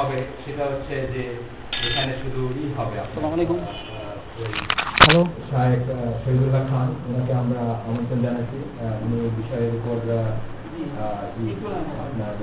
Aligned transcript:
হবে 0.00 0.18
সেটা 0.42 0.64
হচ্ছে 0.70 0.94
যে 1.14 1.22
এখানে 1.86 2.12
শুধু 2.22 2.40
ই 2.62 2.64
হবে 2.78 2.96
আসসালামু 3.04 3.34
আলাইকুম। 3.36 3.58
হ্যালো। 5.00 5.22
শাহেক 5.50 5.82
শহীদুল্লাহ 6.22 6.62
খান 6.70 6.88
ওনাকে 7.08 7.32
আমরা 7.42 7.62
আমন্ত্রণ 7.88 8.20
জানাচ্ছি। 8.26 8.58
উনি 9.04 9.16
এই 9.26 9.32
বিষয়ের 9.38 9.72
উপর 9.78 9.96
আপনার 12.04 12.34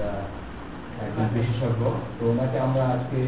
একজন 1.05 1.27
বিশেষজ্ঞ। 1.35 1.81
তো 2.17 2.23
ওনাকে 2.33 2.57
আমরা 2.67 2.83
আজকে 2.95 3.19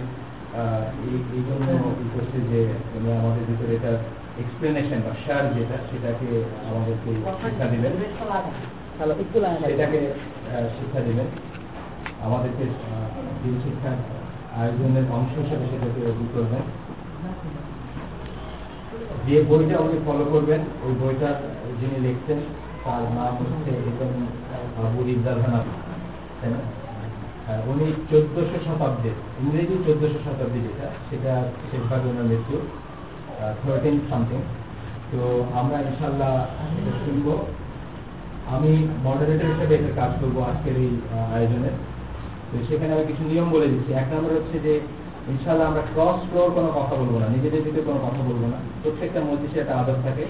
এই 1.36 1.44
জন্য 1.50 1.68
ই 2.04 2.08
করছি 2.14 2.38
যে 2.52 2.60
উনি 2.98 3.10
আমাদের 3.20 3.44
ভিতরে 3.50 3.74
এটা 3.78 3.92
এক্সপ্লেনেশন 4.44 5.00
বা 5.06 5.12
শেয়ার 5.24 5.44
যেটা 5.56 5.78
সেটাকে 5.90 6.30
আমাদেরকে 6.70 7.10
শিক্ষা 7.42 7.68
দিবেন। 7.74 7.94
সেটাকে 9.70 10.00
আহ, 10.50 10.68
শিক্ষা 10.78 11.02
দিবেন। 11.08 11.28
আমাদেরকে 12.28 12.64
আহ, 12.70 13.08
যে 13.42 13.50
শিক্ষার 13.66 13.98
আয়োজনের 14.58 15.04
অংশ 15.12 15.38
হিসেবে 15.38 15.66
সেটাকে 15.66 16.00
ই 16.22 16.26
করবেন। 16.34 16.62
যে 19.28 19.44
বইটা 19.44 19.80
উনি 19.80 20.00
ফলো 20.06 20.26
করবেন 20.26 20.62
ওই 20.84 20.94
বইটার 21.02 21.34
যিনি 21.82 22.08
লিখছেন 22.08 22.38
তার 22.86 23.02
নাম 23.02 23.36
হচ্ছে 23.36 23.70
এবং 23.70 24.10
আবু 24.78 25.10
ইফজাল 25.10 25.42
তাই 26.42 26.50
না? 26.52 26.60
উনি 27.68 27.94
চোদ্দশো 28.10 28.60
শতাব্দীর 28.66 29.14
ইংরেজি 29.44 29.76
চোদ্দশো 29.86 30.20
শতাব্দী 30.26 30.60
যেটা 30.60 30.88
সেটা 31.10 31.44
শেষভাগে 31.72 32.10
ওনার 32.10 32.24
মৃত্যু 32.24 32.58
থার্টিন 33.64 34.00
সামথিং 34.10 34.40
তো 35.12 35.46
আমরা 35.54 35.80
ইনশাল্লাহ 35.80 36.46
এটা 36.80 36.92
শুনব। 37.06 37.38
আমি 38.50 38.88
মডারেটর 39.04 39.46
হিসেবে 39.46 39.76
একটা 39.76 40.02
কাজ 40.02 40.12
করব 40.22 40.40
আজকের 40.40 40.76
এই 40.78 40.90
আহ, 41.14 41.36
আয়োজনে। 41.36 41.68
তো 41.68 41.89
সেখানে 42.70 42.92
আমি 42.96 43.06
কিছু 43.12 43.24
নিয়ম 43.32 43.48
বলে 43.56 43.68
দিচ্ছি। 43.72 43.92
এক 44.02 44.08
নম্বর 44.14 44.38
হচ্ছে 44.38 44.58
যে 44.66 44.74
ইনশাল্লাহ 45.32 45.66
আমরা 45.72 45.84
ক্রস 45.94 46.20
ফ্লোর 46.30 46.50
কোনো 46.58 46.70
কথা 46.80 46.94
বলব 47.02 47.14
না, 47.22 47.28
নিজেদের 47.36 47.62
দিকে 47.68 47.82
কোনো 47.90 48.00
কথা 48.06 48.22
বলব 48.30 48.44
না। 48.54 48.58
প্রত্যেকটা 48.82 49.20
মধ্যে 49.30 49.48
একটা 49.62 49.74
আদর 49.82 49.98
থাকে। 50.06 50.26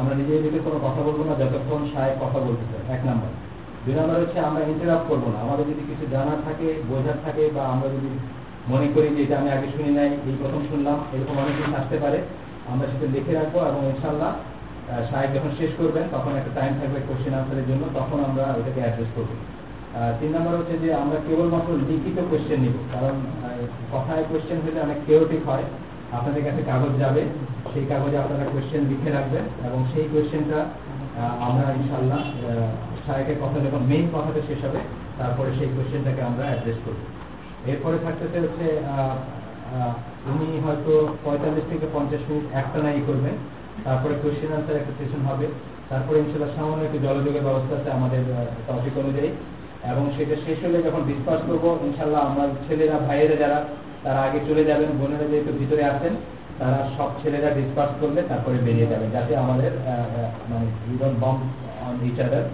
আমরা 0.00 0.14
নিজেদের 0.20 0.42
দিকে 0.46 0.60
কোনো 0.66 0.78
কথা 0.86 1.00
বলব 1.06 1.20
না, 1.28 1.32
যতক্ষণ 1.40 1.80
সাহেব 1.92 2.14
কথা 2.24 2.38
বলতে 2.46 2.64
চাই 2.70 2.82
এক 2.96 3.02
নম্বর। 3.08 3.30
দুই 3.84 3.94
নম্বর 3.98 4.22
হচ্ছে 4.22 4.38
আমরা 4.48 4.60
ইন্টারাপ্ট 4.72 5.06
করব 5.10 5.24
না। 5.34 5.38
আমাদের 5.46 5.64
যদি 5.70 5.82
কিছু 5.90 6.04
জানার 6.14 6.40
থাকে, 6.46 6.68
বোঝার 6.88 7.18
থাকে 7.24 7.44
বা 7.56 7.62
আমরা 7.74 7.88
যদি 7.96 8.10
মনে 8.72 8.86
করি 8.94 9.08
যে 9.16 9.20
এটা 9.26 9.34
আমি 9.40 9.50
আগে 9.56 9.68
শুনি 9.74 9.90
নাই, 9.98 10.10
এই 10.28 10.34
প্রথম 10.42 10.60
শুনলাম, 10.70 10.98
এরকম 11.14 11.34
অনেক 11.42 11.54
কিছু 11.58 11.72
আসতে 11.80 11.96
পারে। 12.04 12.18
আমরা 12.72 12.86
সেটা 12.90 13.06
লিখে 13.14 13.32
রাখব 13.38 13.56
এবং 13.70 13.80
ইনশাল্লাহ 13.92 14.32
সাহেব 15.10 15.30
যখন 15.36 15.50
শেষ 15.60 15.70
করবেন, 15.80 16.04
তখন 16.14 16.32
একটা 16.40 16.52
টাইম 16.58 16.72
থাকবে 16.80 16.98
কোশ্চেন 17.08 17.34
আনসারের 17.38 17.66
জন্য, 17.70 17.82
তখন 17.98 18.18
আমরা 18.28 18.44
এটাকে 18.60 18.80
অ্যাড্রেস 18.84 19.10
করব। 19.16 19.30
তিন 20.18 20.30
নম্বর 20.34 20.58
হচ্ছে 20.60 20.76
যে 20.84 20.88
আমরা 21.02 21.18
কেবলমাত্র 21.26 21.70
লিখিত 21.90 22.18
কোশ্চেন 22.30 22.58
নিব। 22.64 22.76
কারণ 22.92 23.14
কথায় 23.94 24.24
কোশ্চেন 24.30 24.58
হলে 24.64 24.80
অনেক 24.86 24.98
কেওটিক 25.08 25.42
হয়। 25.50 25.66
আপনাদের 26.16 26.42
কাছে 26.46 26.60
কাগজ 26.70 26.92
যাবে, 27.02 27.22
সেই 27.70 27.84
কাগজে 27.90 28.16
আপনারা 28.22 28.44
কোশ্চেন 28.54 28.82
লিখে 28.90 29.10
রাখবেন 29.16 29.44
এবং 29.66 29.80
সেই 29.92 30.06
কোশ্চেনটা 30.12 30.58
আমরা 31.46 31.66
ইনশাল্লাহ 31.78 32.22
সাহেবের 33.04 33.38
কথা 33.42 33.58
যখন 33.66 33.82
মেইন 33.90 34.06
কথাটা 34.14 34.40
শেষ 34.48 34.60
হবে, 34.66 34.80
তারপরে 35.20 35.50
সেই 35.58 35.70
কোশ্চেনটাকে 35.76 36.22
আমরা 36.28 36.44
অ্যাড্রেস 36.48 36.78
করব। 36.84 37.00
এরপরে 37.70 37.96
থাকতেছে 38.04 38.38
হচ্ছে 38.44 38.66
উনি 40.32 40.48
হয়তো 40.64 40.92
পঁয়তাল্লিশ 41.24 41.64
থেকে 41.72 41.86
পঞ্চাশ 41.96 42.22
মিনিট 42.28 42.44
একটা 42.60 42.78
নাই 42.86 43.02
করবেন। 43.08 43.36
তারপরে 43.86 44.14
কোশ্চেন 44.22 44.50
আনসার 44.56 44.80
একটা 44.80 44.92
সেশন 44.98 45.22
হবে। 45.30 45.46
তারপরে 45.90 46.16
ইনশাল্লাহ 46.24 46.52
সামান্য 46.56 46.82
একটু 46.86 46.98
জলযোগের 47.06 47.44
ব্যবস্থা 47.48 47.74
আছে 47.78 47.90
আমাদের 47.98 48.22
টপিক 48.66 48.94
অনুযায়ী 49.02 49.30
এবং 49.90 50.04
সেটা 50.16 50.36
শেষ 50.44 50.58
হলে 50.64 50.78
যখন 50.86 51.02
ডিসকাস 51.10 51.40
করব 51.48 51.64
ইনশাল্লাহ 51.88 52.22
আমরা 52.28 52.44
ছেলেরা 52.66 52.96
ভাইয়েরা 53.06 53.36
যারা 53.42 53.58
তারা 54.04 54.20
আগে 54.26 54.40
চলে 54.48 54.62
যাবেন 54.70 54.90
বোনেরা 55.00 55.26
যেহেতু 55.30 55.50
ভিতরে 55.60 55.82
আসেন 55.92 56.14
তারা 56.58 56.78
সব 56.96 57.10
ছেলেরা 57.20 57.50
ডিসকাস 57.58 57.90
করলে 58.00 58.20
তারপরে 58.30 58.56
বেরিয়ে 58.66 58.90
যাবে 58.92 59.06
যাতে 59.14 59.32
আমাদের 59.44 59.72
মানে 60.50 60.66
even 60.94 61.12
bomb 61.22 61.36
on 61.86 61.94
each 62.08 62.18
other 62.26 62.44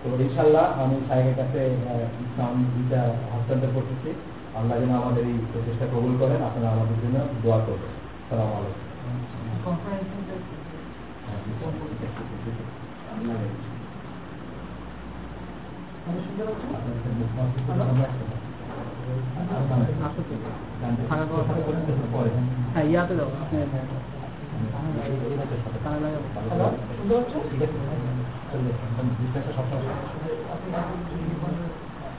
তো 0.00 0.06
ইনশাল্লাহ 0.26 0.64
আমি 0.82 0.96
সাহেবের 1.08 1.36
কাছে 1.40 1.60
ইসলাম 2.24 2.52
দুইটা 2.74 3.00
হস্তান্তর 3.32 3.70
করতেছি। 3.76 4.10
আল্লাহ 4.58 4.74
যেন 4.80 4.92
আমাদের 5.02 5.24
এই 5.32 5.38
প্রচেষ্টা 5.52 5.86
কবুল 5.94 6.14
করেন। 6.22 6.40
আপনারা 6.48 6.68
আমাদের 6.74 6.96
জন্য 7.02 7.16
দোয়া 7.42 7.58
করবেন। 7.66 7.92
সালাম 8.28 8.48
আলাইকুম। 8.56 8.84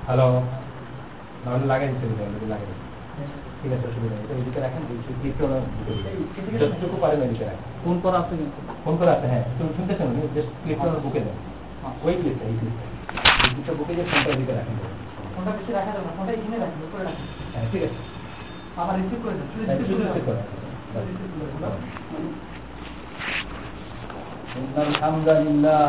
হ্যালো 0.07 0.27
লাগাই 1.65 1.87
অলরেডি 2.23 2.47
লাগাই 2.47 2.73
ঠিক 3.61 3.71
আছে 3.73 3.85
অসুবিধা 3.87 4.15
নেই। 4.15 4.41
এদিকে 4.41 4.59
রাখেন 4.59 4.81
যতটুকু 6.59 6.97
পারেন 7.01 7.21
এদিকে 7.21 7.45
রাখেন। 7.45 7.63
ফোন 7.83 7.95
করা 8.03 8.17
আছে 8.19 8.35
ফোন 8.83 8.93
করে 8.97 9.11
আছে 9.11 9.27
হ্যাঁ। 9.27 9.45
শুনতেছেন 9.75 10.07
করে 10.79 10.99
বুকে 11.03 11.19
দেন। 11.19 11.37
ওই 12.03 12.13
এই 12.13 12.17
ক্লিকটা 12.21 12.45
এই 12.45 12.55
দুটো 13.54 13.72
বুকে 13.78 13.92
যে 13.98 14.04
ফোনটা 14.10 14.30
এদিকে 14.34 14.54
রাখেন 14.58 14.76
ফোনটা 15.34 15.50
বেশি 15.58 15.70
রাখা 15.72 15.90
যাবে 15.94 16.04
না 16.06 16.12
ফোনটা 16.16 16.32
এখানে 16.36 16.56
রাখি 16.64 16.78
উপরে 16.88 17.02
রাখি 17.08 17.24
হ্যাঁ 17.54 17.66
ঠিক 17.72 17.82
আছে 17.86 18.00
আবার 18.80 18.94
রিসিভ 19.00 19.18
করে 19.24 19.34
দেন 19.38 19.46
শুধু 19.52 19.64
হ্যাঁ, 19.64 19.76
receive 19.76 19.88
শুধু 19.90 20.02
করে 20.02 20.08
receive 20.08 20.26
দেন। 20.26 20.36
করেন। 20.92 21.06
receive 21.06 21.32
করে 21.32 21.50
দেন। 21.62 22.24
إن 24.54 24.76
الحمد 24.88 25.28
لله 25.40 25.86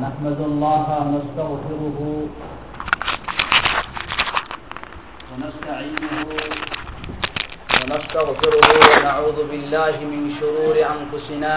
نحمد 0.00 0.38
الله 0.40 0.86
ونستغفره 1.00 1.98
ونستعينه 5.30 6.12
ونستغفره 7.74 8.68
ونعوذ 8.82 9.38
بالله 9.50 9.94
من 10.12 10.22
شرور 10.40 10.76
أنفسنا 10.94 11.54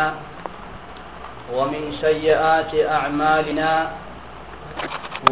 ومن 1.53 1.83
سيئات 2.01 2.71
أعمالنا 2.97 3.71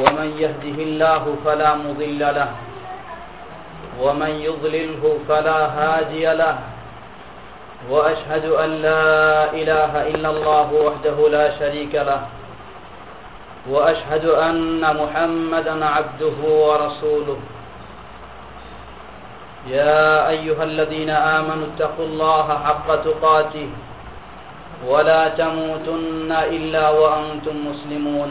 ومن 0.00 0.28
يهده 0.38 0.78
الله 0.82 1.37
فلا 1.44 1.75
مضل 1.75 2.21
له 2.21 2.50
ومن 4.03 4.31
يضلله 4.31 5.19
فلا 5.28 5.60
هادي 5.78 6.25
له 6.34 6.59
وأشهد 7.91 8.44
أن 8.44 8.71
لا 8.82 9.53
إله 9.53 9.93
إلا 10.09 10.28
الله 10.31 10.69
وحده 10.72 11.16
لا 11.28 11.47
شريك 11.59 11.94
له 11.94 12.21
وأشهد 13.71 14.25
أن 14.25 14.81
محمدا 14.81 15.75
عبده 15.84 16.38
ورسوله. 16.66 17.38
يا 19.69 20.28
أيها 20.28 20.65
الذين 20.65 21.11
آمنوا 21.11 21.66
اتقوا 21.72 22.06
الله 22.06 22.47
حق 22.65 22.88
تقاته 23.09 23.69
ولا 24.88 25.22
تموتن 25.28 26.31
إلا 26.32 26.84
وأنتم 26.91 27.56
مسلمون. 27.69 28.31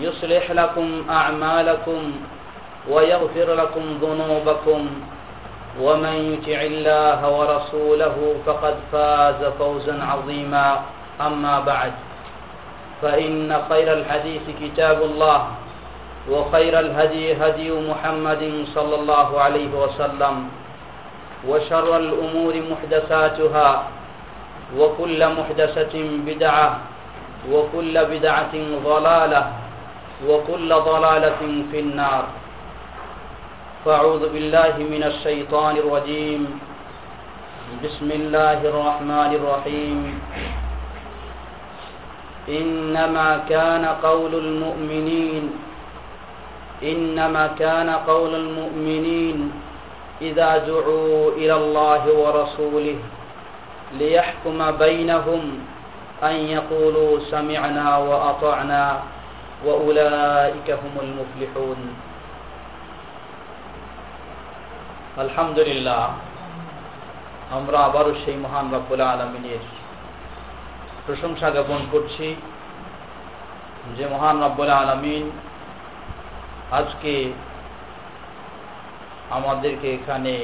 يصلح 0.00 0.50
لكم 0.50 1.04
أعمالكم 1.10 2.12
ويغفر 2.90 3.54
لكم 3.54 3.84
ذنوبكم 4.02 4.80
ومن 5.80 6.14
يطع 6.32 6.60
الله 6.62 7.20
ورسوله 7.38 8.34
فقد 8.46 8.74
فاز 8.92 9.40
فوزا 9.58 9.96
عظيما. 10.04 10.80
أما 11.20 11.60
بعد 11.60 11.92
فإن 13.02 13.62
خير 13.68 13.92
الحديث 13.92 14.42
كتاب 14.62 15.02
الله 15.02 15.46
وخير 16.30 16.80
الهدي 16.80 17.34
هدي 17.34 17.70
محمد 17.90 18.64
صلى 18.74 18.94
الله 18.94 19.40
عليه 19.40 19.70
وسلم 19.74 20.48
وشر 21.48 21.96
الأمور 21.96 22.54
محدثاتها 22.70 23.82
وكل 24.78 25.20
محدثة 25.28 25.94
بدعة 26.26 26.78
وكل 27.52 27.94
بدعة 28.04 28.54
ضلالة 28.84 29.42
وكل 30.26 30.74
ضلالة 30.74 31.40
في 31.70 31.78
النار. 31.80 32.24
فأعوذ 33.84 34.32
بالله 34.32 34.74
من 34.78 35.02
الشيطان 35.02 35.76
الرجيم. 35.76 36.60
بسم 37.84 38.08
الله 38.10 38.58
الرحمن 38.64 39.30
الرحيم. 39.38 40.20
إنما 42.48 43.44
كان 43.48 43.84
قول 43.84 44.34
المؤمنين 44.34 45.44
إنما 46.82 47.46
كان 47.58 47.90
قول 47.90 48.34
المؤمنين 48.34 49.52
إذا 50.22 50.50
دعوا 50.58 51.30
إلى 51.36 51.54
الله 51.54 52.02
ورسوله 52.12 52.98
ليحكم 53.98 54.58
بينهم 54.70 55.42
أن 56.22 56.34
يقولوا 56.34 57.18
سمعنا 57.30 57.98
وأطعنا. 57.98 58.84
وأولئك 59.65 60.67
هم 60.73 60.93
المفلحون 60.99 61.81
আলহামদুলিল্লাহ 65.17 66.03
আমরা 67.51 67.77
আবারও 67.79 68.11
সেই 68.23 68.37
মহান 68.37 68.65
রব্বুল 68.73 69.01
আলমিনের 69.05 69.63
প্রশংসা 71.05 71.47
জ্ঞাপন 71.49 71.81
করছি 71.91 72.27
যে 73.95 74.05
মহান 74.07 74.35
রব্বুল 74.43 74.71
আলমিন 74.73 75.23
আজকে 76.71 77.13
আমাদেরকে 79.29 79.87
এখানে 79.93 80.35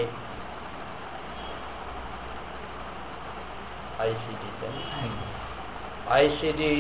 আইসিডিতে 4.00 4.68
আইসিডি 6.10 6.74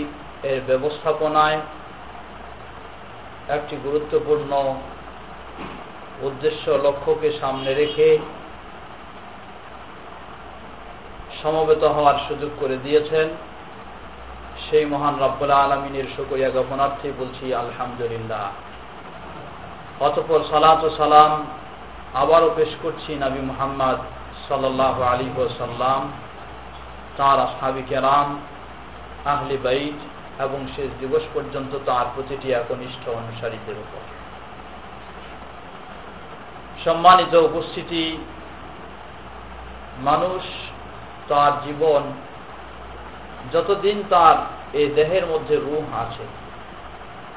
এর 0.44 0.60
ব্যবস্থাপনায় 0.62 1.60
একটি 3.49 3.77
গুরুত্বপূর্ণ 3.77 4.75
উদ্দেশ্য 6.23 6.71
লক্ষ্যকে 6.71 7.39
সামনে 7.41 7.75
রেখে 7.75 8.19
সমবেত 11.43 11.85
হওয়ার 11.85 12.15
সুযোগ 12.29 12.51
করে 12.61 12.77
দিয়েছেন। 12.77 13.29
সেই 14.71 14.85
মহান 14.85 15.15
রব্বুল্লা 15.21 15.57
আলমিনের 15.57 16.05
শুকরিয়া 16.17 16.51
জ্ঞাপনার্থে 16.51 17.13
বলছি, 17.19 17.55
আলহামদুলিল্লাহ। 17.55 18.51
অতপর 20.01 20.41
সালাত 20.51 20.85
ও 20.85 20.91
সালাম 20.97 21.47
আবারও 22.15 22.51
পেশ 22.57 22.69
করছি 22.83 23.15
নবী 23.15 23.41
মোহাম্মদ 23.41 23.99
সাল্লাহ 24.49 25.03
আলী 25.03 25.31
সাল্লাম 25.59 26.13
তাঁর 27.17 27.41
আসহাবি 27.41 27.83
আহলি 29.25 29.57
বাইট 29.57 30.14
এবং 30.39 30.67
শেষ 30.77 30.91
দিবস 31.01 31.23
পর্যন্ত 31.35 31.79
তাঁর 31.87 32.07
প্রতিটি 32.15 32.53
একনিষ্ঠ 32.53 33.09
অনুসারীদের 33.09 33.75
উপর। 33.79 34.01
সম্মানিত 36.85 37.35
উপস্থিতি, 37.35 38.25
মানুষ 39.99 40.43
তার 41.29 41.53
জীবন, 41.65 42.03
যতদিন 43.53 44.03
তার 44.11 44.37
এই 44.77 44.87
দেহের 44.87 45.27
মধ্যে 45.27 45.57
রুম 45.57 45.95
আছে, 45.95 46.25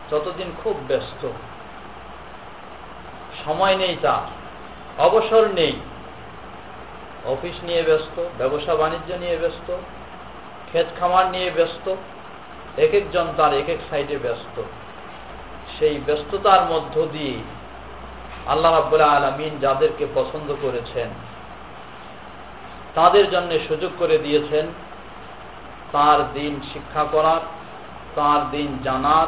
ততদিন 0.09 0.51
খুব 0.63 0.79
ব্যস্ত। 0.88 1.27
সময় 3.45 3.77
নেই 3.77 3.97
তার, 4.01 4.25
অবসর 5.01 5.47
নেই। 5.47 5.73
অফিস 7.25 7.63
নিয়ে 7.63 7.83
ব্যস্ত 7.83 8.25
ব্যবসা 8.38 8.75
বাণিজ্য 8.75 9.13
নিয়ে 9.13 9.38
ব্যস্ত 9.38 9.77
ক্ষেত 10.65 10.85
খামার 10.99 11.31
নিয়ে 11.31 11.51
ব্যস্ত 11.51 11.95
এক 12.77 12.94
একজন 12.94 13.27
তার 13.38 13.51
এক 13.53 13.69
এক 13.69 13.79
সাইডে 13.89 14.18
ব্যস্ত। 14.18 14.56
সেই 15.75 15.95
ব্যস্ততার 16.06 16.62
মধ্য 16.71 16.95
দিয়ে 17.12 17.35
আল্লাহ 18.47 18.71
রাবুল্লাহ 18.71 19.15
আলমিন 19.15 19.53
যাদেরকে 19.59 20.06
পছন্দ 20.15 20.50
করেছেন, 20.62 21.09
তাদের 22.95 23.25
জন্য 23.31 23.51
সুযোগ 23.68 23.91
করে 24.00 24.18
দিয়েছেন 24.18 24.65
তার 25.91 26.19
দিন 26.33 26.53
শিক্ষা 26.74 27.03
করার, 27.13 27.41
তার 28.15 28.41
দিন 28.51 28.69
জানার 28.83 29.27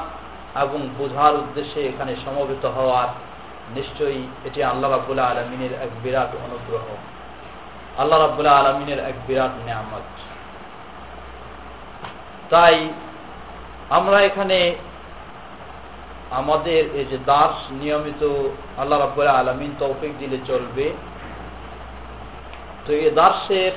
এবং 0.64 0.80
বোঝার 0.98 1.34
উদ্দেশ্যে 1.44 1.80
এখানে 1.90 2.14
সমবেত 2.26 2.66
হওয়ার। 2.78 3.10
নিশ্চয়ই 3.78 4.22
এটি 4.48 4.60
আল্লাহ 4.64 4.90
রাবুল্লাহ 4.92 5.28
আলমিনের 5.32 5.74
এক 5.86 5.92
বিরাট 6.04 6.32
অনুগ্রহ। 6.46 6.86
আল্লাহ 7.98 8.18
রাবুল্লাহ 8.20 8.56
আলমিনের 8.62 9.00
এক 9.10 9.16
বিরাট 9.28 9.54
নিয়ামত। 9.66 10.08
তাই 12.50 12.76
আমরা 13.98 14.18
এখানে 14.30 14.60
আমাদের 16.40 16.82
এই 17.00 17.06
যে 17.12 17.18
দাস 17.32 17.56
নিয়মিত 17.82 18.22
আল্লাহ 18.82 18.98
রাব্বুল 19.00 19.32
আলমিন 19.40 19.72
তৌফিক 19.80 20.12
দিলে 20.22 20.38
চলবে। 20.50 20.88
তো 22.86 22.90
এই 23.00 23.12
দাসের 23.20 23.74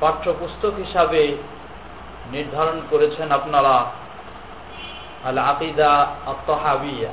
পাঠ্যপুস্তক 0.00 0.74
হিসাবে 0.84 1.22
নির্ধারণ 2.34 2.78
করেছেন 2.90 3.28
আপনারা 3.38 3.74
আল 5.28 5.38
আকিদা 5.52 5.92
আত্মহাবিয়া 6.32 7.12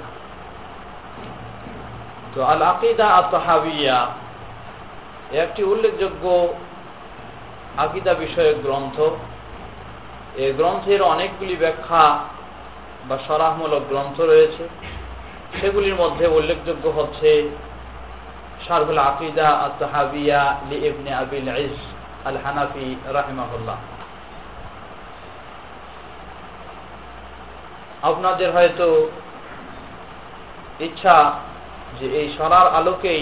তো 2.34 2.40
আল 2.54 2.64
আকিদা 2.74 3.08
আত্মহাবিয়া 3.22 3.98
একটি 5.44 5.62
উল্লেখযোগ্য 5.72 6.26
আকিদা 7.78 8.14
বিষয়ক 8.24 8.58
গ্রন্থ। 8.66 8.98
এই 10.44 10.52
গ্রন্থের 10.54 11.02
অনেকগুলি 11.14 11.56
ব্যাখ্যা 11.56 12.04
বা 13.08 13.16
সরাহমূলক 13.28 13.84
গ্রন্থ 13.92 14.18
রয়েছে। 14.32 14.64
সেগুলির 15.58 15.96
মধ্যে 15.96 16.26
উল্লেখযোগ্য 16.28 16.86
হচ্ছে 16.98 17.30
শারহুল 18.66 19.02
আকিদা 19.10 19.48
আত্মাহাবিয়া 19.68 20.42
লি 20.70 20.78
ইবনে 20.90 21.12
আবিল 21.22 21.50
ইস 21.66 21.78
আল 22.26 22.38
হানাফি 22.44 22.88
রাহিমাহুল্লাহ। 23.18 23.78
আপনাদের 28.10 28.50
হয়তো 28.52 28.88
ইচ্ছা 30.80 31.18
যে 32.00 32.06
এই 32.20 32.28
সরার 32.38 32.68
আলোকেই 32.80 33.22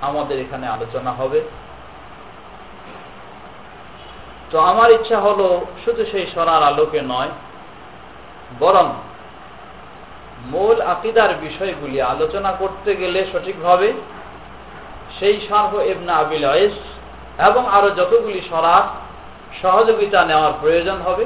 আমাদের 0.00 0.36
এখানে 0.44 0.66
আলোচনা 0.68 1.12
হবে। 1.20 1.40
তো 4.52 4.58
আমার 4.70 4.88
ইচ্ছা 4.96 5.18
হলো 5.20 5.46
শুধু 5.84 6.02
সেই 6.12 6.26
সরার 6.34 6.62
আলোকে 6.70 7.00
নয়, 7.12 7.32
বরং 8.62 8.86
মূল 10.52 10.76
আকিদার 10.94 11.32
বিষয়গুলি 11.46 11.98
আলোচনা 12.14 12.50
করতে 12.60 12.90
গেলে 12.96 13.20
সঠিকভাবে 13.32 13.88
সেই 15.18 15.36
শাহ 15.48 15.68
এবনা 15.92 16.12
আবিল 16.22 16.44
এবং 17.48 17.62
আরও 17.76 17.88
যতগুলি 17.98 18.40
সরার 18.50 18.84
সহযোগিতা 19.62 20.20
নেওয়ার 20.30 20.54
প্রয়োজন 20.60 20.98
হবে, 21.06 21.24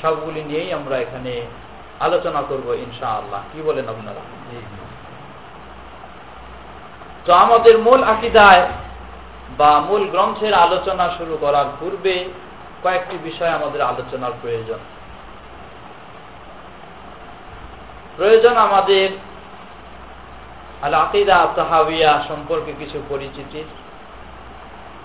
সবগুলি 0.00 0.40
নিয়েই 0.48 0.70
আমরা 0.78 0.96
এখানে 1.04 1.32
আলোচনা 2.06 2.40
করব 2.50 2.66
ইনশা 2.84 3.08
আল্লাহ 3.20 3.40
কি 3.52 3.58
বলেন 3.68 3.86
আপনারা? 3.94 4.22
তো 7.26 7.30
আমাদের 7.44 7.74
মূল 7.86 8.00
আকিদায় 8.14 8.64
বা 9.58 9.70
মূল 9.88 10.02
গ্রন্থের 10.12 10.54
আলোচনা 10.66 11.06
শুরু 11.18 11.34
করার 11.40 11.68
পূর্বে 11.80 12.16
কয়েকটি 12.82 13.18
বিষয় 13.18 13.48
আমাদের 13.48 13.82
আলোচনার 13.82 14.30
প্রয়োজন। 14.42 14.78
প্রয়োজন 18.16 18.56
আমাদের 18.56 19.08
আল 20.82 20.94
আকিদা 20.94 21.46
তাহাবিয়া 21.56 22.24
সম্পর্কে 22.28 22.72
কিছু 22.78 23.02
পরিচিতির 23.08 23.64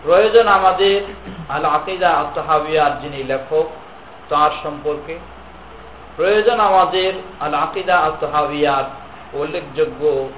প্রয়োজন 0.03 0.47
আমাদের 0.47 1.01
আল 1.49 1.65
আকিদা 1.65 2.25
তাহাবিয়ার 2.35 3.01
যিনি 3.01 3.23
লেখক, 3.23 3.65
তার 4.29 4.51
সম্পর্কে। 4.63 5.19
প্রয়োজন 6.15 6.59
আমাদের 6.59 7.13
আল 7.39 7.53
আকিদা 7.53 8.11
তাহাবিয়ার 8.19 8.83
উল্লেখযোগ্য 9.33 10.29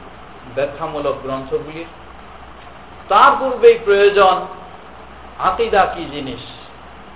ব্যাখ্যামূলক 0.55 1.15
গ্রন্থগুলির। 1.23 1.85
তার 3.09 3.31
পূর্বেই 3.39 3.79
প্রয়োজন 3.85 4.45
আকিদা 5.39 5.85
কি 5.85 6.05
জিনিস? 6.05 6.64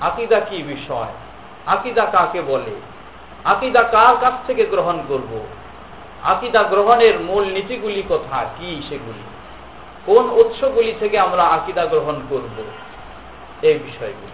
আকিদা 0.01 0.39
কি 0.39 0.63
বিষয়? 0.63 1.11
আকিদা 1.65 2.05
কাকে 2.05 2.41
বলে? 2.41 2.81
আকিদা 3.43 3.83
কার 3.83 4.15
কাছ 4.21 4.33
থেকে 4.47 4.65
গ্রহণ 4.65 4.99
করব? 5.07 5.45
আকিদা 6.23 6.63
গ্রহণের 6.63 7.19
মূল 7.19 7.43
নীতিগুলি 7.43 8.03
কথা 8.09 8.45
কি 8.59 8.81
সেগুলি? 8.89 9.23
কোন 10.05 10.29
উৎসগুলি 10.29 10.93
থেকে 10.99 11.19
আমরা 11.19 11.43
আকিদা 11.43 11.85
গ্রহণ 11.85 12.21
করব? 12.29 12.63
এই 13.61 13.79
বিষয়গুলি। 13.79 14.31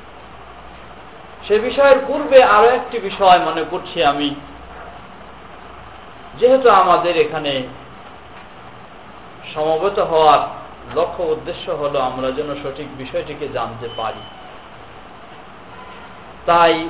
সে 1.47 1.59
বিষয়ের 1.59 1.97
পূর্বে 2.07 2.43
আরও 2.43 2.67
একটি 2.67 2.99
বিষয় 2.99 3.39
মনে 3.39 3.63
করছি 3.71 4.03
আমি। 4.03 4.35
যেহেতু 6.39 6.69
আমাদের 6.69 7.17
এখানে 7.17 7.67
সমবেত 9.53 9.99
হওয়ার 9.99 10.39
লক্ষ্য 10.97 11.23
উদ্দেশ্য 11.23 11.71
হলো 11.71 11.99
আমরা 11.99 12.31
যেন 12.31 12.55
সঠিক 12.55 12.97
বিষয়টিকে 12.97 13.47
জানতে 13.47 13.89
পারি। 13.97 14.44
তাই 16.45 16.89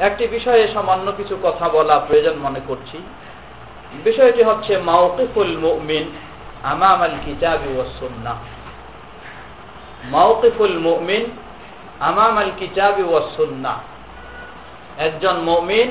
একটি 0.00 0.26
বিষয়ে 0.26 0.68
সামান্য 0.74 1.06
কিছু 1.16 1.34
কথা 1.42 1.68
বলা 1.68 1.98
প্রয়োজন 1.98 2.36
মনে 2.36 2.60
করছি। 2.68 2.98
বিষয়টি 4.04 4.42
হচ্ছে 4.42 4.72
মাউকিফুল 4.78 5.54
মুমিন 5.58 6.04
আমাম 6.62 7.00
আল 7.02 7.16
কিতাবি 7.24 7.70
ওয়াসুন্নাহ 7.76 8.38
মাওকিফুল 10.10 10.76
মুমিন 10.78 11.24
আমাম 12.00 12.34
আল 12.38 12.52
কিতাবি 12.58 13.02
ওয়াসুন্নাহ 13.02 13.78
একজন 14.98 15.36
মুমিন, 15.40 15.90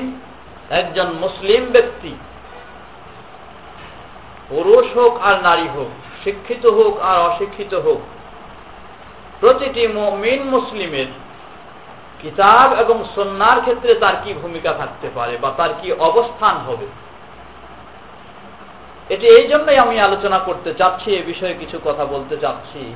একজন 0.70 1.08
মুসলিম 1.20 1.62
ব্যক্তি, 1.72 2.12
পুরুষ 4.48 4.86
হোক 4.96 5.12
আর 5.22 5.36
নারী 5.42 5.68
হোক, 5.76 5.90
শিক্ষিত 6.24 6.64
হোক 6.66 6.94
আর 7.00 7.18
অশিক্ষিত 7.30 7.72
হোক, 7.74 8.00
প্রতিটি 9.40 9.86
মমিন 9.88 10.40
মুসলিমের 10.42 11.06
কিতাব 12.22 12.72
এবং 12.72 13.04
সন্ন্যার 13.16 13.60
ক্ষেত্রে 13.60 13.94
তার 13.94 14.14
কি 14.24 14.34
ভূমিকা 14.34 14.72
থাকতে 14.72 15.08
পারে 15.14 15.36
বা 15.36 15.52
তার 15.56 15.68
কি 15.82 15.92
অবস্থান 15.92 16.56
হবে? 16.56 16.86
এটি 19.10 19.26
এই 19.26 19.48
জন্যই 19.48 19.76
আমি 19.76 20.00
আলোচনা 20.00 20.38
করতে 20.38 20.74
চাচ্ছি, 20.74 21.10
এ 21.14 21.22
বিষয়ে 21.26 21.54
কিছু 21.54 21.80
কথা 21.84 22.04
বলতে 22.04 22.36
চাচ্ছি। 22.36 22.94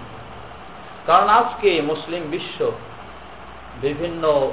কারণ 1.07 1.29
আজকে 1.29 1.83
মুসলিম 1.83 2.23
বিশ্ব 2.31 2.71
বিভিন্ন 3.83 4.51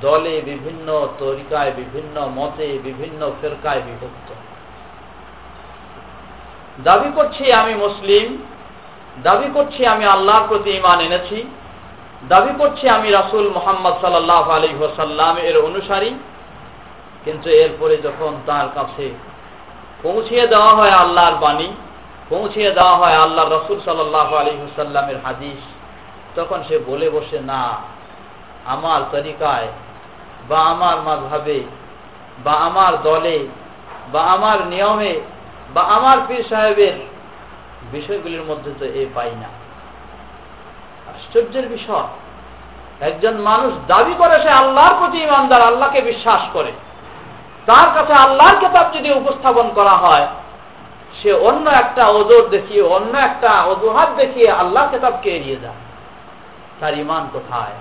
দলে, 0.00 0.40
বিভিন্ন 0.44 1.08
তরিকায়, 1.18 1.72
বিভিন্ন 1.76 2.28
মতে, 2.34 2.78
বিভিন্ন 2.84 3.30
ফেরকায় 3.40 3.80
বিভক্ত। 3.80 4.28
দাবি 6.84 7.10
করছি 7.14 7.52
আমি 7.52 7.74
মুসলিম, 7.74 8.38
দাবি 9.22 9.48
করছি 9.54 9.86
আমি 9.86 10.04
আল্লাহর 10.04 10.48
প্রতি 10.48 10.70
ইমান 10.70 11.00
এনেছি। 11.00 11.50
দাবি 12.28 12.52
করছি 12.58 12.88
আমি 12.88 13.10
রাসুল 13.10 13.50
মোহাম্মদ 13.50 13.94
সাল্লাহ 14.00 14.50
আলী 14.50 14.74
হোসাল্লাম 14.74 15.36
এর 15.36 15.56
অনুসারী। 15.58 16.14
কিন্তু 17.24 17.50
এরপরে 17.50 17.96
যখন 17.96 18.34
তার 18.46 18.68
কাছে 18.74 19.10
পৌঁছিয়ে 20.02 20.46
দেওয়া 20.46 20.74
হয় 20.74 20.90
আল্লাহর 20.90 21.34
বাণী, 21.34 21.72
পৌঁছিয়ে 22.28 22.70
দেওয়া 22.70 22.96
হয় 22.96 23.14
আল্লাহ 23.14 23.44
রসুল 23.48 23.80
সাল্লাহ 23.84 24.34
আলী 24.34 24.50
হুসাল্লামের 24.50 25.16
হাদিস, 25.24 25.62
তখন 26.34 26.62
সে 26.68 26.78
বলে 26.78 27.10
বসে, 27.10 27.40
না, 27.40 27.78
আমার 28.66 29.00
তরিকায় 29.10 29.68
বা 30.48 30.58
আমার 30.58 30.96
মাঝভাবে 31.02 31.60
বা 32.44 32.52
আমার 32.52 33.02
দলে 33.02 33.46
বা 34.12 34.22
আমার 34.22 34.66
নিয়মে 34.66 35.20
বা 35.74 35.82
আমার 35.82 36.16
পীর 36.28 36.44
সাহেবের 36.50 36.92
বিষয়গুলির 37.92 38.42
মধ্যে 38.42 38.70
তো 38.78 38.84
এ 38.84 39.06
পাই 39.14 39.30
না। 39.30 39.65
আশ্চর্যের 41.16 41.68
বিষয়। 41.68 42.08
একজন 43.00 43.34
মানুষ 43.34 43.72
দাবি 43.86 44.14
করে 44.18 44.42
সে 44.42 44.48
আল্লাহর 44.48 44.94
প্রতি 44.98 45.18
ইমানদার, 45.18 45.62
আল্লাহকে 45.62 46.00
বিশ্বাস 46.00 46.40
করে। 46.52 46.72
তার 47.66 47.86
কাছে 47.94 48.12
আল্লাহর 48.12 48.56
কেতাব 48.60 48.86
যদি 48.94 49.12
উপস্থাপন 49.12 49.70
করা 49.74 49.90
হয়, 49.90 50.26
সে 51.22 51.32
অন্য 51.32 51.70
একটা 51.70 52.06
ওজোর 52.06 52.48
দেখিয়ে, 52.48 52.82
অন্য 52.82 53.18
একটা 53.18 53.62
অজুহাত 53.62 54.08
দেখিয়ে 54.16 54.50
আল্লাহ 54.50 54.90
কেতাবকে 54.90 55.36
এড়িয়ে 55.36 55.56
যায়। 55.56 55.74
তার 56.80 56.98
ইমান 56.98 57.28
কোথায়? 57.32 57.72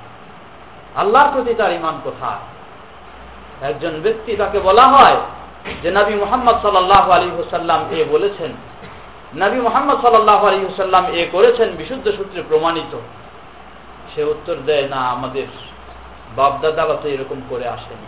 আল্লাহর 0.95 1.31
প্রতি 1.33 1.53
তার 1.53 1.71
ইমান 1.71 1.99
কোথায়? 2.03 2.41
একজন 3.69 4.01
ব্যক্তি 4.01 4.35
তাকে 4.35 4.59
বলা 4.59 4.83
হয় 4.83 5.15
যে, 5.83 5.91
নবী 5.91 6.15
মোহাম্মদ 6.15 6.55
সাল্লাহ 6.61 7.11
আলী 7.11 7.29
হুসাল্লাম 7.29 7.85
এ 7.91 8.03
বলেছেন। 8.09 8.51
নবী 9.37 9.57
মোহাম্মদ 9.57 10.01
সাল্লাহ 10.01 10.45
আলী 10.45 10.65
হুসাল্লাম 10.65 11.05
এ 11.05 11.27
করেছেন, 11.31 11.71
বিশুদ্ধ 11.71 12.11
সূত্রে 12.17 12.43
প্রমাণিত। 12.49 12.97
সে 14.15 14.23
উত্তর 14.23 14.55
দেয়, 14.65 14.87
না, 14.89 14.95
আমাদের 14.95 15.47
বাপদাদারা 16.35 16.95
তো 17.01 17.07
এরকম 17.09 17.41
করে 17.49 17.67
আসেনি। 17.67 18.07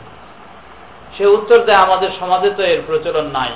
সে 1.18 1.26
উত্তর 1.26 1.58
দেয়, 1.58 1.78
আমাদের 1.78 2.10
সমাজে 2.20 2.50
তো 2.50 2.64
এর 2.64 2.82
প্রচলন 2.88 3.26
নাই। 3.26 3.52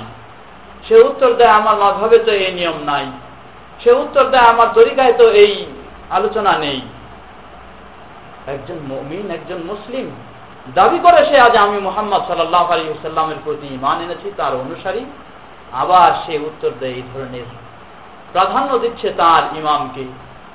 সে 0.88 1.02
উত্তর 1.02 1.32
দেয়, 1.32 1.50
আমার 1.50 1.76
মাঝভাবে 1.76 2.18
তো 2.18 2.32
এই 2.32 2.52
নিয়ম 2.52 2.78
নাই। 2.84 3.06
সে 3.84 3.92
উত্তর 3.92 4.24
দেয়, 4.24 4.42
আমার 4.42 4.68
তরিকায় 4.74 5.12
তো 5.12 5.30
এই 5.30 5.66
আলোচনা 6.10 6.58
নেই। 6.58 6.80
একজন 8.46 8.78
মমিন, 8.88 9.30
একজন 9.30 9.62
মুসলিম 9.62 10.10
দাবি 10.74 10.98
করে 10.98 11.24
সে, 11.24 11.40
আজ 11.40 11.56
আমি 11.56 11.78
মোহাম্মদ 11.78 12.22
সাল্লাহ 12.26 12.72
আলী 12.72 12.82
সাল্লামের 13.02 13.36
প্রতি 13.44 13.66
ইমান 13.66 14.00
এনেছি, 14.00 14.32
তার 14.36 14.52
অনুসারী। 14.54 15.04
আবার 15.72 16.10
সে 16.26 16.38
উত্তর 16.38 16.70
দেয়, 16.80 16.92
এই 16.92 17.02
ধরনের 17.14 17.44
প্রাধান্য 18.32 18.78
দিচ্ছে 18.78 19.12
তার 19.12 19.42
ইমামকে। 19.56 20.04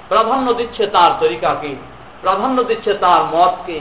প্রাধান্য 0.10 0.54
দিচ্ছে 0.54 0.88
তার 0.88 1.12
তরিকাকে, 1.20 1.76
প্রাধান্য 2.22 2.64
দিচ্ছে 2.64 2.94
তার 2.94 3.22
মতকে, 3.36 3.80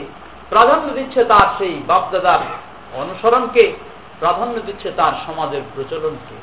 প্রাধান্য 0.49 0.93
দিচ্ছে 0.93 1.25
তার 1.25 1.47
সেই 1.57 1.75
বাপদাদার 1.87 2.39
অনুসরণকে, 3.01 3.73
প্রাধান্য 4.19 4.55
দিচ্ছে 4.65 4.91
তার 4.91 5.13
সমাজের 5.25 5.61
প্রচলনকে। 5.75 6.35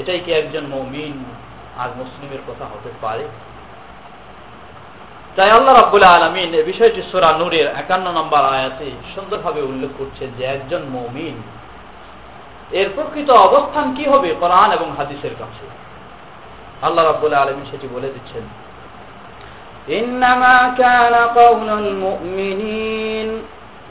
এটাই 0.00 0.20
কি 0.20 0.32
একজন 0.32 0.64
মমিন 0.66 1.24
আর 1.78 1.88
মুসলিমের 1.96 2.42
কথা 2.48 2.64
হতে 2.64 2.90
পারে? 3.00 3.28
তাই 5.36 5.50
আল্লাহ 5.50 5.74
রাবুল্লাহ 5.74 6.12
আলমিন 6.14 6.54
এ 6.54 6.62
বিষয়টি 6.62 7.02
সোরা 7.12 7.32
নূরের 7.38 7.66
একান্ন 7.66 8.06
নম্বর 8.12 8.42
আয়াতে 8.44 8.90
সুন্দরভাবে 9.14 9.60
উল্লেখ 9.62 9.90
করছেন 9.98 10.28
যে 10.38 10.44
একজন 10.44 10.82
মমিন, 10.92 11.42
এর 12.70 12.88
প্রকৃত 12.94 13.30
অবস্থান 13.30 13.94
কি 13.94 14.04
হবে 14.04 14.34
কোরআন 14.40 14.72
এবং 14.72 14.88
হাদিসের 14.98 15.34
কাছে? 15.38 15.64
আল্লাহ 16.82 17.04
রাবুল্লাহ 17.04 17.42
আলমিন 17.42 17.66
সেটি 17.70 17.88
বলে 17.88 18.08
দিচ্ছেন 18.08 18.44
إنما 19.89 20.57
كان 20.77 21.13
قول 21.13 21.69
المؤمنين 21.79 23.29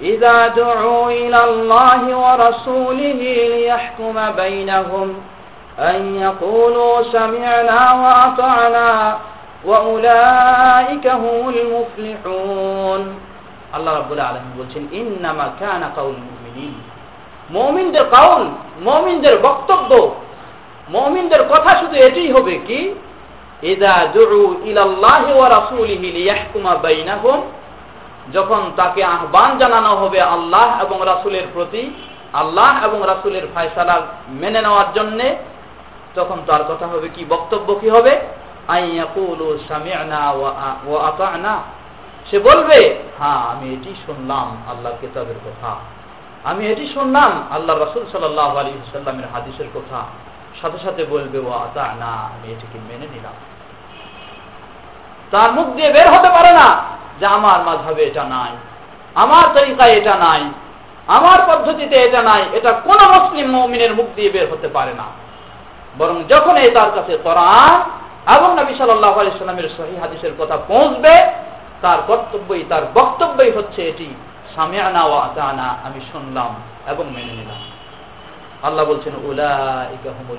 إذا 0.02 0.48
دعوا 0.48 1.10
إلى 1.12 1.44
الله 1.44 2.02
ورسوله 2.16 3.20
ليحكم 3.54 4.16
بينهم 4.36 5.08
أن 5.80 6.00
يقولوا 6.16 7.02
سمعنا 7.02 7.80
وأطعنا 7.94 8.90
وأولئك 9.64 11.06
هم 11.06 11.42
المفلحون 11.48 13.02
আল্লাহ 13.76 13.92
রাব্বুল 13.94 14.22
আলামিন 14.28 14.52
বলছেন 14.58 14.82
ইন্নামা 14.92 15.46
কানা 15.60 15.88
কাউল 15.96 16.16
মুমিনিন 16.26 16.74
মুমিনদের 17.50 18.04
কাউল 18.16 18.42
মুমিনদের 18.88 19.34
বক্তব্য 19.46 19.90
মুমিনদের 20.88 21.42
কথা 21.52 21.70
শুধু 21.80 21.96
এটাই 22.06 22.28
হবে 22.36 22.54
কি 22.68 22.80
যখন 28.33 28.71
তাকে 28.75 29.03
আহ্বান 29.03 29.57
জানানো 29.57 29.89
হবে 29.89 30.21
আল্লাহ 30.21 30.83
এবং 30.83 31.05
রাসূলের 31.05 31.43
প্রতি, 31.53 31.89
আল্লাহ 32.33 32.85
এবং 32.85 33.07
রাসূলের 33.07 33.47
ফয়সালা 33.55 34.01
মেনে 34.29 34.61
নেওয়ার 34.61 34.93
জন্য, 34.93 35.23
তখন 36.15 36.37
তার 36.47 36.63
কথা 36.63 36.87
হবে 36.87 37.09
কি, 37.15 37.25
বক্তব্য 37.29 37.75
কি 37.75 37.89
হবে? 37.89 38.19
আইয়াকুলু 38.67 39.57
সামি'না 39.67 40.31
ওয়া 40.31 41.07
আতা'না। 41.07 41.63
সে 42.31 42.39
বলবে 42.39 42.99
হ্যাঁ 43.19 43.37
আমি 43.37 43.73
এটি 43.73 43.95
শুনলাম, 44.05 44.57
আল্লাহর 44.69 44.95
কিতাবের 45.01 45.35
কথা। 45.45 45.75
আমি 46.43 46.67
এটি 46.67 46.87
শুনলাম 46.93 47.43
আল্লাহ 47.51 47.79
রাসূল 47.79 48.03
সাল্লাল্লাহু 48.11 48.57
আলাইহি 48.57 48.77
সাল্লামের 48.91 49.25
হাদিসের 49.33 49.65
কথা। 49.75 50.03
সাথে 50.61 50.79
সাথে 50.83 51.05
বলবে 51.05 51.37
ও 51.39 51.49
আতা'না 51.51 52.11
আমি 52.33 52.47
এটিকে 52.53 52.77
মেনে 52.89 53.07
নিলাম। 53.13 53.35
তার 55.31 55.49
মুখ 55.51 55.67
দিয়ে 55.75 55.89
বের 55.91 56.07
হতে 56.13 56.29
পারে 56.29 56.51
না 56.51 56.67
যে 57.19 57.25
আমার 57.25 57.59
মাঝাবে 57.63 58.03
এটা 58.03 58.23
নাই, 58.23 58.51
আমার 59.15 59.45
তরিকায় 59.53 59.91
এটা 59.91 60.15
নাই, 60.15 60.41
আমার 61.07 61.39
পদ্ধতিতে 61.47 61.95
এটা 61.95 62.21
নাই, 62.21 62.43
এটা 62.53 62.71
কোন 62.71 62.99
মুসলিম 63.15 63.47
মমিনের 63.55 63.95
মুখ 63.95 64.05
দিয়ে 64.15 64.29
বের 64.29 64.51
হতে 64.51 64.67
পারে 64.67 64.93
না। 64.93 65.07
বরং 65.97 66.23
যখন 66.23 66.55
এই 66.57 66.71
তার 66.71 66.91
কাছে 66.95 67.17
কোরআন 67.17 67.75
এবং 68.35 68.49
নবী 68.59 68.73
সাল্লাহ 68.77 69.19
আলাইসাল্লামের 69.19 69.69
সহি 69.77 69.95
হাদিসের 70.01 70.33
কথা 70.39 70.57
পৌঁছবে, 70.67 71.15
তার 71.81 71.99
কর্তব্যই 72.07 72.63
তার 72.69 72.83
বক্তব্যই 72.93 73.51
হচ্ছে 73.51 73.81
এটি 73.83 74.07
সামিয়ানা 74.55 75.01
ও 75.03 75.13
আতানা 75.17 75.67
আমি 75.85 75.99
শুনলাম 76.11 76.51
এবং 76.87 77.05
মেনে 77.15 77.33
নিলাম। 77.33 77.61
আল্লাহ 78.65 78.85
বলছেন 78.85 79.13
উলা 79.23 79.85
ইকাহুমুল 79.93 80.37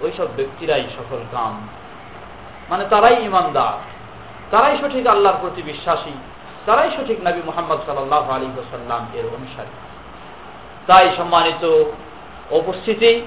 ওইসব 0.00 0.26
ব্যক্তিরাই 0.36 0.84
সফল 0.96 1.18
কাম। 1.32 1.68
মানে 2.70 2.84
তারাই 2.90 3.24
ইমানদার। 3.24 3.78
তারাই 4.50 4.76
সঠিক 4.80 5.06
আল্লাহর 5.06 5.36
প্রতি 5.40 5.62
বিশ্বাসী। 5.62 6.12
তারাই 6.66 6.90
সঠিক 6.90 7.18
নবী 7.26 7.40
মোহাম্মদ 7.44 7.78
সাল্লাহ 7.86 8.30
আলী 8.30 8.46
সাল্লাম 8.70 9.06
এর 9.14 9.26
অনুসারী। 9.26 9.68
তাই 10.86 11.10
সম্মানিত 11.16 11.84
উপস্থিতি, 12.50 13.26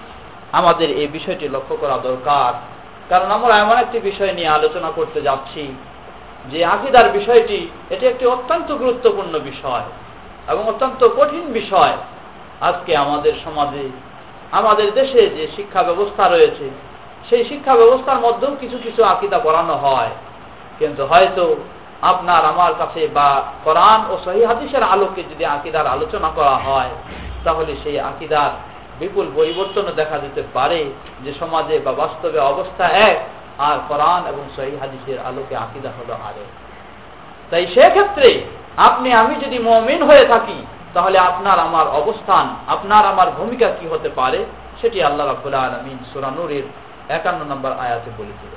আমাদের 0.52 0.92
এই 0.92 1.08
বিষয়টি 1.08 1.50
লক্ষ্য 1.50 1.78
করা 1.78 1.98
দরকার। 2.04 2.54
কারণ 3.10 3.32
আমরা 3.32 3.58
এমন 3.58 3.78
একটি 3.78 4.00
বিষয় 4.00 4.34
নিয়ে 4.34 4.48
আলোচনা 4.48 4.92
করতে 4.96 5.22
যাচ্ছি, 5.22 5.76
যে 6.52 6.66
আকিদার 6.66 7.10
বিষয়টি, 7.10 7.68
এটি 7.90 8.08
একটি 8.08 8.26
অত্যন্ত 8.26 8.72
গুরুত্বপূর্ণ 8.76 9.40
বিষয় 9.40 9.84
এবং 10.48 10.68
অত্যন্ত 10.68 11.08
কঠিন 11.18 11.54
বিষয়। 11.54 11.98
আজকে 12.62 12.96
আমাদের 12.98 13.34
সমাজে, 13.46 13.90
আমাদের 14.52 14.94
দেশে 14.94 15.30
যে 15.30 15.48
শিক্ষা 15.56 15.84
ব্যবস্থা 15.84 16.30
রয়েছে, 16.30 16.70
সেই 17.30 17.46
শিক্ষা 17.46 17.76
ব্যবস্থার 17.76 18.20
মধ্যেও 18.20 18.56
কিছু 18.60 18.78
কিছু 18.84 19.04
আকিদা 19.04 19.40
পড়ানো 19.40 19.76
হয়। 19.76 20.10
কিন্তু 20.80 21.06
হয়তো 21.06 21.56
আপনার 22.02 22.46
আমার 22.46 22.74
কাছে 22.78 23.08
বা 23.14 23.44
কোরআন 23.64 24.02
ও 24.10 24.18
সহি 24.26 24.46
হাদিসের 24.46 24.84
আলোকে 24.84 25.24
যদি 25.24 25.46
আকিদার 25.46 25.88
আলোচনা 25.88 26.30
করা 26.36 26.56
হয়, 26.56 26.90
তাহলে 27.44 27.76
সেই 27.84 28.00
আকিদার 28.00 28.50
বিপুল 29.00 29.32
পরিবর্তনও 29.36 29.92
দেখা 29.92 30.18
দিতে 30.18 30.44
পারে 30.54 30.86
যে 31.24 31.34
সমাজে 31.40 31.80
বা 31.80 31.92
বাস্তবে 31.92 32.40
অবস্থা 32.40 32.88
এক, 32.88 33.18
আর 33.60 33.78
কোরআন 33.88 34.26
এবং 34.28 34.44
সহি 34.56 34.78
হাদিসের 34.78 35.20
আলোকে 35.20 35.56
আকিদা 35.56 35.90
হলো 35.90 36.14
আরেক। 36.14 36.50
তাই 37.50 37.68
সেক্ষেত্রে 37.68 38.42
আপনি, 38.78 39.14
আমি 39.14 39.36
যদি 39.36 39.60
মমিন 39.60 40.04
হয়ে 40.04 40.26
থাকি 40.26 40.66
তাহলে 40.98 41.18
আপনার 41.30 41.58
আমার 41.68 41.88
অবস্থান, 42.02 42.46
আপনার 42.76 43.04
আমার 43.12 43.28
ভূমিকা 43.40 43.68
কি 43.78 43.86
হতে 43.94 44.10
পারে, 44.20 44.40
সেটি 44.82 44.98
আল্লাহ 45.08 45.26
রাবুল্লাহ 45.26 45.64
আলমিন 45.68 45.98
সুরানুরের 46.12 46.66
একান্ন 47.18 47.42
নম্বর 47.52 47.72
আয়াতে 47.84 48.10
বলেছিল 48.20 48.54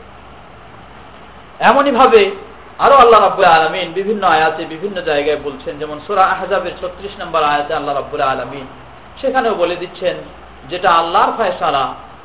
এমনই 1.68 1.92
ভাবে 2.00 2.22
আরও 2.84 2.96
আল্লাহ 3.04 3.18
রাবুল্লাহ 3.20 3.54
আলমিন 3.58 3.88
বিভিন্ন 3.98 4.22
আয়াতে 4.36 4.62
বিভিন্ন 4.74 4.96
জায়গায় 5.10 5.40
বলছেন, 5.46 5.74
যেমন 5.80 5.98
সুরা 6.06 6.24
আহজাবের 6.34 6.74
ছত্রিশ 6.80 7.12
নম্বর 7.22 7.42
আয়াতে 7.52 7.72
আল্লাহ 7.78 7.94
রাবুল্লাহ 7.94 8.28
আলমিন 8.34 8.66
সেখানেও 9.20 9.54
বলে 9.62 9.76
দিচ্ছেন, 9.82 10.16
যেটা 10.70 10.88
আল্লাহর 11.00 11.32
ফয়সালা, 11.38 11.84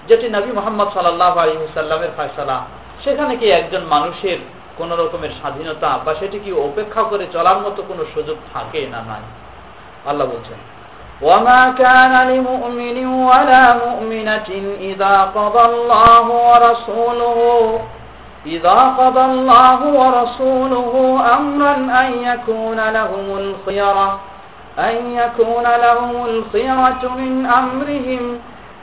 যেটি 0.09 0.25
নবী 0.37 0.49
মোহাম্মদ 0.59 0.87
সাল্লাহ 0.95 1.33
আলহিসাল্লামের 1.43 2.11
ফয়সালা, 2.17 2.57
সেখানে 3.03 3.33
কি 3.39 3.47
একজন 3.59 3.83
মানুষের 3.93 4.39
কোন 4.79 4.89
রকমের 5.01 5.33
স্বাধীনতা 5.39 5.89
বা 6.05 6.11
সেটি 6.19 6.37
কি 6.45 6.51
উপেক্ষা 6.67 7.03
করে 7.11 7.25
চলার 7.35 7.59
মতো 7.65 7.79
কোনো 7.89 8.03
সুযোগ 8.13 8.37
থাকে 8.53 8.81
না 8.95 9.01
নাই? 9.11 9.25
আল্লাহ 10.10 10.26
বলছেন 10.34 10.60
وما 11.22 11.62
كان 11.82 12.14
لمؤمن 12.32 12.96
ولا 13.30 13.64
مؤمنة 13.84 14.50
إذا 14.80 15.16
قضى 15.36 15.64
الله 15.64 16.26
ورسوله 16.48 17.38
إذا 18.46 18.78
قضى 18.98 19.24
الله 19.24 19.78
ورسوله 20.00 20.92
أمرا 21.38 21.74
أن 22.02 22.08
يكون 22.30 22.78
لهم 22.90 23.26
الخيرة 23.38 24.08
أن 24.78 24.94
يكون 25.12 25.66
لهم 25.86 26.14
الخيرة 26.26 27.02
من 27.16 27.46
أمرهم 27.46 28.38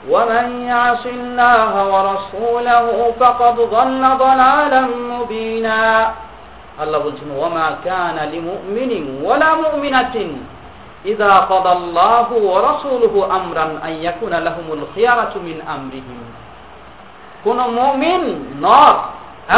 ومن 0.09 0.65
يعص 0.67 1.05
الله 1.05 1.71
ورسوله 1.93 3.13
فقد 3.19 3.55
ضل 3.55 4.03
ضلالا 4.19 4.81
مبينا 5.13 6.11
আল্লাহ 6.83 6.99
বলছেন 7.05 7.29
ওমা 7.45 7.67
কান 7.87 8.17
লিমুমিনিন 8.33 9.03
ওয়ালা 9.23 9.49
মুমিনাতিন 9.63 10.29
ইযা 11.04 11.46
কাদাল্লাহু 11.48 12.48
ওয়া 12.48 12.62
রাসূলুহু 12.62 13.22
আমরান 13.22 13.78
আন 13.82 13.92
ইয়াকুনা 14.02 14.40
লাহুমুল 14.40 14.86
খিয়ারাতু 14.94 15.40
মিন 15.40 15.60
আমরিহিম। 15.66 16.20
কোন 17.44 17.58
মুমিন 17.58 18.22
নর 18.60 18.94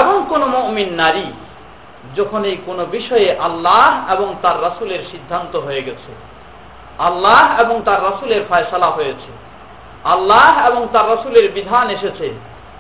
এবং 0.01 0.27
কোন 0.29 0.45
মুমিন 0.45 0.95
নারী 0.95 1.27
যখন 2.17 2.45
এই 2.45 2.57
কোন 2.67 2.85
বিষয়ে 2.85 3.37
আল্লাহ 3.39 4.13
এবং 4.13 4.35
তার 4.43 4.63
রাসূলের 4.63 5.01
সিদ্ধান্ত 5.13 5.57
হয়ে 5.57 5.83
গেছে, 5.83 6.13
আল্লাহ 6.99 7.61
এবং 7.61 7.83
তার 7.85 8.05
রাসূলের 8.05 8.43
ফয়সালা 8.49 8.87
হয়েছে, 8.87 9.31
আল্লাহ 10.05 10.67
এবং 10.69 10.87
তার 10.93 11.09
রাসূলের 11.09 11.53
বিধান 11.53 11.91
এসেছে, 11.91 12.33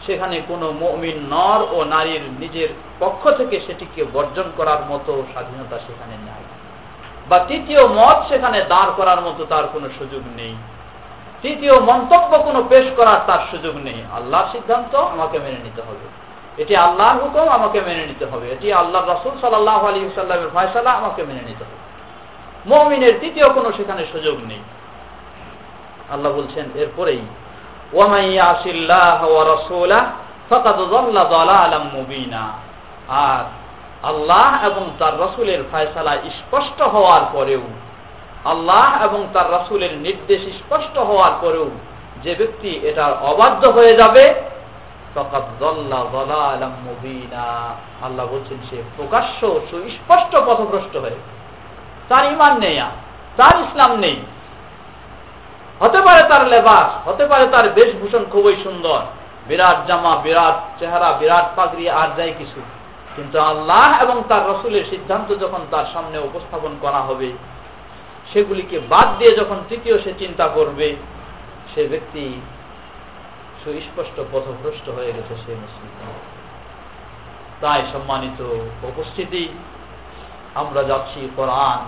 সেখানে 0.06 0.42
কোনো 0.48 0.72
মমিন 0.80 1.18
নর 1.30 1.60
ও 1.72 1.84
নারীর 1.84 2.20
নিজের 2.38 2.68
পক্ষ 2.98 3.30
থেকে 3.30 3.60
সেটিকে 3.66 4.04
বর্জন 4.12 4.44
করার 4.56 4.78
মতো 4.90 5.22
স্বাধীনতা 5.32 5.78
সেখানে 5.78 6.16
নাই। 6.26 6.33
বা 7.28 7.38
তৃতীয় 7.38 7.88
মত 7.88 8.28
সেখানে 8.28 8.64
দাঁড় 8.68 8.90
করার 8.96 9.20
মতো 9.20 9.44
তার 9.44 9.64
কোনো 9.72 9.88
সুযোগ 9.98 10.22
নেই। 10.36 10.54
তৃতীয় 11.42 11.80
মন্তব্য 11.80 12.38
কোনো 12.38 12.64
পেশ 12.68 12.84
করার 12.96 13.20
তার 13.26 13.38
সুযোগ 13.50 13.76
নেই। 13.76 14.02
আল্লাহর 14.14 14.46
সিদ্ধান্ত 14.52 14.96
আমাকে 14.96 15.38
মেনে 15.38 15.58
নিতে 15.62 15.82
হবে। 15.82 16.24
এটি 16.62 16.76
আল্লাহর 16.76 17.22
হুকুম, 17.22 17.48
আমাকে 17.48 17.80
মেনে 17.80 18.06
নিতে 18.06 18.24
হবে। 18.24 18.50
এটি 18.50 18.72
আল্লাহ 18.72 19.10
রসুল 19.10 19.32
সাল্লাহ 19.40 19.86
আলী 19.86 20.10
সাল্লামের 20.14 20.48
ফয়সালা, 20.54 20.90
আমাকে 20.90 21.22
মেনে 21.22 21.40
নিতে 21.46 21.64
হবে। 21.64 21.84
মমিনের 22.74 23.20
তৃতীয় 23.20 23.48
কোনো 23.48 23.72
সেখানে 23.72 24.06
সুযোগ 24.12 24.38
নেই। 24.44 24.60
আল্লাহ 26.12 26.32
বলছেন, 26.32 26.64
এরপরেই 26.74 27.20
আর 33.08 33.63
আল্লাহ 34.10 34.50
এবং 34.68 34.84
তার 35.00 35.14
রসুলের 35.24 35.60
ফয়সালা 35.70 36.14
স্পষ্ট 36.38 36.78
হওয়ার 36.94 37.24
পরেও, 37.32 37.64
আল্লাহ 38.52 38.88
এবং 39.06 39.20
তার 39.34 39.48
রসুলের 39.56 39.92
নির্দেশ 40.06 40.42
স্পষ্ট 40.60 40.94
হওয়ার 41.08 41.34
পরেও 41.42 41.68
যে 42.24 42.32
ব্যক্তি 42.40 42.70
এটার 42.88 43.12
অবাধ্য 43.30 43.62
হয়ে 43.76 43.94
যাবে 44.00 44.24
আল্লাহ 48.06 48.24
বলছেন, 48.34 48.58
সে 48.68 48.76
প্রকাশ্য 48.98 49.40
সুস্পষ্ট 49.70 50.32
পথভ্রষ্ট 50.48 50.94
হয়ে 51.04 51.18
তার 52.08 52.24
ইমান 52.34 52.52
নেই 52.64 52.76
তার 53.38 53.54
ইসলাম 53.66 53.92
নেই। 54.04 54.16
হতে 55.82 56.00
পারে 56.06 56.22
তার 56.30 56.42
লেবাস, 56.52 56.88
হতে 57.08 57.24
পারে 57.30 57.44
তার 57.54 57.66
বেশভূষণ 57.76 58.22
খুবই 58.32 58.56
সুন্দর। 58.64 59.00
বিরাট 59.48 59.78
জামা, 59.88 60.12
বিরাট 60.24 60.56
চেহারা, 60.78 61.10
বিরাট 61.20 61.46
পাগড়ি, 61.56 61.84
আর 62.00 62.08
যাই 62.16 62.32
কিছু। 62.38 62.60
কিন্তু 63.16 63.38
আল্লাহ 63.40 64.02
এবং 64.02 64.22
তার 64.28 64.48
রসুলের 64.48 64.84
সিদ্ধান্ত 64.90 65.28
যখন 65.38 65.60
তার 65.70 65.86
সামনে 65.92 66.18
উপস্থাপন 66.18 66.72
করা 66.80 67.00
হবে, 67.00 67.32
সেগুলিকে 68.32 68.78
বাদ 68.78 69.08
দিয়ে 69.18 69.32
যখন 69.36 69.58
তৃতীয় 69.68 69.98
সে 69.98 70.12
চিন্তা 70.18 70.48
করবে, 70.48 70.96
সে 71.74 71.88
ব্যক্তি 71.88 72.40
সুস্পষ্ট 73.64 74.20
পথভ্রষ্ট 74.32 74.88
হয়ে 74.88 75.12
গেছে 75.12 75.34
সে 75.46 75.52
মুসলিম। 75.54 75.92
তাই 77.60 77.82
সম্মানিত 77.92 78.40
উপস্থিতি, 78.82 79.48
আমরা 80.54 80.82
যাচ্ছি 80.82 81.28
কোরআন 81.36 81.80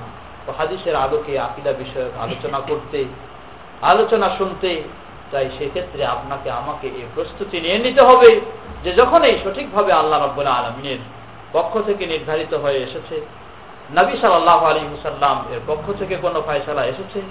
হাদিসের 0.58 0.96
আলোকে 0.96 1.38
আকিদা 1.38 1.72
বিষয়ক 1.72 2.12
আলোচনা 2.20 2.60
করতে, 2.60 3.04
আলোচনা 3.82 4.28
শুনতে। 4.38 4.82
তাই 5.32 5.50
সেক্ষেত্রে 5.58 6.06
আপনাকে 6.06 6.50
আমাকে 6.50 6.86
এই 6.86 7.06
প্রস্তুতি 7.14 7.60
নিয়ে 7.60 7.78
নিতে 7.78 8.02
হবে 8.02 8.40
যে 8.84 8.92
যখন 8.92 9.24
এই 9.24 9.38
সঠিকভাবে 9.44 9.92
আল্লাহ 9.92 10.24
রব্বুল 10.24 10.46
আলমিনের 10.46 11.15
পক্ষ 11.52 11.78
থেকে 11.86 12.06
নির্ধারিত 12.06 12.54
হয়ে 12.54 12.76
এসেছে। 12.76 13.26
নবী 13.96 14.16
সাল্লাহ 14.20 14.64
আলী 14.64 14.80
হুসাল্লাম 14.80 15.44
এর 15.52 15.60
পক্ষ 15.66 15.92
থেকে 15.98 16.16
কোনো 16.16 16.42
ফায়সালা 16.46 16.84
এসেছে? 16.84 17.22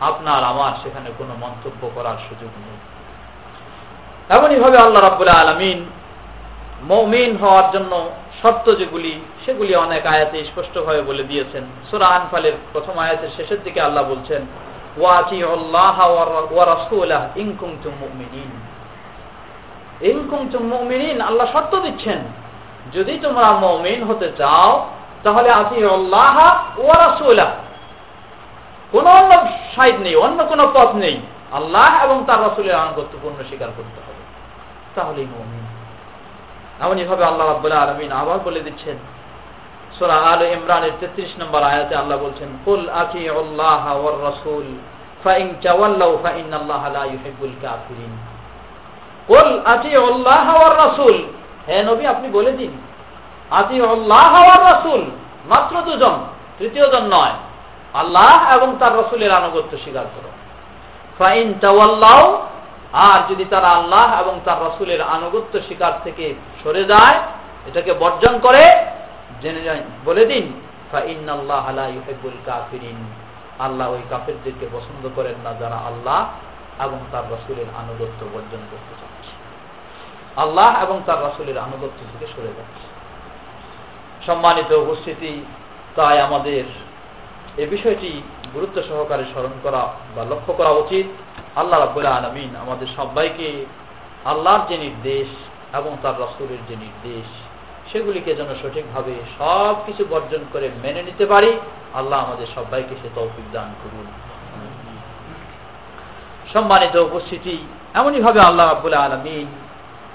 আপনার, 0.00 0.44
আমার 0.44 0.72
সেখানে 0.82 1.10
কোনো 1.18 1.34
মন্তব্য 1.40 1.90
করার 1.94 2.14
সুযোগ 2.28 2.50
নেই। 2.66 2.78
এমনইভাবে 4.36 4.78
আল্লাহ 4.78 5.04
রব্বুল 5.04 5.28
আলমিন 5.28 5.84
মৌমিন 6.82 7.36
হওয়ার 7.36 7.70
জন্য 7.70 8.10
শর্ত 8.42 8.74
যেগুলি, 8.74 9.20
সেগুলি 9.44 9.74
অনেক 9.74 10.06
আয়াতে 10.06 10.44
স্পষ্টভাবে 10.44 11.02
বলে 11.02 11.22
দিয়েছেন। 11.22 11.64
সুরা 11.90 12.06
আনফালের 12.06 12.52
প্রথম 12.72 12.98
আয়াতের 12.98 13.28
শেষের 13.36 13.62
দিকে 13.64 13.80
আল্লাহ 13.80 14.04
বলছেন 14.04 14.42
আল্লাহ 21.22 21.52
শর্ত 21.52 21.80
দিচ্ছেন। 21.80 22.47
যদি 22.94 23.14
তোমরা 23.24 23.48
মমিন 23.52 24.00
হতে 24.04 24.28
চাও, 24.40 24.70
তাহলে 25.24 25.48
আতি 25.50 25.78
আল্লাহ 25.98 26.36
ওয়ারাসুলাহ 26.84 27.50
কোন 28.92 29.06
অন্য 29.06 29.32
সাইড 29.74 29.96
নেই, 30.00 30.14
অন্য 30.16 30.38
কোন 30.44 30.60
পথ 30.76 30.90
নেই। 30.94 31.16
আল্লাহ 31.58 32.04
এবং 32.04 32.16
তার 32.28 32.40
রাসুলের 32.46 32.74
আনুগত্যপূর্ণ 32.74 33.38
স্বীকার 33.48 33.70
করতে 33.76 34.00
হবে। 34.06 34.22
তাহলেই 34.96 35.28
মমিন। 35.34 35.64
এমনই 36.84 37.04
ভাবে 37.04 37.24
আল্লাহ 37.24 37.46
রাবুল্লাহ 37.46 37.82
আলমিন 37.82 38.10
আবার 38.12 38.38
বলে 38.38 38.60
দিচ্ছেন, 38.60 38.96
সোরা 39.98 40.16
আল 40.32 40.42
ইমরানের 40.42 40.94
তেত্রিশ 41.00 41.32
নম্বর 41.40 41.62
আয়াতে 41.62 41.94
আল্লাহ 41.96 42.18
বলছেন, 42.18 42.48
কুল 42.64 42.82
আতি 43.02 43.22
আল্লাহ 43.28 43.84
ওয়ার 44.00 44.18
রাসূল, 44.28 44.66
ফাইন 45.24 45.46
তাওয়াল্লাউ 45.64 46.12
ফাইন 46.24 46.46
আল্লাহ 46.60 46.82
লা 46.96 47.04
ইউহিব্বুল 47.12 47.56
কাফিরিন। 47.62 48.12
কুল 49.30 49.50
আতি 49.74 49.92
আল্লাহ 50.10 50.46
ওয়ার 50.58 50.74
রাসূল 50.84 51.16
হে 51.68 51.82
নবী, 51.82 52.06
আপনি 52.06 52.28
বলে 52.28 52.52
দিন। 52.52 52.70
আতি 53.50 53.82
আল্লাহ 53.82 54.46
ওয়ার 54.46 54.72
রাসূল, 54.72 55.04
মাত্র 55.46 55.82
দুজন, 55.82 56.18
তৃতীয় 56.58 56.92
জন 56.92 57.16
নয়। 57.16 57.32
আল্লাহ 57.94 58.56
এবং 58.56 58.76
তার 58.80 58.98
রসুলের 58.98 59.30
আনুগত্য 59.30 59.78
স্বীকার 59.78 60.04
করো। 60.14 60.30
ফাইন 61.18 61.54
তাওয়াল্লাউ, 61.60 62.46
আর 62.92 63.20
যদি 63.30 63.44
তারা 63.44 63.68
আল্লাহ 63.68 64.22
এবং 64.22 64.40
তার 64.44 64.66
রসুলের 64.66 65.02
আনুগত্য 65.02 65.58
শিকার 65.68 65.92
থেকে 66.04 66.34
সরে 66.64 66.84
যায়, 66.84 67.20
এটাকে 67.66 67.92
বর্জন 67.92 68.38
করে, 68.38 68.84
জেনে 69.42 69.82
বলে 70.04 70.26
দিন 70.26 70.52
ফাইন 70.92 71.28
আল্লাহ 71.28 71.66
ওই 73.92 74.02
কাফেরদেরকে 74.10 74.66
পছন্দ 74.72 75.08
করেন 75.16 75.34
না 75.44 75.52
যারা 75.60 75.78
আল্লাহ 75.86 76.20
এবং 76.84 76.98
তার 77.12 77.24
রসুলের 77.34 77.66
আনুগত্য 77.80 78.20
বর্জন 78.34 78.60
করতে 78.70 78.94
চাচ্ছে। 79.00 79.47
আল্লাহ 80.42 80.68
এবং 80.84 80.96
তার 81.06 81.22
রাসুলের 81.22 81.58
আনুগত্য 81.58 82.00
থেকে 82.12 82.26
সরে 82.34 82.52
যাচ্ছে 82.58 82.86
সম্মানিত 84.26 84.70
উপস্থিতি, 84.84 85.32
তাই 85.96 86.16
আমাদের 86.20 86.64
এ 87.62 87.64
বিষয়টি 87.66 88.22
গুরুত্ব 88.54 88.76
সহকারে 88.88 89.24
স্মরণ 89.32 89.54
করা 89.62 89.82
বা 90.16 90.22
লক্ষ্য 90.24 90.52
করা 90.52 90.70
উচিত। 90.70 91.06
আল্লাহ 91.56 91.78
রাবুল্লাহ 91.80 92.18
আলমিন 92.18 92.50
আমাদের 92.56 92.88
সবাইকে 92.96 93.48
আল্লাহর 94.24 94.62
যে 94.68 94.76
নির্দেশ 94.78 95.28
এবং 95.74 95.92
তার 96.02 96.14
রসুলের 96.20 96.62
যে 96.68 96.76
নির্দেশ, 96.76 97.28
সেগুলিকে 97.92 98.30
যেন 98.34 98.50
সঠিকভাবে 98.62 99.14
সব 99.38 99.74
কিছু 99.86 100.02
বর্জন 100.10 100.42
করে 100.52 100.66
মেনে 100.82 101.02
নিতে 101.02 101.26
পারি। 101.26 101.50
আল্লাহ 101.94 102.18
আমাদের 102.26 102.48
সবাইকে 102.54 102.94
সে 103.02 103.08
তৌফিক 103.14 103.46
দান 103.52 103.70
করুন। 103.82 104.06
সম্মানিত 106.52 106.94
উপস্থিতি, 107.08 107.56
এমনইভাবে 107.94 108.40
আল্লাহ 108.40 108.66
রাবুল 108.66 108.94
আলমিন 108.94 109.48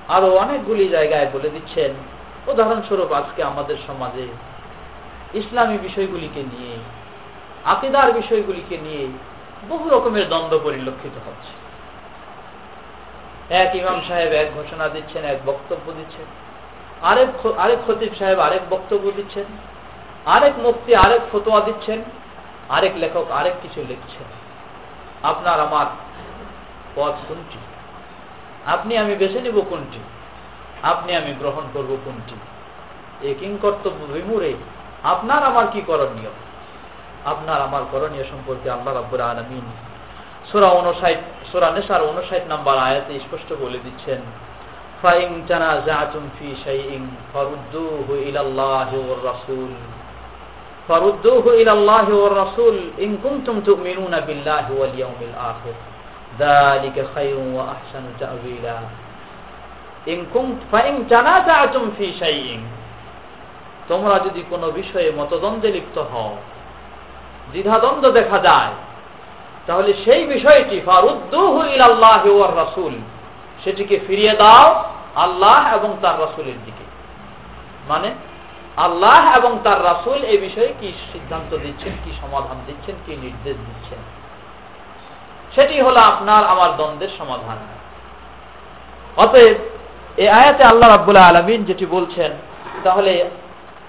আরও 0.08 0.38
অনেকগুলি 0.38 0.90
জায়গায় 0.90 1.28
বলে 1.34 1.50
দিচ্ছেন, 1.50 1.92
উদাহরণস্বরূপ 2.48 3.12
আজকে 3.12 3.44
আমাদের 3.44 3.76
সমাজে 3.88 4.28
ইসলামী 5.34 5.78
বিষয়গুলিকে 5.78 6.44
নিয়ে, 6.44 6.78
আকিদার 7.66 8.14
বিষয়গুলিকে 8.14 8.78
নিয়ে 8.78 9.08
বহু 9.70 9.90
রকমের 9.90 10.30
দ্বন্দ্ব 10.30 10.60
পরিলক্ষিত 10.64 11.16
হচ্ছে। 11.28 11.54
এক 13.50 13.76
ইমাম 13.76 14.02
সাহেব 14.08 14.32
এক 14.32 14.48
ঘোষণা 14.54 14.90
দিচ্ছেন, 14.90 15.24
এক 15.24 15.38
বক্তব্য 15.46 15.92
দিচ্ছেন। 15.92 16.26
আরেক 17.02 17.46
আরেক 17.58 17.80
খতিব 17.88 18.16
সাহেব 18.20 18.40
আরেক 18.40 18.62
বক্তব্য 18.70 19.12
দিচ্ছেন। 19.16 19.44
আরেক 20.26 20.54
মুক্তি 20.60 20.96
আরেক 20.96 21.22
ফতোয়া 21.32 21.60
দিচ্ছেন। 21.60 22.04
আরেক 22.70 22.92
লেখক 22.96 23.32
আরেক 23.32 23.54
কিছু 23.62 23.84
লিখছেন। 23.88 24.24
আপনার 25.24 25.60
আমার 25.60 25.86
পথ 26.96 27.14
কোনটি? 27.28 27.58
আপনি 28.66 28.98
আমি 28.98 29.16
বেছে 29.16 29.42
নিব 29.42 29.62
কোনটি? 29.70 30.00
আপনি 30.84 31.16
আমি 31.16 31.34
গ্রহণ 31.40 31.64
করব 31.74 31.98
কোনটি? 32.06 32.36
এই 33.22 33.34
কিংকর্তব্য 33.34 34.14
বিমুরে 34.14 34.54
আপনার 35.04 35.44
আমার 35.44 35.68
কি 35.74 35.82
করণীয়? 35.82 36.32
আপনার 37.26 37.62
আমার 37.62 37.84
করণীয় 37.92 38.24
সম্পর্কে 38.24 38.70
আল্লাহ 38.70 38.94
রাব্বুল 38.94 39.22
আলামিন 39.22 39.66
সূরা 40.52 40.68
59 40.68 41.20
সূরা 41.52 41.72
নিসার 41.72 42.02
59 42.02 42.44
নাম্বার 42.48 42.78
আয়াতে 42.78 43.20
স্পষ্ট 43.20 43.54
বলে 43.54 43.80
দিচ্ছেন, 43.80 44.22
ফাইন 45.02 45.46
তানাজাতুম 45.48 46.24
ফি 46.40 46.56
শাইইন 46.66 47.04
ফারুদ্দুহু 47.34 48.14
ইলাল্লাহি 48.16 48.98
ওয়ার 48.98 49.22
রাসূল। 49.26 49.72
ফারুদ্দুহু 50.88 51.50
ইলাল্লাহি 51.52 52.12
ওয়ার 52.12 52.36
রাসূল, 52.36 52.76
ইন 52.98 53.18
কুনতুম 53.24 53.62
তু'মিনুনা 53.62 54.20
বিল্লাহি 54.22 54.74
ওয়াল 54.78 54.94
ইয়াউমিল 55.00 55.36
আখির। 55.52 55.93
ذلك 56.39 56.97
خير 57.15 57.37
واحسن 57.57 58.05
تاويلا 58.21 58.81
ان 60.09 60.19
كنت 60.35 60.61
فان 60.73 60.95
تنازعتم 61.09 61.85
في 61.99 62.07
شيء 62.15 62.61
তোমরা 63.89 64.17
যদি 64.27 64.43
কোনো 64.51 64.67
বিষয়ে 64.73 65.09
মতদ্বন্দ্বে 65.11 65.71
লিপ্ত 65.71 65.97
হও 66.13 66.33
দ্বিধাদ্বন্দ্ব 67.53 68.07
দেখা 68.11 68.39
যায় 68.39 68.73
তাহলে 69.67 69.91
সেই 70.05 70.23
বিষয়টি 70.27 70.77
ফারুদ্দুহু 70.81 71.61
ইলাল্লাহি 71.75 72.31
ওয়ার 72.31 72.53
রাসূল 72.57 72.95
সেটিকে 73.65 73.97
ফিরিয়ে 74.07 74.35
দাও 74.37 74.67
আল্লাহ 75.17 75.61
এবং 75.77 75.91
তার 76.03 76.17
রাসূলের 76.21 76.59
দিকে 76.65 76.85
মানে 77.89 78.09
আল্লাহ 78.77 79.23
এবং 79.39 79.53
তার 79.63 79.81
রাসূল 79.85 80.19
এই 80.25 80.39
বিষয়ে 80.39 80.71
কি 80.81 80.89
সিদ্ধান্ত 81.13 81.51
দিচ্ছেন 81.65 81.95
কি 82.05 82.11
সমাধান 82.23 82.59
দিচ্ছেন 82.67 82.97
কি 83.07 83.13
নির্দেশ 83.17 83.57
দিচ্ছেন 83.69 84.01
সেটি 85.56 85.82
হলো 85.82 86.00
আপনার 86.00 86.44
আমার 86.44 86.70
দ্বন্দ্বের 86.78 87.12
সমাধান। 87.20 87.58
অতএব, 89.18 89.58
এই 90.18 90.28
আয়াতে 90.28 90.64
আল্লাহ 90.64 90.90
রাবুল্লাহ 90.90 91.30
আলমিন 91.30 91.64
যেটি 91.64 91.86
বলছেন, 91.86 92.32
তাহলে 92.84 93.30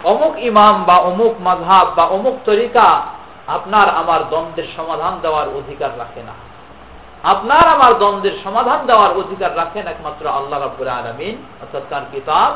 অমুক 0.04 0.34
ইমাম 0.50 0.84
বা 0.84 0.96
অমুক 0.96 1.34
মাঝহাব 1.40 1.86
বা 1.96 2.04
অমুক 2.06 2.36
তরিকা 2.44 3.02
আপনার 3.46 3.88
আমার 3.90 4.20
দ্বন্দ্বের 4.28 4.68
সমাধান 4.76 5.14
দেওয়ার 5.22 5.48
অধিকার 5.48 5.90
রাখে 5.98 6.22
না। 6.22 6.34
আপনার 7.22 7.68
আমার 7.68 7.92
দ্বন্দ্বের 7.98 8.36
সমাধান 8.44 8.86
দেওয়ার 8.86 9.10
অধিকার 9.20 9.56
রাখেন 9.56 9.86
একমাত্র 9.86 10.24
আল্লাহ 10.28 10.60
রাবুল 10.60 10.88
আলমিন, 10.88 11.34
অর্থাৎ 11.62 11.84
তার 11.90 12.04
কিতাব 12.12 12.50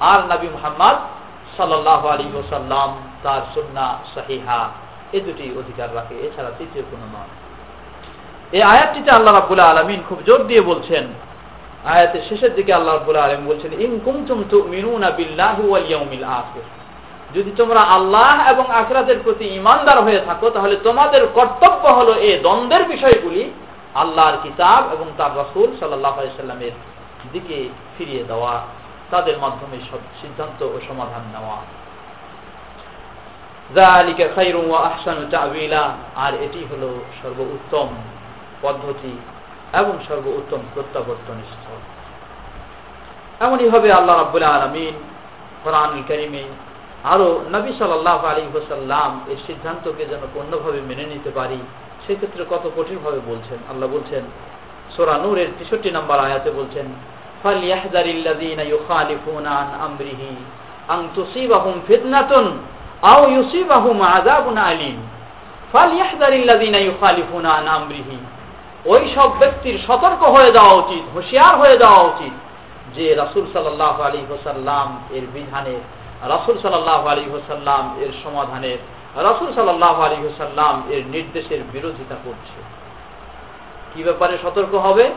আর 0.00 0.20
নবী 0.32 0.48
মোহাম্মদ 0.48 0.96
সাল্লাহ 1.56 2.06
আলী 2.06 2.26
ওসাল্লাম 2.34 2.90
তার 3.22 3.42
সুন্না 3.54 3.86
সাহিহা, 4.14 4.60
এ 5.12 5.18
দুটি 5.20 5.46
অধিকার 5.60 5.88
রাখে, 5.94 6.14
এছাড়া 6.26 6.50
তৃতীয় 6.58 6.84
কোনো 6.90 7.06
নয়। 7.14 7.32
এই 8.56 8.62
আয়াতটিতে 8.72 9.10
আল্লাহ 9.10 9.32
রাবুল্লাহ 9.34 9.70
আলমিন 9.72 10.00
খুব 10.08 10.18
জোর 10.28 10.40
দিয়ে 10.50 10.62
বলছেন, 10.70 11.04
আয়াতের 11.94 12.22
শেষের 12.28 12.52
দিকে 12.58 12.72
আল্লাহ 12.78 12.94
রাবুল্লাহ 12.94 13.26
আলম 13.28 13.42
বলছেন, 13.50 13.70
ইন 13.84 13.92
কুমতুম 14.04 14.38
তুমিনুনা 14.52 15.08
বিল্লাহি 15.18 15.64
ইয়াউমিল 15.88 16.26
আখির। 16.40 16.66
যদি 17.34 17.50
তোমরা 17.60 17.82
আল্লাহ 17.96 18.34
এবং 18.52 18.64
আখরাতের 18.80 19.18
প্রতি 19.24 19.44
ইমানদার 19.60 19.98
হয়ে 20.06 20.20
থাকো, 20.28 20.46
তাহলে 20.56 20.76
তোমাদের 20.86 21.22
কর্তব্য 21.38 21.84
হলো 21.98 22.12
এই 22.26 22.34
দ্বন্দ্বের 22.46 22.84
বিষয়গুলি 22.92 23.42
আল্লাহর 24.02 24.36
কিতাব 24.44 24.82
এবং 24.94 25.06
তার 25.18 25.32
রাসূল 25.40 25.68
আলাইহি 25.82 26.36
সাল্লামের 26.40 26.74
দিকে 27.32 27.58
ফিরিয়ে 27.94 28.24
দেওয়া, 28.30 28.54
তাদের 29.12 29.36
মাধ্যমে 29.44 29.76
সব 29.90 30.00
সিদ্ধান্ত 30.20 30.60
ও 30.74 30.76
সমাধান 30.88 31.24
নেওয়া। 31.34 31.58
আর 36.24 36.32
এটি 36.46 36.60
হলো 36.70 36.88
সর্বোত্তম 37.20 37.88
পদ্ধতি 38.62 39.18
এবং 39.72 39.92
সর্বোত্তম 40.08 40.58
প্রত্যাবর্তন 40.74 41.34
স্থল 41.34 42.02
এমনই 43.46 43.68
ভাবে 43.68 43.92
আল্লাহ 43.92 44.16
রাব্বুল 44.16 44.42
আলামিন 44.42 44.92
কোরআনুল 45.64 46.02
কারীমে 46.08 46.42
আরও 47.04 47.44
নবী 47.52 47.72
সাল্লাল্লাহু 47.78 48.26
আলাইহি 48.26 48.48
ওয়াসাল্লাম 48.54 49.20
এর 49.28 49.36
সিদ্ধান্তকে 49.46 50.04
যেন 50.04 50.20
পূর্ণভাবে 50.34 50.80
মেনে 50.80 51.04
নিতে 51.04 51.30
পারি, 51.30 51.58
সেক্ষেত্রে 52.06 52.44
কত 52.50 52.70
কঠিনভাবে 52.76 53.20
বলছেন। 53.26 53.58
আল্লাহ 53.70 53.88
বলছেন, 53.88 54.24
সূরা 54.96 55.18
নূরের 55.18 55.46
63 55.58 55.90
নম্বর 55.90 56.18
আয়াতে 56.18 56.50
বলছেন 56.50 56.86
আলীম। 64.58 65.08
আমরিহি 67.80 68.16
ওই 68.86 69.12
সব 69.14 69.30
ব্যক্তির 69.38 69.78
সতর্ক 69.86 70.22
হয়ে 70.24 70.52
যাওয়া 70.52 70.72
উচিত, 70.72 71.02
হুঁশিয়ার 71.14 71.58
হয়ে 71.58 71.78
যাওয়া 71.78 72.02
উচিত 72.02 72.32
যে 72.94 73.14
রাসুল 73.14 73.46
সাল্লাহ 73.52 74.00
আলী 74.00 74.18
হোসাল্লাম 74.30 75.06
এর 75.10 75.22
বিধানে, 75.34 75.80
রাসুল 76.22 76.58
সাল্লাহ 76.62 77.06
আলী 77.06 77.24
হোসাল্লাম 77.30 77.96
এর 78.00 78.12
সমাধানের 78.24 78.78
রাসুল 79.16 79.54
সাল্লাহ 79.54 80.00
আলী 80.00 80.16
হোসাল্লাম 80.16 80.82
এর 80.88 81.02
নির্দেশের 81.06 81.60
বিরোধিতা 81.72 82.16
করছে। 82.24 82.58
কি 83.94 84.02
ব্যাপারে 84.02 84.38
সতর্ক 84.42 84.74
হবে? 84.74 85.10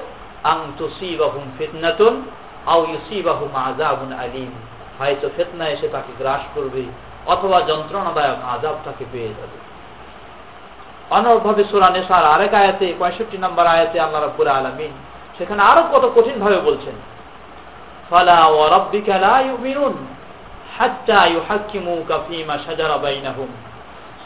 আং 0.43 0.59
তুসিবাহুম 0.77 1.43
ফিতনাতুন 1.57 2.21
আও 2.65 2.85
ইউসিবাহুম 2.85 3.55
আযাবুন 3.55 4.13
আলিম। 4.13 4.51
হয়তো 4.99 5.29
ফেতনা 5.37 5.67
এসে 5.67 5.87
তাকে 5.87 6.11
গ্রাস 6.19 6.41
করবে 6.55 6.83
অথবা 7.25 7.61
যন্ত্রণাদায়ক 7.61 8.37
আযাব 8.45 8.75
তাকে 8.85 9.05
পেয়ে 9.11 9.27
যাবে। 9.27 9.57
অনবভাবে 11.11 11.63
সুরা 11.71 11.89
নেশার 11.89 12.25
আরেক 12.25 12.53
আয়াতে, 12.53 12.93
পঁয়ষট্টি 12.99 13.37
নম্বর 13.37 13.65
আয়াতে 13.67 13.99
আল্লাহ 13.99 14.21
রাব্বুল 14.21 14.47
আলামিন 14.47 14.91
সেখানে 15.37 15.61
আরও 15.63 15.83
কত 15.93 16.11
কঠিন 16.15 16.39
ভাবে 16.39 16.59
বলছেন, 16.59 16.95
ফালা 18.09 18.37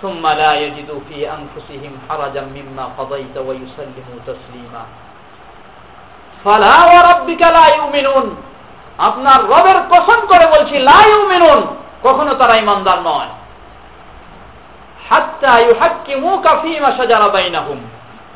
সুম্মা 0.01 0.33
লা 0.35 0.51
ইয়াজিদু 0.53 0.95
আনফুসিহিম 1.25 1.93
হারাজাম 2.09 2.45
মিম্মা 2.45 2.85
ওয়া 2.97 3.17
ইউসাল্লিমু 3.59 4.19
তাসলিমা। 4.25 4.83
ফালা 6.43 6.75
আপনার 8.97 9.39
রবের 9.43 9.79
কসম 9.89 10.19
করে 10.27 10.45
বলছি, 10.47 10.79
লা 10.79 10.99
ইউমিনুন 11.07 11.59
কখনো 12.03 12.33
তারা 12.33 12.55
ইমানদার 12.55 12.99
নয়। 13.01 13.29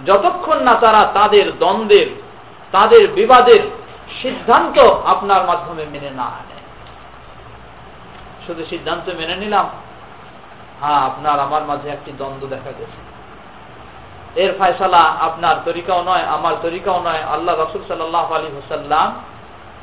যতক্ষণ 0.06 0.64
না 0.64 0.74
তারা 0.76 1.12
তাদের 1.14 1.58
দ্বন্দ্বের, 1.58 2.06
তাদের 2.72 3.08
বিবাদের 3.08 3.60
সিদ্ধান্ত 4.22 4.80
আপনার 5.06 5.46
মাধ্যমে 5.46 5.86
মেনে 5.92 6.10
না 6.10 6.24
আনে 6.24 6.58
শুধু 8.48 8.66
সিদ্ধান্ত 8.66 9.10
মেনে 9.10 9.36
নিলাম 9.36 9.70
হ্যাঁ 10.82 11.00
আপনার 11.00 11.40
আমার 11.40 11.64
মাঝে 11.64 11.90
একটি 11.90 12.12
দ্বন্দ্ব 12.12 12.48
দেখা 12.48 12.72
গেছে। 12.80 13.14
এর 14.36 14.54
ফয়সালা 14.60 14.98
আপনার 14.98 15.56
তরিকাও 15.66 16.04
নয়, 16.04 16.22
আমার 16.22 16.54
তরিকাও 16.62 17.00
নয়। 17.00 17.24
আল্লাহ 17.24 17.60
রসুল 17.60 17.82
সাল্লাহ 17.88 18.34
আলী 18.34 18.48
হুসাল্লাম 18.48 19.16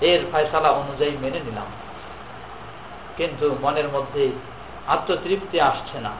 এর 0.00 0.20
ফয়সালা 0.32 0.68
অনুযায়ী 0.68 1.10
মেনে 1.10 1.40
নিলাম। 1.40 1.66
কিন্তু 3.16 3.56
মনের 3.62 3.88
মধ্যে 3.88 4.30
আত্মতৃপ্তি 4.86 5.60
আসছে 5.60 6.00
না। 6.00 6.10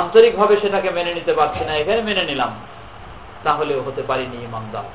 আন্তরিকভাবে 0.00 0.54
সেটাকে 0.62 0.88
মেনে 0.90 1.12
নিতে 1.14 1.32
পারছি 1.38 1.62
না, 1.64 1.72
এখানে 1.72 2.00
মেনে 2.02 2.24
নিলাম। 2.24 2.52
তাহলেও 3.44 3.80
হতে 3.86 4.02
পারিনি 4.08 4.36
ইমানদার। 4.44 4.86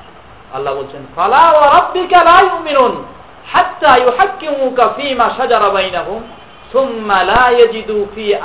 আল্লাহ 0.52 0.72
বলছেন, 0.74 1.02
ফালা 1.16 1.44
হাত্তা 3.52 3.92
সুম্মা 6.72 7.18
লা 7.24 7.44
ইয়াজিদু 7.50 7.96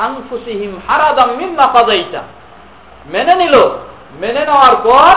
আনফুসিহিম 0.08 0.72
হারাদাম 0.88 1.30
মিম্মা 1.32 1.68
মেনে 3.14 3.36
নিল। 3.36 3.56
মেনে 4.22 4.42
নেওয়ার 4.50 4.76
পর 4.84 5.14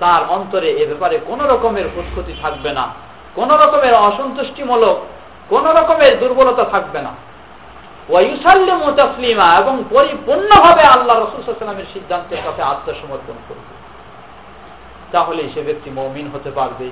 তার 0.00 0.22
অন্তরে 0.28 0.68
এ 0.82 0.84
ব্যাপারে 0.86 1.16
কোন 1.28 1.40
রকমের 1.52 1.86
খুঁতখুতি 1.94 2.32
থাকবে 2.42 2.70
না, 2.78 2.84
কোন 3.34 3.50
রকমের 3.62 3.94
অসন্তুষ্টিমূলক, 4.08 4.96
কোন 5.48 5.64
রকমের 5.78 6.12
দুর্বলতা 6.20 6.64
থাকবে 6.64 7.00
না। 7.06 7.12
ওয়াইসাল্লিমু 8.08 8.88
তাসলিমা 9.00 9.46
এবং 9.60 9.74
পরিপূর্ণভাবে 9.94 10.82
আল্লাহ 10.82 11.16
রসুলামের 11.16 11.88
সিদ্ধান্তের 11.94 12.40
কাছে 12.44 12.62
আত্মসমর্পণ 12.62 13.36
করবে 13.48 13.72
তাহলে 15.12 15.42
সে 15.54 15.62
ব্যক্তি 15.62 15.90
মমিন 15.90 16.26
হতে 16.34 16.50
পারবে। 16.50 16.90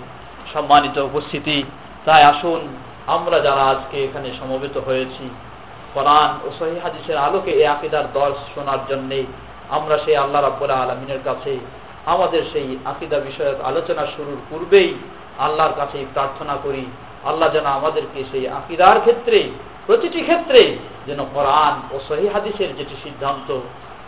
সম্মানিত 0.53 0.99
উপস্থিতি, 0.99 1.64
তাই 2.05 2.23
আসুন 2.23 2.61
আমরা 3.07 3.38
যারা 3.40 3.64
আজকে 3.64 4.05
এখানে 4.05 4.29
সমবেত 4.40 4.77
হয়েছি, 4.79 5.25
কোরআন 5.94 6.31
ও 6.44 6.49
সহি 6.59 6.79
হাদিসের 6.85 7.16
আলোকে 7.16 7.51
এই 7.51 7.66
আকিদার 7.66 8.07
দর্শ 8.12 8.40
শোনার 8.55 8.79
জন্যে 8.90 9.25
আমরা 9.70 9.99
সেই 10.05 10.16
আল্লাহ 10.16 10.40
রাব্বুল 10.42 10.70
আলমিনের 10.70 11.23
কাছে 11.25 11.59
আমাদের 12.07 12.42
সেই 12.53 12.79
আকিদা 12.85 13.18
বিষয়ক 13.18 13.61
আলোচনা 13.61 14.07
শুরুর 14.16 14.40
পূর্বেই 14.51 14.94
আল্লাহর 15.38 15.73
কাছে 15.73 16.05
প্রার্থনা 16.14 16.57
করি। 16.64 16.85
আল্লাহ 17.25 17.49
যেন 17.53 17.66
আমাদেরকে 17.66 18.25
সেই 18.33 18.49
আকিদার 18.49 19.01
ক্ষেত্রে, 19.01 19.51
প্রতিটি 19.87 20.23
ক্ষেত্রে 20.23 20.77
যেন 21.07 21.21
কোরআন 21.35 21.75
ও 21.93 21.97
সহি 22.09 22.27
হাদিসের 22.29 22.77
যেটি 22.77 22.95
সিদ্ধান্ত, 23.05 23.49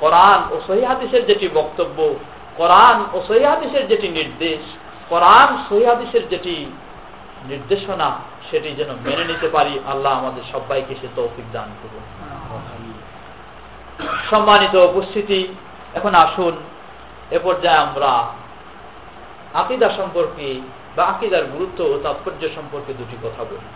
কোরআন 0.00 0.40
ও 0.52 0.56
সহি 0.66 0.84
হাদিসের 0.84 1.26
যেটি 1.26 1.48
বক্তব্য, 1.48 1.98
কোরআন 2.56 2.96
ও 3.14 3.18
সহি 3.28 3.44
হাদিসের 3.44 3.88
যেটি 3.88 4.08
নির্দেশ, 4.08 4.62
কোরআন 5.08 5.48
সহি 5.68 5.84
হাদিসের 5.84 6.28
যেটি 6.28 6.66
নির্দেশনা, 7.48 8.08
সেটি 8.50 8.70
যেন 8.74 8.90
মেনে 9.04 9.24
নিতে 9.24 9.48
পারি, 9.48 9.80
আল্লাহ 9.86 10.12
আমাদের 10.18 10.44
সবাইকে 10.52 10.94
সে 11.00 11.08
তৌফিক 11.16 11.46
দান 11.52 11.68
করুন। 11.80 12.04
সম্মানিত 14.30 14.74
উপস্থিতি, 14.76 15.40
এখন 15.94 16.14
আসুন, 16.14 16.54
এ 17.30 17.38
পর্যায়ে 17.38 17.76
আমরা 17.76 18.12
আকিদা 19.54 19.88
সম্পর্কে 19.96 20.60
বা 20.96 21.02
আকিদার 21.04 21.44
গুরুত্ব 21.44 21.78
ও 21.84 21.94
তাৎপর্য 22.02 22.42
সম্পর্কে 22.54 22.92
দুটি 22.94 23.16
কথা 23.22 23.42
বলি। 23.44 23.68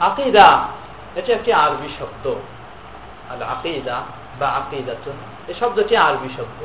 আকিদা 0.00 0.48
এটি 1.16 1.32
একটি 1.32 1.52
আরবি 1.52 1.88
শব্দ। 1.98 2.34
আল 3.30 3.42
আকিদা 3.42 4.02
বা 4.40 4.48
আকিদাতুন 4.48 5.16
এই 5.48 5.54
শব্দটি 5.60 5.96
আরবি 5.96 6.28
শব্দ। 6.36 6.64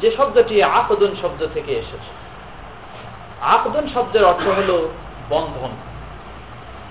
যে 0.00 0.10
শব্দটি 0.16 0.62
আকদুন 0.62 1.16
শব্দ 1.22 1.46
থেকে 1.54 1.72
এসেছে। 1.72 2.12
আকদুন 3.40 3.88
শব্দের 3.94 4.24
অর্থ 4.24 4.48
হল 4.48 4.88
বন্ধন। 5.28 5.70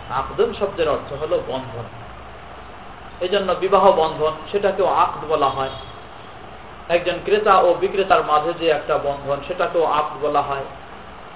আকদুন 0.09 0.53
শব্দের 0.59 0.89
অর্থ 0.89 1.13
হল 1.13 1.39
বন্ধন। 1.47 1.83
এই 3.21 3.29
জন্য 3.29 3.53
বিবাহ 3.53 3.91
বন্ধন 3.91 4.31
সেটাকেও 4.51 4.87
আকদ 4.87 5.25
বলা 5.29 5.49
হয়। 5.49 5.69
একজন 6.89 7.13
ক্রেতা 7.25 7.57
ও 7.57 7.73
বিক্রেতার 7.73 8.23
মাঝে 8.23 8.53
যে 8.53 8.69
একটা 8.69 8.97
বন্ধন 8.97 9.37
সেটাকেও 9.47 9.85
আকদ 9.85 10.25
বলা 10.25 10.41
হয়। 10.41 10.65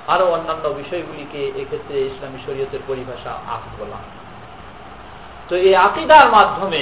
আরও 0.07 0.31
অন্যান্য 0.31 0.67
বিষয়গুলিকে 0.67 1.61
এক্ষেত্রে 1.61 1.99
ইসলামী 1.99 2.37
শরীয়তের 2.45 2.79
পরিভাষা 2.87 3.31
আকদ 3.31 3.81
বলা 3.81 3.95
হয়। 3.95 4.24
তো 5.49 5.55
এই 5.67 5.75
আকিদার 5.87 6.27
মাধ্যমে 6.29 6.81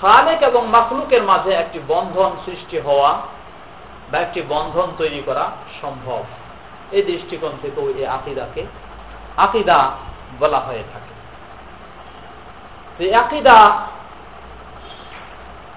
খালেক 0.00 0.40
এবং 0.42 0.62
মাখলুকের 0.68 1.22
মাঝে 1.22 1.52
একটি 1.52 1.78
বন্ধন 1.88 2.30
সৃষ্টি 2.46 2.78
হওয়া 2.78 3.10
বা 4.10 4.18
একটি 4.18 4.42
বন্ধন 4.48 4.88
তৈরি 4.98 5.22
করা 5.26 5.44
সম্ভব। 5.82 6.22
এই 6.92 7.02
দৃষ্টিকোণ 7.02 7.52
থেকেও 7.62 7.86
এই 8.00 8.06
আকিদাকে 8.06 8.62
আকিদা 9.36 9.78
বলা 10.40 10.60
হয়ে 10.60 10.84
থাকে। 10.92 11.14
আকিদা 13.14 13.56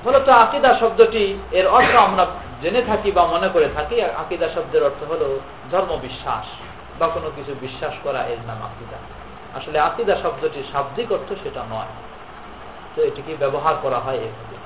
মূলত 0.05 0.29
আকিদা 0.29 0.71
শব্দটি 0.79 1.23
এর 1.51 1.67
অর্থ 1.67 1.93
আমরা 2.07 2.25
জেনে 2.61 2.81
থাকি 2.81 3.09
বা 3.11 3.23
মনে 3.27 3.47
করে 3.53 3.67
থাকি। 3.75 3.95
আকিদা 4.01 4.47
শব্দের 4.55 4.83
অর্থ 4.83 5.01
হল 5.11 5.21
ধর্ম 5.71 5.91
বিশ্বাস 6.01 6.45
বা 6.99 7.07
কোনো 7.07 7.29
কিছু 7.35 7.55
বিশ্বাস 7.61 7.93
করা 8.03 8.21
এর 8.23 8.41
নাম 8.47 8.59
আকিদা। 8.69 8.97
আসলে 9.57 9.77
আকিদা 9.79 10.15
শব্দটির 10.23 10.65
শাব্দিক 10.73 11.07
অর্থ 11.11 11.29
সেটা 11.43 11.61
নয়। 11.69 11.93
তো 12.95 12.99
এটিকে 13.03 13.33
ব্যবহার 13.35 13.75
করা 13.81 13.99
হয় 13.99 14.17
এভাবে। 14.17 14.57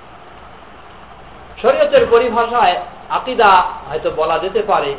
শরীয়তের 1.62 2.04
পরিভাষায় 2.10 2.76
আকিদা 3.10 3.52
হয়তো 3.90 4.10
বলা 4.12 4.38
যেতে 4.40 4.62
পারে 4.62 4.92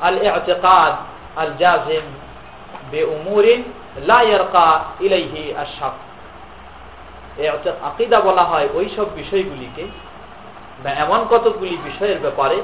আল 0.00 0.16
এতেকাদ 0.28 0.92
আল 1.36 1.52
জাজিম 1.58 2.06
বে 2.90 3.00
উমুরিন 3.04 3.60
লাইয়ারকা 4.06 4.66
ইলাইহি 5.00 5.42
আশাক 5.54 5.94
আকিদা 7.82 8.18
বলা 8.20 8.44
হয় 8.44 8.68
ওই 8.74 8.86
সব 8.96 9.08
বিষয়গুলিকে 9.16 9.84
বা 10.82 10.90
এমন 10.94 11.20
কতগুলি 11.30 11.74
বিষয়ের 11.84 12.18
ব্যাপারে 12.20 12.56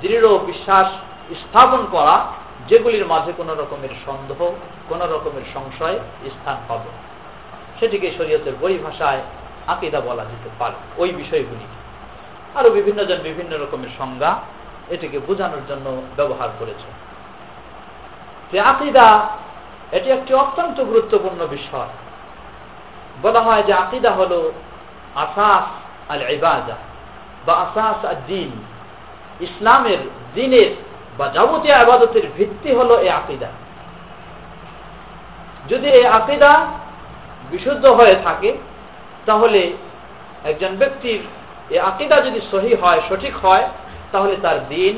দৃঢ় 0.00 0.28
বিশ্বাস 0.46 0.88
স্থাপন 1.42 1.82
করা 1.92 2.16
যেগুলির 2.68 3.06
মাঝে 3.06 3.32
কোন 3.36 3.50
রকমের 3.50 3.88
সন্দেহ, 4.06 4.52
কোন 4.88 5.02
রকমের 5.02 5.42
সংশয় 5.54 5.98
স্থান 6.26 6.56
পাবে। 6.68 6.90
সেটিকে 7.80 8.12
শরীয়তের 8.18 8.52
পরিভাষায় 8.60 9.22
আকিদা 9.66 10.00
বলা 10.00 10.24
যেতে 10.24 10.50
পারে। 10.58 10.74
ওই 10.96 11.12
বিষয়গুলি। 11.12 11.66
আরও 12.54 12.70
বিভিন্ন 12.70 13.04
জন 13.04 13.16
বিভিন্ন 13.16 13.62
রকমের 13.62 13.88
সংজ্ঞা 13.98 14.40
এটিকে 14.88 15.18
বোঝানোর 15.18 15.60
জন্য 15.68 16.02
ব্যবহার 16.16 16.48
করেছে। 16.58 16.90
যে 18.52 18.60
আকিদা, 18.60 19.28
এটি 19.92 20.10
একটি 20.10 20.34
অত্যন্ত 20.34 20.84
গুরুত্বপূর্ণ 20.84 21.46
বিষয়। 21.46 21.88
বলা 23.22 23.40
হয় 23.40 23.62
যে 23.62 23.72
আকিদা 23.72 24.10
হল 24.10 24.52
আসাস 25.14 25.64
আল 26.10 26.30
ইবাদা 26.30 26.76
বা 27.46 27.54
আসাস 27.54 28.04
আর 28.04 28.14
দিন 28.26 28.50
ইসলামের 29.40 29.98
দিনের 30.34 30.85
বা 31.18 31.28
যাবতীয় 31.28 31.74
আবাদতের 31.74 32.26
ভিত্তি 32.36 32.70
হলো 32.74 32.94
এই 33.00 33.08
আকিদা। 33.08 33.50
যদি 35.70 35.88
এই 35.88 36.06
আকিদা 36.06 36.66
বিশুদ্ধ 37.50 37.86
হয়ে 37.86 38.16
থাকে, 38.24 38.50
তাহলে 39.26 39.72
একজন 40.44 40.76
ব্যক্তির 40.76 41.20
এই 41.70 41.78
আকিদা 41.78 42.16
যদি 42.20 42.40
সহি 42.50 42.74
হয়, 42.74 43.00
সঠিক 43.08 43.34
হয়, 43.44 43.64
তাহলে 44.12 44.36
তার 44.42 44.68
দিন, 44.68 44.94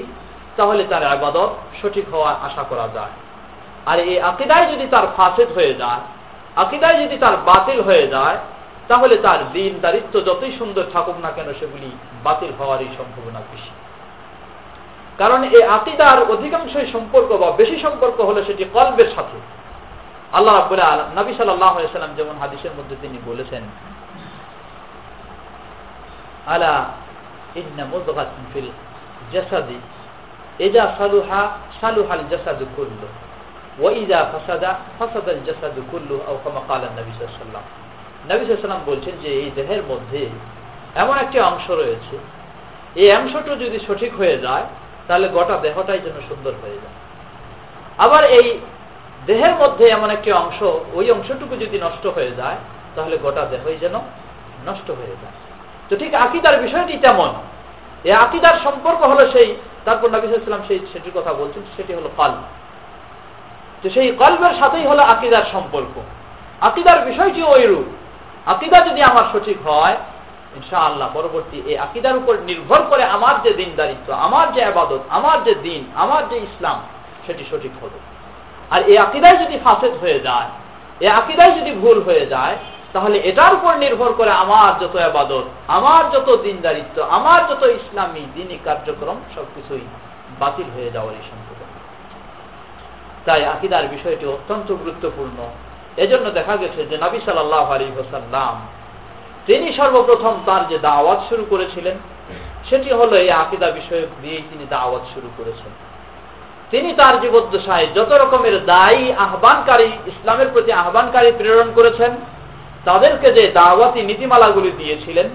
তাহলে 0.56 0.84
তার 0.84 1.04
আবাদত 1.06 1.50
সঠিক 1.82 2.06
হওয়ার 2.12 2.34
আশা 2.42 2.62
করা 2.62 2.88
যায়। 2.94 3.14
আর 3.86 3.98
এই 3.98 4.20
আকিদায় 4.20 4.66
যদি 4.72 4.86
তার 4.86 5.06
ফাসেদ 5.16 5.48
হয়ে 5.52 5.74
যায় 5.74 6.02
আকিদায় 6.56 6.96
যদি 7.02 7.16
তার 7.18 7.36
বাতিল 7.36 7.80
হয়ে 7.80 8.06
যায়, 8.06 8.38
তাহলে 8.88 9.16
তার 9.16 9.40
দিন 9.52 9.72
দারিত্ব 9.80 10.14
যতই 10.20 10.52
সুন্দর 10.58 10.84
থাকুক 10.92 11.16
না 11.24 11.30
কেন, 11.30 11.48
সেগুলি 11.60 11.90
বাতিল 12.24 12.50
হওয়ারই 12.58 12.88
সম্ভাবনা 12.98 13.40
বেশি। 13.52 13.72
কারণ 15.20 15.40
এই 15.56 15.64
আকিদার 15.76 16.18
অধিকাংশই 16.34 16.88
সম্পর্ক 16.94 17.30
বা 17.42 17.48
বেশি 17.60 17.76
সম্পর্ক 17.84 18.18
হলো 18.28 18.40
সেটি 18.48 18.64
কলবের 18.76 19.08
সাথে। 19.16 19.38
আল্লাহ 20.36 20.52
রাবুল 20.54 20.82
আলম 20.92 21.08
নবী 21.20 21.32
সাল্লাম 21.34 22.12
যেমন 22.18 22.34
হাদিসের 22.42 22.72
মধ্যে 22.78 22.96
তিনি 23.02 23.18
বলেছেন, 23.28 23.62
আলা 26.54 26.72
ইন্না 27.60 27.84
মুদগাতিন 27.92 28.44
ফিল 28.52 28.70
জাসাদি, 29.32 29.78
ইজা 30.66 30.84
সালুহা, 30.98 31.40
সালুহাল 31.80 32.24
জাসাদু 32.32 32.64
কুল্লু 32.76 33.08
ওয়াইজা 33.82 34.18
ফাসাদা, 34.32 34.70
ফাসাদাল 34.98 35.40
জাসাদু 35.46 35.80
কুল্লু 35.90 36.16
আও 36.28 36.36
কামা 36.44 36.60
ক্বালা 36.66 36.88
নবী 36.98 37.12
সাল্লাল্লাহু 37.18 37.68
নবী 38.30 38.44
বলছেন 38.90 39.14
যে 39.22 39.30
এই 39.40 39.48
দেহের 39.56 39.82
মধ্যে 39.90 40.20
এমন 41.02 41.16
একটি 41.24 41.38
অংশ 41.50 41.66
রয়েছে, 41.82 42.14
এই 43.00 43.08
অংশটা 43.18 43.52
যদি 43.64 43.78
সঠিক 43.86 44.12
হয়ে 44.20 44.36
যায় 44.46 44.66
তাহলে 45.08 45.28
গোটা 45.28 45.56
দেহটাই 45.56 45.98
যেন 45.98 46.12
সুন্দর 46.28 46.52
হয়ে 46.62 46.74
যায়। 46.74 46.96
আবার 47.98 48.24
এই 48.24 48.60
দেহের 49.26 49.54
মধ্যে 49.54 49.88
এমন 49.88 50.10
একটি 50.10 50.32
অংশ, 50.32 50.62
ওই 50.92 51.10
অংশটুকু 51.10 51.56
যদি 51.56 51.78
নষ্ট 51.78 52.06
হয়ে 52.06 52.30
যায়, 52.30 52.56
তাহলে 52.96 53.16
গোটা 53.16 53.44
দেহই 53.44 53.76
যেন 53.76 53.94
নষ্ট 54.66 54.90
হয়ে 54.90 55.16
যায়। 55.22 55.32
তো 55.90 55.96
ঠিক 55.96 56.14
আকিদার 56.14 56.62
বিষয়টি 56.62 56.98
তেমন। 56.98 57.32
এই 58.04 58.12
আকিদার 58.12 58.54
সম্পর্ক 58.64 59.02
হলো 59.02 59.30
সেই, 59.30 59.56
তারপর 59.84 60.10
নবীলাম 60.10 60.60
সেই 60.68 60.78
সেটির 60.92 61.12
কথা 61.14 61.32
বলছেন, 61.32 61.62
সেটি 61.76 61.94
হলো 61.94 62.10
কাল 62.16 62.30
তো 63.82 63.90
সেই 63.90 64.12
কল্পের 64.18 64.58
সাথেই 64.58 64.86
হলো 64.86 65.02
আকিদার 65.02 65.42
সম্পর্ক। 65.52 66.00
আকিদার 66.60 67.00
বিষয়টি 67.00 67.42
ওই 67.42 67.66
রূপ 67.66 67.84
আকিদা 68.46 68.80
যদি 68.80 69.02
আমার 69.02 69.24
সঠিক 69.32 69.68
হয় 69.68 69.96
ইনশা 70.56 70.78
আল্লাহ 70.78 71.08
পরবর্তী 71.14 71.62
এই 71.66 71.78
আকিদার 71.78 72.16
উপর 72.16 72.34
নির্ভর 72.40 72.82
করে 72.82 73.04
আমার 73.04 73.42
যে 73.42 73.52
দিনদারিত্ব 73.52 74.12
আমার 74.12 74.52
যে 74.52 74.64
আবাদত, 74.64 75.00
আমার 75.08 75.44
যে 75.44 75.54
দিন, 75.54 75.84
আমার 75.94 76.28
যে 76.28 76.36
ইসলাম, 76.38 76.78
সেটি 77.26 77.44
সঠিক 77.50 77.72
হবে। 77.82 77.98
আর 78.70 78.82
এই 78.82 78.98
আকিদায় 78.98 79.36
যদি 79.36 79.58
ফাসেদ 79.64 79.94
হয়ে 80.02 80.20
যায়, 80.20 80.48
এই 81.00 81.08
আকিদায় 81.08 81.52
যদি 81.60 81.72
ভুল 81.72 82.02
হয়ে 82.02 82.26
যায়, 82.26 82.56
তাহলে 82.92 83.18
এটার 83.18 83.54
উপর 83.54 83.76
নির্ভর 83.76 84.12
করে 84.12 84.30
আমার 84.30 84.78
যত 84.80 84.96
আবাদত, 84.96 85.44
আমার 85.68 86.10
যত 86.10 86.28
দিনদারিত্ব 86.42 87.02
আমার 87.02 87.40
যত 87.50 87.62
ইসলামী 87.62 88.22
দিনই 88.34 88.58
কার্যক্রম, 88.64 89.16
সবকিছুই 89.34 89.84
বাতিল 90.38 90.68
হয়ে 90.76 90.90
যাওয়ার 90.90 91.14
এই 91.14 91.24
সম্পর্ক। 91.30 91.60
তাই 93.26 93.44
আকিদার 93.44 93.88
বিষয়টি 93.88 94.26
অত্যন্ত 94.26 94.72
গুরুত্বপূর্ণ। 94.72 95.38
এজন্য 95.96 96.30
দেখা 96.30 96.56
গেছে 96.56 96.86
যে 96.86 96.96
নবী 97.04 97.18
সাল্লাহ 97.24 97.72
আলী 97.72 97.86
হোসাল্লাম 97.96 98.54
তিনি 99.48 99.72
সর্বপ্রথম 99.72 100.34
তার 100.46 100.68
যে 100.68 100.78
দাওয়াত 100.78 101.20
শুরু 101.28 101.44
করেছিলেন, 101.50 101.96
সেটি 102.70 102.90
হলো 102.90 103.16
এই 103.16 103.30
আকিদা 103.30 103.70
বিষয় 103.70 104.06
দিয়েই 104.22 104.44
তিনি 104.50 104.64
দাওয়াত 104.70 105.04
শুরু 105.14 105.28
করেছেন। 105.38 105.70
তিনি 106.70 106.92
তার 106.92 107.20
জীবদ্দশায় 107.20 107.86
যত 107.94 108.12
রকমের 108.12 108.64
দায়ী 108.64 109.12
আহ্বানকারী, 109.12 109.88
ইসলামের 110.06 110.48
প্রতি 110.52 110.72
আহ্বানকারী 110.72 111.32
প্রেরণ 111.38 111.68
করেছেন, 111.74 112.12
তাদেরকে 112.84 113.32
যে 113.32 113.52
দাওয়াতি 113.52 114.02
নীতিমালাগুলি 114.02 114.70
দিয়েছিলেন, 114.70 115.28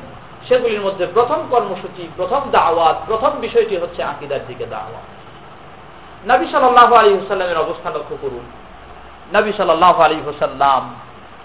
সেগুলির 0.47 0.82
মধ্যে 0.82 1.08
প্রথম 1.13 1.39
কর্মসূচি, 1.49 2.08
প্রথম 2.17 2.41
দাওয়াত, 2.52 2.97
প্রথম 3.08 3.32
বিষয়টি 3.41 3.78
হচ্ছে 3.78 4.04
আকিদার 4.04 4.39
দিকে 4.47 4.65
দাওয়াত। 4.65 5.06
নবী 6.28 6.45
সাল্লাহ 6.52 6.93
আলী 6.93 7.12
হুসাল্লামের 7.13 7.58
অবস্থা 7.58 7.89
লক্ষ্য 7.89 8.17
করুন। 8.21 8.45
নবী 9.34 9.52
সাল্লাহ 9.58 10.02
আলী 10.02 10.17
হুসাল্লাম 10.26 10.84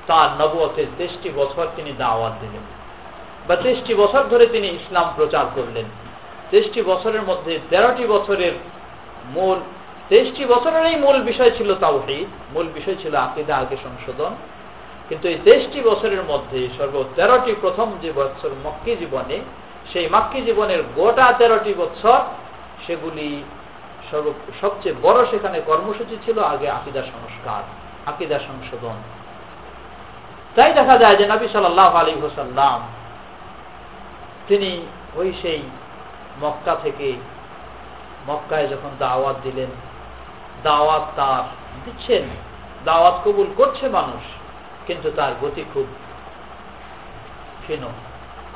তার 0.09 0.29
নবতের 0.41 0.87
তেইশটি 0.99 1.31
বছর 1.37 1.67
তিনি 1.77 1.93
দাওয়াত 1.99 2.35
দিলেন। 2.41 2.65
বা 3.49 3.57
তেইশটি 3.57 3.95
বছর 3.95 4.23
ধরে 4.31 4.47
তিনি 4.47 4.69
ইসলাম 4.69 5.07
প্রচার 5.17 5.45
করলেন। 5.55 5.85
তেইশটি 6.51 6.83
বছরের 6.83 7.23
মধ্যে 7.23 7.59
তেরোটি 7.71 8.07
বছরের 8.07 8.53
মূল 9.27 9.59
তেইশটি 10.09 10.45
বছরের 10.45 10.87
এই 10.87 10.97
মূল 10.97 11.17
বিষয় 11.21 11.51
ছিল 11.51 11.75
তাওহিদ। 11.75 12.29
মূল 12.55 12.67
বিষয় 12.75 12.95
ছিল 13.03 13.15
আকিদা, 13.15 13.57
আগে 13.57 13.77
সংশোধন। 13.85 14.33
কিন্তু 15.09 15.29
এই 15.29 15.39
তেইশটি 15.45 15.81
বছরের 15.81 16.23
মধ্যে 16.23 16.69
সর্ব 16.79 17.05
তেরোটি 17.17 17.55
প্রথম 17.61 17.93
যে 18.03 18.13
বছর 18.13 18.51
মক্কি 18.65 18.97
জীবনে, 18.97 19.39
সেই 19.93 20.09
মাক্কি 20.09 20.41
জীবনের 20.43 20.83
গোটা 20.97 21.33
তেরোটি 21.39 21.75
বছর 21.75 22.19
সেগুলি 22.87 23.43
সর্ব 24.11 24.27
সবচেয়ে 24.61 24.95
বড় 25.03 25.27
সেখানে 25.31 25.61
কর্মসূচি 25.67 26.17
ছিল 26.25 26.39
আগে 26.39 26.71
আকিদা 26.71 27.03
সংস্কার, 27.03 27.63
আকিদা 28.07 28.39
সংশোধন। 28.39 29.18
তাই 30.59 30.73
দেখা 30.73 30.97
যায় 30.99 31.17
যে 31.17 31.25
নবী 31.27 31.47
সাল্লাহ 31.53 31.91
আলী 31.97 32.13
হোসাল্লাম 32.21 32.79
তিনি 34.49 34.71
ওই 35.17 35.29
সেই 35.43 35.61
মক্কা 36.41 36.75
থেকে 36.75 37.09
মক্কায় 38.29 38.67
যখন 38.67 38.91
দাওয়াত 38.99 39.37
দিলেন, 39.43 39.71
দাওয়াত 40.63 41.05
তার 41.17 41.45
দিচ্ছেন, 41.85 42.25
দাওয়াত 42.85 43.17
কবুল 43.25 43.49
করছে 43.57 43.89
মানুষ, 43.89 44.23
কিন্তু 44.87 45.09
তার 45.11 45.33
গতি 45.43 45.65
খুব 45.75 45.87
ক্ষীণ, 47.63 47.83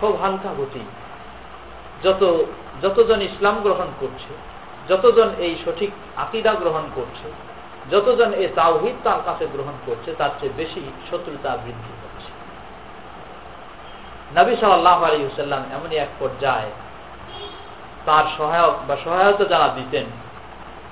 খুব 0.01 0.12
হালকা 0.23 0.51
গতি। 0.59 0.85
যত, 2.03 2.23
যতজন 2.83 3.21
ইসলাম 3.21 3.57
গ্রহণ 3.62 3.88
করছে, 4.01 4.33
যতজন 4.88 5.29
এই 5.38 5.53
সঠিক 5.65 5.91
আকিদা 6.17 6.53
গ্রহণ 6.55 6.85
করছে, 6.95 7.27
যতজন 7.91 8.31
এই 8.33 8.49
তাওহিদ 8.55 8.97
তার 9.05 9.21
কাছে 9.25 9.45
গ্রহণ 9.53 9.77
করছে, 9.87 10.11
তার 10.19 10.31
চেয়ে 10.41 10.57
বেশি 10.57 10.83
শত্রুতা 11.11 11.57
বৃদ্ধি। 11.57 11.91
নবী 14.38 14.55
সাল্লাহ 14.57 14.99
আলী 15.05 15.18
হুসাল্লাম 15.29 15.62
এমনই 15.77 15.97
এক 15.97 16.09
পর্যায়ে 16.21 16.71
তার 18.07 18.25
সহায়ক 18.38 18.75
বা 18.88 18.97
সহায়তা 19.05 19.45
যারা 19.45 19.68
দিতেন, 19.68 20.07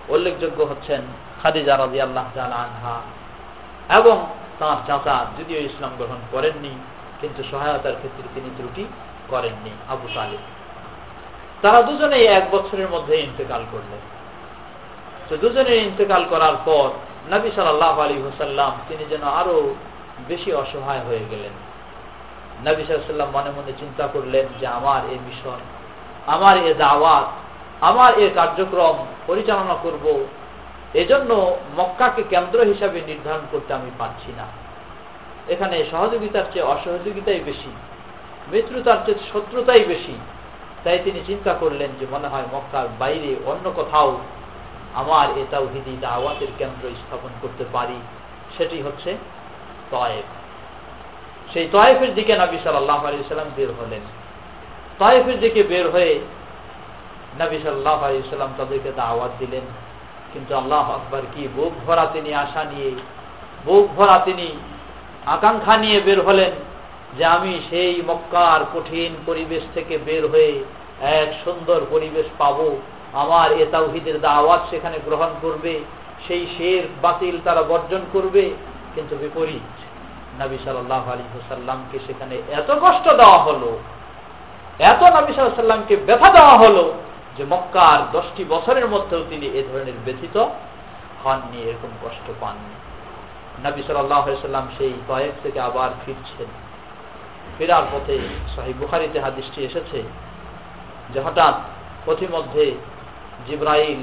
উল্লেখযোগ্য 0.09 0.63
হচ্ছেন 0.63 1.03
খাদিজা 1.43 1.75
রাজি 1.77 2.01
আল্লাহ 2.01 2.25
আনহা 2.63 2.97
এবং 3.99 4.17
তার 4.59 4.77
চাচা 4.87 5.17
যদিও 5.39 5.61
ইসলাম 5.61 5.93
গ্রহণ 5.99 6.21
করেননি, 6.33 6.73
কিন্তু 7.21 7.41
সহায়তার 7.51 7.97
ক্ষেত্রে 7.99 8.27
তিনি 8.35 8.51
ত্রুটি 8.57 8.85
করেননি 9.29 9.73
আবু 9.89 10.07
তালিব। 10.15 10.43
তারা 11.63 11.83
দুজনেই 11.83 12.27
এক 12.27 12.45
বছরের 12.51 12.89
মধ্যে 12.89 13.15
ইন্তেকাল 13.17 13.63
করলেন। 13.73 14.03
তো 15.29 15.37
দুজনের 15.37 15.79
ইন্তেকাল 15.89 16.23
করার 16.31 16.57
পর 16.65 16.87
নবী 17.31 17.51
সাল্লাহ 17.57 18.01
আলী 18.01 18.17
হুসাল্লাম 18.23 18.73
তিনি 18.89 19.05
যেন 19.11 19.23
আরও 19.41 19.75
বেশি 20.29 20.53
অসহায় 20.53 21.03
হয়ে 21.09 21.25
গেলেন। 21.31 21.55
নবী 22.67 22.83
সাল্লাম 22.85 23.31
মনে 23.37 23.51
মনে 23.59 23.73
চিন্তা 23.81 24.05
করলেন 24.07 24.47
যে 24.61 24.67
আমার 24.79 25.01
এই 25.13 25.19
মিশন, 25.27 25.61
আমার 26.35 26.57
এ 26.69 26.75
দাওয়াত, 26.85 27.27
আমার 27.81 28.13
এ 28.25 28.27
কার্যক্রম 28.39 28.97
পরিচালনা 29.27 29.77
করব, 29.85 30.05
এজন্য 30.95 31.31
মক্কাকে 31.79 32.23
কেন্দ্র 32.33 32.59
হিসাবে 32.71 32.99
নির্ধারণ 33.01 33.45
করতে 33.53 33.71
আমি 33.75 33.91
পারছি 33.99 34.31
না। 34.39 34.47
এখানে 35.49 35.77
সহযোগিতার 35.93 36.47
চেয়ে 36.53 36.69
অসহযোগিতাই 36.75 37.41
বেশি, 37.41 37.73
মিত্রতার 38.53 38.99
চেয়ে 39.07 39.21
শত্রুতাই 39.33 39.85
বেশি। 39.85 40.15
তাই 40.85 40.99
তিনি 41.05 41.21
চিন্তা 41.27 41.53
করলেন 41.55 41.91
যে 42.01 42.05
মনে 42.15 42.29
হয় 42.29 42.47
মক্কার 42.55 42.87
বাইরে 42.99 43.31
অন্য 43.51 43.65
কোথাও 43.79 44.11
আমার 44.95 45.27
এ 45.41 45.43
তাওহিদি 45.51 45.95
দাওয়াতের 46.01 46.53
কেন্দ্র 46.59 46.85
স্থাপন 47.03 47.33
করতে 47.43 47.65
পারি, 47.73 47.99
সেটি 48.57 48.77
হচ্ছে 48.83 49.11
তয়েফ 49.91 50.29
সেই 51.53 51.69
তয়েফের 51.73 52.15
দিকে 52.15 52.33
নবী 52.39 52.59
সাল্লাহ 52.65 53.07
আলী 53.07 53.17
সাল্লাম 53.29 53.51
বের 53.57 53.69
হলেন। 53.81 54.01
তয়েফের 54.99 55.41
দিকে 55.41 55.63
বের 55.63 55.91
হয়ে 55.91 56.19
নবী 57.41 57.59
সাল্লাহ 57.65 58.05
আলী 58.05 58.23
সাল্লাম 58.31 58.53
তাদেরকে 58.59 58.93
দাওয়াত 58.97 59.31
দিলেন। 59.39 59.63
কিন্তু 60.33 60.55
আল্লাহ 60.57 60.91
আকবর 60.91 61.23
কি 61.35 61.49
বুক 61.57 61.73
ভরা 61.87 62.07
তিনি 62.13 62.35
আশা 62.35 62.65
নিয়ে, 62.65 62.91
বুক 63.65 63.87
ভরা 63.97 64.19
তিনি 64.25 64.47
আকাঙ্ক্ষা 65.27 65.77
নিয়ে 65.77 66.01
বের 66.01 66.23
হলেন 66.23 66.51
যে 67.19 67.25
আমি 67.25 67.61
সেই 67.71 68.03
মক্কার 68.09 68.61
কঠিন 68.75 69.13
পরিবেশ 69.27 69.63
থেকে 69.75 69.99
বের 69.99 70.29
হয়ে 70.29 70.65
এক 71.03 71.29
সুন্দর 71.45 71.81
পরিবেশ 71.91 72.27
পাব। 72.39 72.59
আমার 73.13 73.53
এ 73.53 73.65
তাওহিদের 73.71 74.21
দাওয়াত 74.21 74.63
সেখানে 74.71 74.99
গ্রহণ 75.05 75.31
করবে, 75.43 75.81
সেই 76.29 76.47
শের 76.59 76.83
বাতিল 77.03 77.39
তারা 77.45 77.63
বর্জন 77.63 78.01
করবে। 78.13 78.51
কিন্তু 78.95 79.17
বিপরীত 79.17 79.67
নবী 80.41 80.57
সাল্লাহ 80.65 81.03
আলী 81.13 81.25
সেখানে 82.07 82.37
এত 82.61 82.71
কষ্ট 82.85 83.07
দেওয়া 83.21 83.39
হলো, 83.47 83.71
এত 84.93 85.03
নবী 85.17 85.31
সাল্লামকে 85.33 85.95
ব্যথা 86.09 86.29
দেওয়া 86.37 86.55
হলো 86.59 86.85
যে 87.37 87.45
মক্কার 87.53 87.99
দশটি 88.17 88.43
বছরের 88.45 88.87
মধ্যেও 88.89 89.23
তিনি 89.31 89.47
এ 89.59 89.61
ধরনের 89.69 89.99
ব্যথিত 90.05 90.37
হননি, 91.25 91.59
এরকম 91.69 91.93
কষ্ট 92.05 92.27
পাননি। 92.41 92.75
নবী 93.67 93.81
সাল্লাহ 93.87 94.25
সাল্লাম 94.47 94.67
সেই 94.79 94.95
তয়েব 95.09 95.35
থেকে 95.43 95.59
আবার 95.61 95.91
ফিরছেন। 96.03 96.51
ফেরার 97.57 97.85
পথে 97.93 98.17
শাহী 98.55 98.73
বুখারিতে 98.81 99.19
হাদিসটি 99.21 99.61
এসেছে 99.69 99.99
যে 101.13 101.19
হঠাৎ 101.27 101.55
পথিমধ্যে 102.07 102.65
জিব্রাইল 103.47 104.01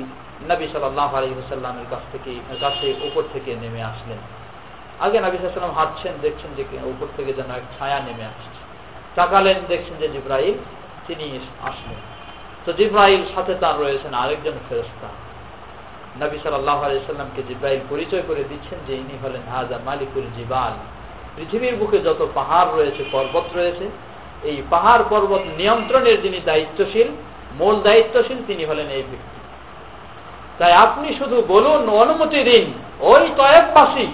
নবী 0.49 0.65
সাল্লাহ 0.73 1.09
আলী 1.17 1.27
হুসাল্লামের 1.39 1.87
কাছ 1.89 2.03
থেকে, 2.11 2.31
কাছে 2.61 2.87
উপর 3.07 3.23
থেকে 3.33 3.51
নেমে 3.61 3.81
আসলেন। 3.83 4.19
আগে 5.05 5.17
নবী 5.25 5.35
সাল্লাম 5.37 5.77
হাঁটছেন, 5.79 6.13
দেখছেন 6.21 6.49
যে 6.57 6.63
উপর 6.93 7.07
থেকে 7.17 7.33
যেন 7.33 7.49
এক 7.59 7.65
ছায়া 7.75 7.99
নেমে 7.99 8.25
আসছে। 8.31 8.59
তাকালেন, 9.15 9.57
দেখছেন 9.67 9.95
যে 10.01 10.07
জিব্রাইল, 10.09 10.57
তিনি 11.07 11.25
আসলেন। 11.69 11.99
তো 12.65 12.73
জিব্রাইল 12.73 13.21
সাথে 13.35 13.53
তার 13.55 13.75
রয়েছেন 13.79 14.13
আরেকজন 14.13 14.55
ফেরস্তা 14.69 15.09
নবী 16.21 16.37
সাল্লাহ 16.43 16.77
আলাইসাল্লামকে 16.83 17.41
জিব্রাইল 17.43 17.81
পরিচয় 17.89 18.23
করে 18.27 18.43
দিচ্ছেন 18.43 18.79
যে 18.87 18.93
ইনি 18.95 19.15
হলেন 19.23 19.43
হাজা 19.55 19.77
মালিকুল 19.85 20.27
জিবাল। 20.37 20.73
পৃথিবীর 21.35 21.75
বুকে 21.75 21.99
যত 21.99 22.27
পাহাড় 22.33 22.69
রয়েছে, 22.77 23.03
পর্বত 23.11 23.47
রয়েছে, 23.55 23.85
এই 24.43 24.57
পাহাড় 24.69 25.03
পর্বত 25.09 25.43
নিয়ন্ত্রণের 25.57 26.21
যিনি 26.21 26.39
দায়িত্বশীল, 26.45 27.07
মূল 27.59 27.75
দায়িত্বশীল, 27.81 28.39
তিনি 28.47 28.65
হলেন 28.65 28.87
এই 28.89 29.03
ব্যক্তি। 29.11 29.39
তাই 30.59 30.73
আপনি 30.73 31.07
শুধু 31.19 31.37
বলুন, 31.47 31.81
অনুমতি 31.89 32.39
দিন, 32.43 32.65
ওই 32.99 33.23
তয়েববাসী 33.37 34.07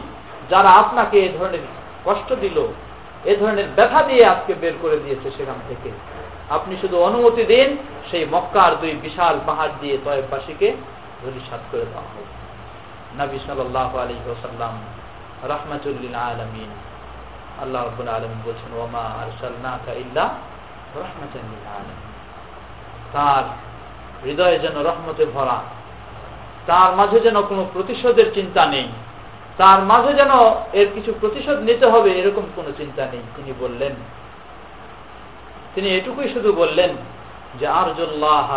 যারা 0.50 0.70
আপনাকে 0.70 1.18
এ 1.28 1.30
ধরনের 1.38 1.64
কষ্ট 2.06 2.34
দিল, 2.34 2.58
এ 3.26 3.34
ধরনের 3.36 3.68
ব্যথা 3.76 4.02
দিয়ে 4.04 4.26
আজকে 4.26 4.54
বের 4.54 4.74
করে 4.82 4.98
দিয়েছে 4.98 5.32
সেখান 5.38 5.60
থেকে। 5.70 5.90
আপনি 6.50 6.78
শুধু 6.82 6.98
অনুমতি 6.98 7.44
দিন, 7.44 7.78
সেই 8.12 8.26
মক্কার 8.26 8.72
দুই 8.82 8.94
বিশাল 9.02 9.40
পাহাড় 9.46 9.74
দিয়ে 9.82 9.98
তয়েববাসীকে 10.06 10.70
ধরিসাত 11.24 11.62
করে 11.72 11.86
দেওয়া 11.86 12.08
হোক। 12.14 12.30
নবী 13.20 13.38
সাল্লাহ 13.48 13.98
আলী 13.98 14.16
ওসাল্লাম 14.32 14.74
রহমতুল্লিল 15.44 16.16
আলমিন 16.16 16.72
আল্লাহ 17.62 17.82
রবুল 17.84 18.08
আলমিন 18.08 18.40
বলছেন, 18.46 18.72
ওমা 18.80 19.06
আরসালনাকা 19.22 19.92
ইল্লা 19.94 20.26
রহমতুল্লিল 20.96 21.68
আলমিন। 21.78 22.10
তার 23.14 23.44
হৃদয়ে 24.24 24.60
যেন 24.60 24.76
রহমতে 24.84 25.26
ভরা, 25.26 25.60
তার 26.68 26.96
মাঝে 26.96 27.20
যেন 27.20 27.42
কোনো 27.42 27.66
প্রতিশোধের 27.74 28.34
চিন্তা 28.34 28.66
নেই। 28.66 28.88
তার 29.58 29.80
মাঝে 29.80 30.13
যেন 30.13 30.32
এর 30.74 30.88
কিছু 30.94 31.13
প্রতিশোধ 31.20 31.58
নিতে 31.60 31.86
হবে 31.86 32.10
এরকম 32.12 32.46
কোনো 32.56 32.72
চিন্তা 32.78 33.06
নেই, 33.06 33.22
তিনি 33.36 33.54
বললেন। 33.60 33.94
তিনি 35.76 35.89
এটুকুই 35.89 36.30
শুধু 36.34 36.51
বললেন 36.51 36.89
যে, 37.60 37.68
আরজুল্লাহ 37.68 38.49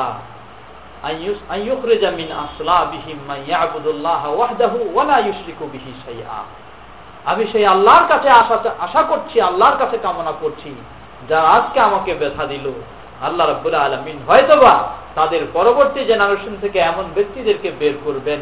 আমি 7.25 7.45
সেই 7.53 7.67
আল্লাহর 7.67 8.07
কাছে 8.09 8.29
আশা 8.79 9.03
করছি, 9.03 9.41
আল্লাহর 9.41 9.77
কাছে 9.79 9.99
কামনা 9.99 10.33
করছি, 10.41 10.75
যারা 11.29 11.49
আজকে 11.49 11.81
আমাকে 11.81 12.15
ব্যথা 12.15 12.45
দিল। 12.47 12.73
আল্লাহ 13.23 13.51
রব্বুল্লাহ 13.51 13.85
আলমিন 13.85 14.19
হয়তোবা 14.27 14.75
তাদের 15.15 15.43
পরবর্তী 15.53 16.05
জেনারেশন 16.05 16.57
থেকে 16.61 16.79
এমন 16.79 17.05
ব্যক্তিদেরকে 17.15 17.71
বের 17.79 17.95
করবেন। 18.05 18.41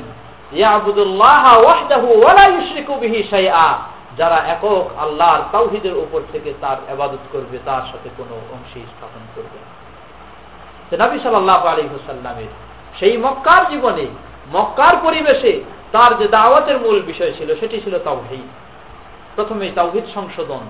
যারা 4.16 4.36
একক 4.36 4.86
আল্লাহর 4.98 5.42
তাওহিদের 5.52 5.96
উপর 5.96 6.20
থেকে 6.32 6.54
তার 6.60 6.92
আবাদত 6.92 7.24
করবে, 7.32 7.58
তার 7.64 7.82
সাথে 7.92 8.08
কোনো 8.16 8.34
অংশী 8.52 8.80
স্থাপন 8.80 9.22
করবে 9.34 9.58
নবী 11.04 11.18
সাল্লাহ 11.22 11.66
আলী 11.66 11.82
হুসাল্লামের 11.82 12.52
সেই 12.98 13.16
মক্কার 13.16 13.68
জীবনে, 13.70 14.06
মক্কার 14.54 14.94
পরিবেশে 15.02 15.64
তার 15.92 16.18
যে 16.18 16.28
দাওয়াতের 16.28 16.78
মূল 16.80 17.00
বিষয় 17.00 17.32
ছিল, 17.38 17.54
সেটি 17.60 17.80
ছিল 17.80 17.98
তাওহিদ। 17.98 18.48
প্রথমে 19.36 19.70
তাওহিদ 19.74 20.04
সংশোধন। 20.14 20.64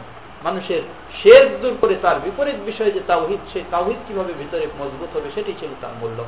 মানুষের 0.44 0.82
শের 1.22 1.60
দূর 1.60 1.74
করে 1.80 1.94
তার 2.02 2.20
বিপরীত 2.20 2.54
বিষয়ে 2.64 2.90
যে 2.90 3.00
তাওহিদ 3.06 3.38
সে 3.52 3.62
তাওহিদ 3.70 3.96
কীভাবে 4.08 4.32
ভিতরে 4.32 4.66
মজবুত 4.80 5.16
হবে, 5.16 5.30
সেটি 5.34 5.52
ছিল 5.60 5.68
তার 5.80 5.90
মূল্য 6.00 6.24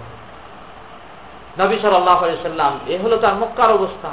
নবী 1.61 1.77
সাল্লাহ 1.83 2.21
সাল্লাম, 2.49 2.73
এ 2.93 2.95
হলো 3.05 3.17
তার 3.17 3.35
মক্কার 3.43 3.71
অবস্থা। 3.79 4.11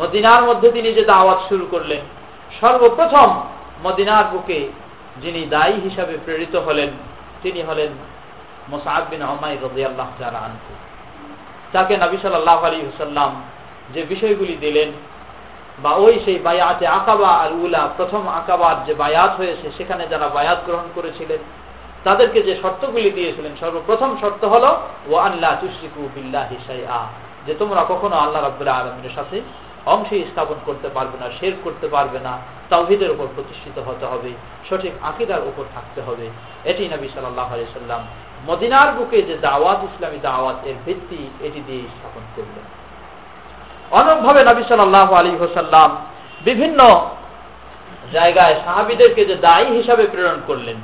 মদিনার 0.00 0.42
মধ্যে 0.48 0.68
তিনি 0.76 0.88
যে 0.98 1.04
দাওয়াত 1.12 1.40
শুরু 1.48 1.64
করলেন, 1.70 2.02
সর্বপ্রথম 2.60 3.28
মদিনার 3.86 4.24
বুকে 4.32 4.60
যিনি 5.22 5.40
দায়ী 5.54 5.76
হিসাবে 5.86 6.14
প্রেরিত 6.24 6.54
হলেন, 6.66 6.90
তিনি 7.42 7.60
হলেন 7.62 7.90
মোসাহাব 8.70 9.04
বিন 9.10 9.22
হমাই 9.22 9.54
রদি 9.62 9.82
আল্লাহ 9.84 10.08
যারা 10.20 10.38
আনকু 10.46 10.72
তাকে 11.72 11.94
নবী 12.04 12.16
সাল্লাহ 12.22 12.58
আলী 12.64 12.78
হুসাল্লাম 12.90 13.30
যে 13.94 14.00
বিষয়গুলি 14.12 14.54
দিলেন, 14.64 14.90
বা 15.82 15.90
ওই 16.04 16.14
সেই 16.24 16.38
বায়াতে 16.46 16.84
আকাবা 16.98 17.30
আর 17.42 17.50
উলা 17.64 17.82
প্রথম 17.96 18.22
আকাবার 18.40 18.76
যে 18.86 18.94
বায়াত 19.02 19.32
হয়েছে, 19.40 19.66
সেখানে 19.78 20.04
যারা 20.12 20.26
বায়াত 20.28 20.60
গ্রহণ 20.66 20.86
করেছিলেন 20.94 21.40
তাদেরকে 22.06 22.38
যে 22.48 22.54
শর্তগুলি 22.62 23.10
দিয়েছিলেন, 23.18 23.52
সর্বপ্রথম 23.62 24.10
শর্ত 24.22 24.42
হলো 24.54 24.70
ও 25.10 25.12
আল্লাহ 25.26 25.52
তুশরিকু 25.60 26.00
বিল্লাহ 26.14 26.48
যে 27.46 27.52
তোমরা 27.60 27.82
কখনো 27.92 28.16
আল্লাহ 28.24 28.40
রাবুল্লাহ 28.42 28.76
আলমের 28.80 29.14
সাথে 29.18 29.36
অংশে 29.94 30.16
স্থাপন 30.30 30.58
করতে 30.68 30.88
পারবে 30.96 31.16
না 31.22 31.26
শের 31.38 31.54
করতে 31.64 31.86
পারবে 31.94 32.18
না, 32.26 32.32
তাওহিদের 32.70 33.10
উপর 33.14 33.26
প্রতিষ্ঠিত 33.36 33.76
হতে 33.88 34.04
হবে, 34.12 34.30
সঠিক 34.68 34.92
আকিদার 35.10 35.42
উপর 35.50 35.64
থাকতে 35.74 36.00
হবে। 36.06 36.26
এটি 36.70 36.82
নবী 36.94 37.08
সাল্লাহ 37.14 37.48
আলি 37.54 37.64
সাল্লাম 37.78 38.02
মদিনার 38.48 38.90
বুকে 38.96 39.18
যে 39.28 39.34
দাওয়াত, 39.46 39.80
ইসলামী 39.88 40.18
দাওয়াত, 40.28 40.58
এর 40.68 40.76
ভিত্তি 40.86 41.20
এটি 41.46 41.60
দিয়ে 41.68 41.82
স্থাপন 41.94 42.24
করলেন। 42.36 42.64
অনেকভাবে 43.98 44.40
নবী 44.50 44.62
সাল্লাহ 44.68 45.08
আলী 45.20 45.32
হোসাল্লাম 45.42 45.90
বিভিন্ন 46.48 46.80
জায়গায় 48.16 48.54
সাহাবিদেরকে 48.64 49.22
যে 49.30 49.36
দায়ী 49.46 49.68
হিসাবে 49.78 50.04
প্রেরণ 50.12 50.38
করলেন 50.46 50.78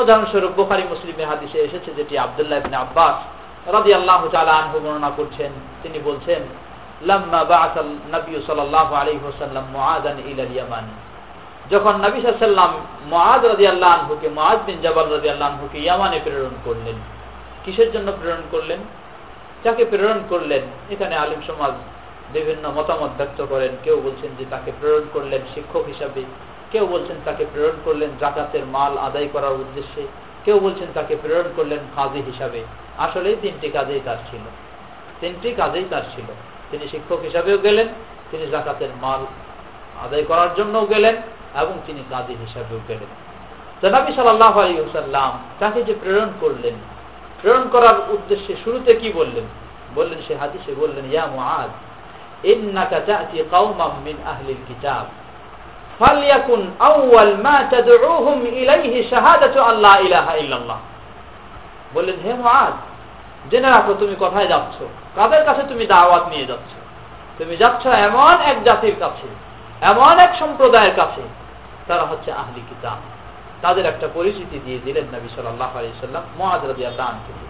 উদাহরণস্বরূপ 0.00 0.52
বোখারি 0.58 0.84
মুসলিমের 0.92 1.26
হাদিসে 1.32 1.58
এসেছে 1.58 1.90
যেটি 1.98 2.14
আবদুল্লাহ 2.24 2.58
ইবিন 2.60 2.76
আব্বাস 2.84 3.16
রাজি 3.74 3.90
আল্লাহ 3.98 4.16
আনহু 4.60 4.78
বর্ণনা 4.84 5.10
করছেন। 5.18 5.52
তিনি 5.82 5.98
বলছেন 6.08 6.42
নবী 8.14 8.32
সাল্লাল্লাহু 8.46 8.92
আলাইহি 9.00 9.22
ওয়াসাল্লাম 9.24 9.64
মুআযান 9.74 10.16
ইলা 10.30 10.44
ইয়ামান 10.54 10.86
যখন 11.70 11.94
নবী 12.06 12.18
রাদিয়াল্লাহু 13.52 13.94
আনহুকে 13.96 14.28
বিন 14.66 15.42
আনহুকে 15.48 15.78
ইয়ামানে 15.86 16.18
প্রেরণ 16.24 16.54
করলেন, 16.64 16.96
কিসের 17.64 17.88
জন্য 17.94 18.08
প্রেরণ 18.20 18.44
করলেন? 18.50 18.80
যাকে 19.64 19.82
প্রেরণ 19.90 20.20
করলেন, 20.28 20.62
এখানে 20.92 21.14
আলিম 21.22 21.40
সমাজ 21.46 21.72
বিভিন্ন 22.34 22.64
মতামত 22.76 23.12
ব্যক্ত 23.18 23.38
করেন। 23.52 23.72
কেউ 23.84 23.96
বলছেন 24.06 24.30
যে 24.38 24.44
তাকে 24.52 24.70
প্রেরণ 24.80 25.04
করলেন 25.14 25.42
শিক্ষক 25.54 25.84
হিসাবে। 25.92 26.22
কেউ 26.72 26.86
বলছেন 26.86 27.16
তাকে 27.24 27.44
প্রেরণ 27.52 27.76
করলেন 27.84 28.10
জাকাতের 28.20 28.64
মাল 28.66 28.98
আদায় 28.98 29.28
করার 29.32 29.52
উদ্দেশ্যে, 29.52 30.02
কেউ 30.44 30.58
বলছেন 30.58 30.88
তাকে 30.94 31.16
প্রেরণ 31.22 31.48
করলেন 31.56 31.78
কাজী 31.96 32.20
হিসাবে। 32.22 32.60
আসলে 32.98 33.36
তিনটি 33.42 33.68
কাজেই 33.68 34.00
তার 34.04 34.16
ছিল। 34.30 34.44
তিনটি 35.20 35.48
কাজেই 35.54 35.86
তার 35.90 36.02
ছিল। 36.14 36.28
তিনি 36.70 36.88
শিক্ষক 36.88 37.20
হিসাবেও 37.22 37.58
গেলেন, 37.58 37.88
তিনি 38.30 38.46
জাকাতের 38.46 38.88
মাল 39.02 39.20
আদায় 40.04 40.22
করার 40.22 40.50
জন্যও 40.54 40.86
গেলেন 40.86 41.16
এবং 41.54 41.74
তিনি 41.86 42.00
কাজী 42.10 42.34
হিসাবেও 42.34 42.80
গেলেন। 42.88 43.10
তো 43.80 43.86
নবী 43.88 44.10
সাল্লাহ 44.14 44.54
আলী 44.58 44.76
তাকে 45.58 45.82
যে 45.82 45.94
প্রেরণ 46.02 46.30
করলেন, 46.40 46.74
প্রেরণ 47.40 47.68
করার 47.68 47.96
উদ্দেশ্যে 48.14 48.54
শুরুতে 48.64 48.94
কি 48.94 49.12
বললেন? 49.12 49.46
বললেন 49.94 50.20
সে 50.28 50.34
হাদিসে 50.36 50.72
বললেন, 50.74 51.04
ইয়া 51.12 51.26
মুআদ 51.26 51.70
ইন্নাকা 52.46 53.00
তা'তি 53.00 53.36
কওমান 53.50 53.92
মিন 54.04 54.16
আহলিল 54.26 54.62
কিতাব। 54.68 55.06
ফালইয়াকুন 55.98 56.70
আউয়াল 56.78 57.34
মা 57.36 57.56
তাদউহুম 57.70 58.46
ইলাইহি 58.46 59.08
শাহাদাতু 59.10 59.58
আল্লা 59.60 59.92
ইলাহা 59.98 60.32
ইল্লাল্লাহ। 60.34 60.78
বললেন, 61.94 62.16
হে 62.24 62.32
মুআদ 62.34 62.74
জেনে 63.50 63.68
রাখো 63.70 63.94
তুমি 63.94 64.14
কোথায় 64.14 64.46
যাচ্ছ? 64.46 64.76
কাদের 65.16 65.44
কাছে 65.44 65.62
তুমি 65.62 65.86
দাওয়াত 65.86 66.24
নিয়ে 66.28 66.46
যাচ্ছ? 66.46 66.72
তুমি 67.38 67.56
যাচ্ছ 67.56 67.86
এমন 67.86 68.34
এক 68.50 68.64
জাতির 68.64 68.96
কাছে, 69.00 69.28
এমন 69.80 70.18
এক 70.18 70.32
সম্প্রদায়ের 70.38 70.94
কাছে। 70.96 71.22
তারা 71.88 72.02
হচ্ছে 72.02 72.32
আহলি 72.32 72.62
কিতাব। 72.68 72.98
তাদের 73.62 73.86
একটা 73.86 74.08
পরিচিতি 74.14 74.58
দিয়ে 74.64 74.78
দিলেন 74.84 75.04
নবী 75.16 75.28
সাল্লাহ 75.34 75.78
আলি 75.78 75.88
সাল্লাম 76.00 76.22
মহাজ 76.38 76.60
রাজি 76.64 76.86
আল্লাহ 76.86 77.08
থেকে 77.26 77.46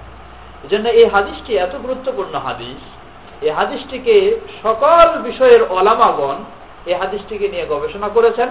এই 0.65 0.69
জন্য 0.69 0.89
এই 0.89 1.07
হাদিসটি 1.09 1.57
এত 1.57 1.75
গুরুত্বপূর্ণ 1.77 2.35
হাদিস। 2.39 2.83
এই 3.45 3.51
হাদিসটিকে 3.51 4.17
সকল 4.63 5.07
বিষয়ের 5.19 5.63
ওলামাগণ 5.71 6.37
এই 6.87 6.95
হাদিসটিকে 6.95 7.49
নিয়ে 7.49 7.67
গবেষণা 7.67 8.09
করেছেন 8.09 8.49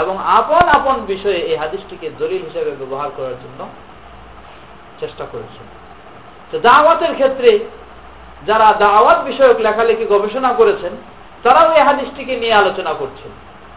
এবং 0.00 0.14
আপন 0.38 0.64
আপন 0.78 0.96
বিষয়ে 1.12 1.40
এই 1.50 1.56
হাদিসটিকে 1.56 2.10
দলিল 2.18 2.42
হিসেবে 2.44 2.70
ব্যবহার 2.70 3.10
করার 3.16 3.36
জন্য 3.44 3.60
চেষ্টা 5.00 5.24
করেছেন। 5.32 5.66
তো 6.50 6.56
দাওয়াতের 6.58 7.14
ক্ষেত্রে 7.14 7.50
যারা 8.46 8.68
দাওয়াত 8.72 9.18
বিষয়ক 9.24 9.58
লেখালেখি 9.60 10.04
গবেষণা 10.04 10.52
করেছেন, 10.52 10.92
তারাও 11.42 11.72
এই 11.72 11.84
হাদিসটিকে 11.88 12.36
নিয়ে 12.36 12.54
আলোচনা 12.54 12.92
করছেন। 12.92 13.32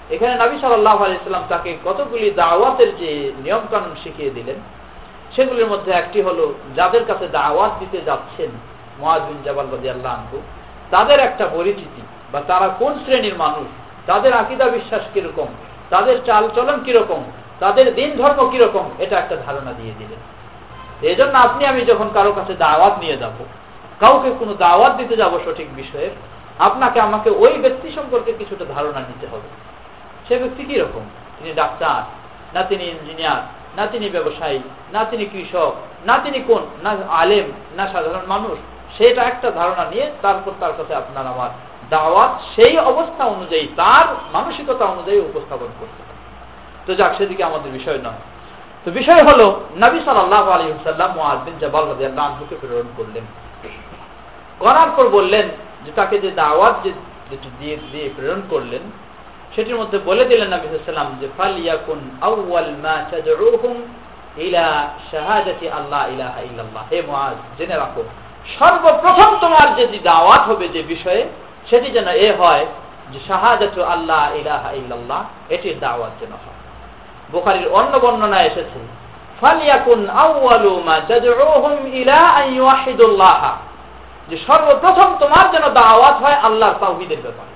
এখানে 0.09 0.33
নবী 0.35 0.55
সাল্লাহ 0.59 0.97
আলাইসাল্লাম 1.03 1.45
তাকে 1.49 1.77
কতগুলি 1.85 2.27
দাওয়াতের 2.31 2.97
যে 2.97 3.09
নিয়ম 3.43 3.63
কানুন 3.71 3.93
শিখিয়ে 4.03 4.29
দিলেন, 4.29 4.57
সেগুলির 5.35 5.67
মধ্যে 5.67 5.91
একটি 5.91 6.21
হলো, 6.21 6.53
যাদের 6.75 7.05
কাছে 7.05 7.25
দাওয়াত 7.27 7.71
দিতে 7.79 7.99
যাচ্ছেন 8.05 8.51
মহাজবিন 8.99 9.39
জাবাল 9.45 9.67
বাদি 9.71 9.87
আল্লাহ 9.89 10.15
তাদের 10.91 11.19
একটা 11.19 11.45
পরিচিতি 11.53 12.01
বা 12.31 12.39
তারা 12.47 12.67
কোন 12.79 12.93
শ্রেণির 13.03 13.35
মানুষ? 13.35 13.69
তাদের 14.05 14.33
আকিদা 14.33 14.65
বিশ্বাস 14.65 15.01
কীরকম? 15.13 15.47
তাদের 15.89 16.15
চাল 16.25 16.49
চলন 16.55 16.83
কীরকম? 16.83 17.23
তাদের 17.59 17.95
দিন 17.95 18.09
ধর্ম 18.17 18.49
কীরকম? 18.51 18.89
এটা 18.99 19.19
একটা 19.19 19.35
ধারণা 19.45 19.71
দিয়ে 19.71 19.93
দিলেন 19.99 20.21
এই 21.09 21.15
জন্য 21.15 21.37
আপনি, 21.37 21.65
আমি 21.65 21.81
যখন 21.81 22.09
কারও 22.13 22.33
কাছে 22.33 22.53
দাওয়াত 22.53 22.99
নিয়ে 22.99 23.17
যাব, 23.17 23.37
কাউকে 23.99 24.29
কোনো 24.39 24.53
দাওয়াত 24.53 24.93
দিতে 24.95 25.15
যাব 25.15 25.39
সঠিক 25.45 25.75
বিষয়ে, 25.75 26.09
আপনাকে 26.59 26.99
আমাকে 26.99 27.29
ওই 27.29 27.53
ব্যক্তি 27.57 27.91
সম্পর্কে 27.91 28.31
কিছুটা 28.33 28.65
ধারণা 28.65 28.99
নিতে 28.99 29.27
হবে। 29.27 29.47
সে 30.27 30.37
ব্যক্তি 30.37 30.63
কি 30.63 30.75
রকম 30.79 31.03
তিনি 31.39 31.53
ডাক্তার, 31.53 31.99
না 32.53 32.61
তিনি 32.63 32.83
ইঞ্জিনিয়ার, 32.83 33.41
না 33.77 33.87
তিনি 33.87 34.09
ব্যবসায়ী, 34.09 34.59
না 34.93 35.05
তিনি 35.05 35.25
কৃষক, 35.25 35.73
না 36.05 36.17
তিনি 36.17 36.39
কোন? 36.39 36.63
না 36.83 36.91
আলেম, 37.09 37.51
না 37.77 37.87
সাধারণ 37.87 38.25
মানুষ। 38.27 38.57
সেটা 38.97 39.23
একটা 39.23 39.51
ধারণা 39.51 39.85
নিয়ে 39.85 40.11
তারপর 40.21 40.51
তার 40.59 40.73
কাছে 40.77 40.95
আপনার 40.95 41.27
আমার 41.27 41.49
দাওয়াত 41.91 42.33
সেই 42.55 42.77
অবস্থা 42.91 43.23
অনুযায়ী, 43.25 43.67
তার 43.75 44.05
মানসিকতা 44.33 44.85
অনুযায়ী 44.85 45.19
উপস্থাপন 45.19 45.69
করতে 45.79 46.01
তো 46.85 46.95
যাক, 46.95 47.11
সেদিকে 47.17 47.43
আমাদের 47.43 47.71
বিষয় 47.71 47.97
নয়। 47.97 48.21
তো 48.85 48.91
বিষয় 48.91 49.23
হলো, 49.23 49.61
নবী 49.75 49.99
সাল্লাহ 50.05 50.49
আলী 50.49 50.65
সাল্লাম 50.83 51.11
মোয়াজবিন 51.15 51.55
জবাল 51.59 51.83
রাজুকে 51.83 52.55
প্রেরণ 52.61 52.87
করলেন। 52.97 53.25
করার 54.59 54.89
পর 54.95 55.07
বললেন 55.09 55.49
যে, 55.85 55.91
তাকে 55.95 56.19
যে 56.19 56.31
দাওয়াত 56.31 56.75
যে 56.83 56.91
দিয়ে 57.59 57.77
দিয়ে 57.91 58.09
প্রেরণ 58.15 58.41
করলেন, 58.49 58.81
সেটির 59.55 59.75
মধ্যে 59.75 59.99
বলে 60.05 60.25
দিলেন 60.25 60.47
নবী 60.53 60.67
সাল্লাম 60.67 61.17
যে, 61.21 61.27
ফালিয়াকুন 61.37 61.99
আউয়াল 62.21 62.71
মা 62.83 62.95
তাদউহুম 63.11 63.75
ইলা 64.37 64.67
শাহাদাতি 65.11 65.69
আল্লাহ 65.69 66.03
ইলাহা 66.13 66.39
ইল্লাল্লাহ। 66.41 66.83
হে 66.91 67.01
মুআজ, 67.07 67.37
জেনে 67.57 67.75
রাখো, 67.77 68.03
সর্বপ্রথম 68.59 69.29
তোমার 69.41 69.67
যে 69.75 69.99
দাওয়াত 70.03 70.41
হবে 70.41 70.67
যে 70.67 70.83
বিষয়ে 70.83 71.23
সেটি 71.69 71.89
যেন 71.91 72.07
এ 72.07 72.33
হয় 72.39 72.65
যে 73.11 73.19
শাহাদাতু 73.27 73.83
আল্লাহ 73.83 74.35
ইলাহা 74.35 74.71
ইল্লাল্লাহ, 74.71 75.23
এটির 75.49 75.79
দাওয়াত 75.79 76.11
যেন 76.19 76.31
হয়। 76.31 76.59
বুখারীর 77.31 77.67
অন্য 77.67 77.97
বর্ণনা 77.97 78.41
এসেছে, 78.41 78.79
ফালিয়াকুন 79.41 80.09
আউয়ালু 80.09 80.83
মা 80.85 80.99
তাদউহুম 81.07 81.93
ইলা 81.93 82.19
আন 82.39 82.53
ইউহিদুল্লাহ 82.53 83.57
যে 84.29 84.37
সর্বপ্রথম 84.47 85.15
তোমার 85.19 85.51
যেন 85.51 85.69
দাওয়াত 85.69 86.13
হয় 86.13 86.33
আল্লাহর 86.33 86.73
তাওহীদের 86.79 87.17
ব্যাপারে। 87.21 87.51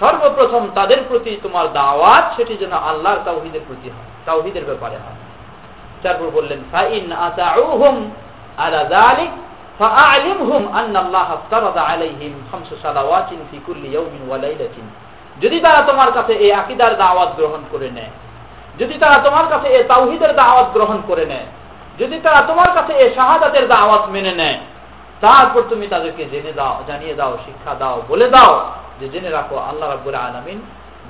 সর্বপ্রথম 0.00 0.68
তাদের 0.74 0.98
প্রতি 1.08 1.36
তোমার 1.42 1.72
দাওয়াত 1.72 2.24
সেটি 2.36 2.56
যেন 2.56 2.72
আল্লাহর 2.72 3.18
তাওহীদের 3.24 3.60
প্রতি 3.66 3.90
হয়, 3.90 4.10
তাওহীদের 4.26 4.64
ব্যাপারে 4.64 4.96
হয়। 4.96 5.18
তারপর 6.02 6.30
বললেন, 6.30 6.58
ফাইন 6.72 7.12
আতাউহুম 7.12 8.10
আলা 8.58 8.84
যালিক 8.84 9.30
যদি 15.42 15.58
তারা 15.66 15.80
তোমার 15.90 16.10
কাছে 16.16 16.32
এই 16.44 16.52
আকীদার 16.60 16.92
দাওয়াত 17.02 17.30
গ্রহণ 17.38 17.62
করে 17.72 17.88
নেয়, 17.90 18.12
যদি 18.80 18.94
তারা 19.02 19.18
তোমার 19.26 19.46
কাছে 19.52 19.68
এই 19.76 19.84
তাওহীদের 19.92 20.32
দাওয়াত 20.42 20.68
গ্রহণ 20.76 20.98
করে 21.08 21.24
নেয়, 21.32 21.48
যদি 22.00 22.16
তারা 22.24 22.40
তোমার 22.50 22.70
কাছে 22.76 22.92
এই 23.02 23.10
শাহাদাতের 23.16 23.64
দাওয়াত 23.74 24.04
মেনে 24.14 24.32
নেয়, 24.40 24.58
তারপর 25.20 25.62
তুমি 25.70 25.86
তাদেরকে 25.94 26.22
জেনে 26.32 26.52
দাও 26.60 26.76
জানিয়ে 26.88 27.14
দাও 27.20 27.34
শিক্ষা 27.46 27.72
দাও, 27.82 27.96
বলে 28.10 28.26
দাও 28.28 28.52
যে 29.00 29.06
জেনে 29.14 29.30
রাখো, 29.30 29.56
আল্লাহ 29.70 29.86
রাব্বুল 29.88 30.18
আলামিন 30.26 30.58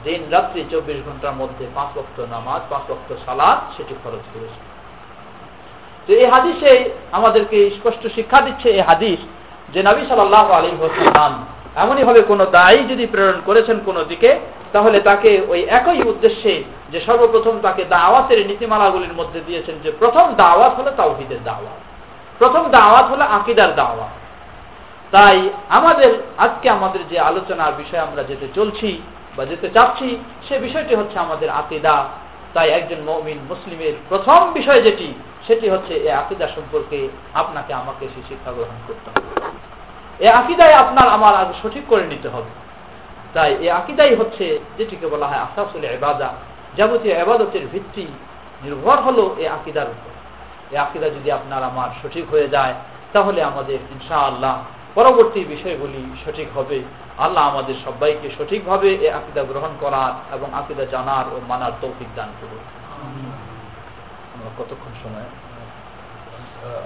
দিন 0.04 0.20
রাত্রি 0.34 0.60
চব্বিশ 0.72 0.98
ঘণ্টার 1.06 1.34
মধ্যে 1.40 1.64
পাঁচ 1.76 1.90
বক্ত 1.96 2.18
নামাজ, 2.34 2.60
পাঁচ 2.70 2.84
বক্ত 2.90 3.08
সালাদ 3.26 3.58
সেটি 3.76 3.94
খরচ 4.02 4.24
করেছে 4.34 4.60
তো 6.06 6.12
এই 6.12 6.26
হাদিসে 6.26 6.90
আমাদেরকে 7.12 7.70
স্পষ্ট 7.70 8.06
শিক্ষা 8.06 8.40
দিচ্ছে 8.40 8.68
এই 8.70 8.80
হাদিস 8.80 9.18
যে 9.74 9.82
নবী 9.82 10.02
সাল্লাহ 10.08 10.50
আলী 10.50 10.70
হোসালাম 10.80 11.44
এমনই 11.76 12.04
ভাবে 12.04 12.22
কোনো 12.22 12.46
দায়ী 12.46 12.80
যদি 12.88 13.06
প্রেরণ 13.06 13.40
করেছেন 13.46 13.80
কোনো 13.84 14.04
দিকে, 14.04 14.38
তাহলে 14.72 15.00
তাকে 15.00 15.40
ওই 15.48 15.60
একই 15.60 16.02
উদ্দেশ্যে 16.02 16.62
যে 16.92 17.00
সর্বপ্রথম 17.00 17.60
তাকে 17.62 17.84
দাওয়াতের 17.84 18.46
নীতিমালাগুলির 18.46 19.14
মধ্যে 19.14 19.40
দিয়েছেন 19.46 19.74
যে 19.84 19.90
প্রথম 19.90 20.34
দাওয়াত 20.34 20.72
হলো 20.78 20.90
তাওহিদের 20.96 21.38
দাওয়াত 21.44 21.78
প্রথম 22.38 22.70
দাওয়াত 22.70 23.06
হলো 23.10 23.24
আকিদার 23.24 23.74
দাওয়াত 23.74 24.12
তাই 25.10 25.48
আমাদের, 25.68 26.10
আজকে 26.38 26.70
আমাদের 26.70 27.00
যে 27.10 27.20
আলোচনার 27.20 27.72
বিষয়ে 27.72 28.00
আমরা 28.00 28.22
যেতে 28.22 28.46
চলছি 28.54 29.02
বা 29.36 29.44
যেতে 29.44 29.68
চাচ্ছি, 29.68 30.18
সে 30.48 30.58
বিষয়টি 30.58 30.94
হচ্ছে 30.94 31.18
আমাদের 31.18 31.50
আকিদা। 31.50 32.04
তাই 32.54 32.68
একজন 32.78 33.00
মমিন 33.08 33.38
মুসলিমের 33.50 33.94
প্রথম 34.08 34.40
বিষয় 34.58 34.80
যেটি, 34.82 35.08
সেটি 35.46 35.66
হচ্ছে 35.68 35.94
এই 36.06 36.14
আকিদা 36.22 36.46
সম্পর্কে 36.56 36.98
আপনাকে 37.34 37.72
আমাকে 37.74 38.04
সে 38.14 38.20
শিক্ষা 38.28 38.52
গ্রহণ 38.56 38.78
করতে 38.86 39.08
হবে। 39.10 39.30
এই 40.24 40.30
আকিদায় 40.40 40.74
আপনার 40.82 41.08
আমার 41.16 41.34
আগে 41.42 41.54
সঠিক 41.62 41.84
করে 41.88 42.04
নিতে 42.12 42.28
হবে। 42.28 42.50
তাই 43.34 43.50
এই 43.64 43.70
আকিদাই 43.80 44.14
হচ্ছে 44.14 44.44
যেটিকে 44.78 45.06
বলা 45.06 45.26
হয় 45.26 45.40
আসাসুল 45.46 45.84
এবাদা 45.84 46.30
যাবতীয় 46.76 47.14
এবাদতের 47.14 47.64
ভিত্তি 47.72 48.06
নির্ভর 48.62 48.98
হলো 49.06 49.24
এই 49.42 49.48
আকিদার 49.48 49.88
উপর। 49.94 50.12
এই 50.72 50.78
আকিদা 50.86 51.08
যদি 51.08 51.28
আপনার 51.32 51.62
আমার 51.70 51.88
সঠিক 52.02 52.24
হয়ে 52.30 52.48
যায়, 52.48 52.74
তাহলে 53.12 53.40
আমাদের 53.42 53.78
ইনশাআল্লাহ 53.94 54.54
পরবর্তী 54.94 55.40
বিষয়গুলি 55.44 56.02
সঠিক 56.24 56.48
হবে। 56.56 56.78
আল্লাহ 57.18 57.42
আমাদের 57.50 57.74
সবাইকে 57.84 58.28
সঠিকভাবে 58.38 58.88
এই 59.04 59.10
আকিদা 59.10 59.42
গ্রহণ 59.42 59.72
করার 59.80 60.12
এবং 60.34 60.48
আকিদা 60.54 60.84
জানার 60.84 61.26
ও 61.34 61.36
মানার 61.48 61.74
তৌফিক 61.80 62.08
দান 62.16 62.30
করুন। 62.40 62.62
আমরা 64.34 64.50
কতক্ষণ 64.58 64.92
সময়? 65.02 65.28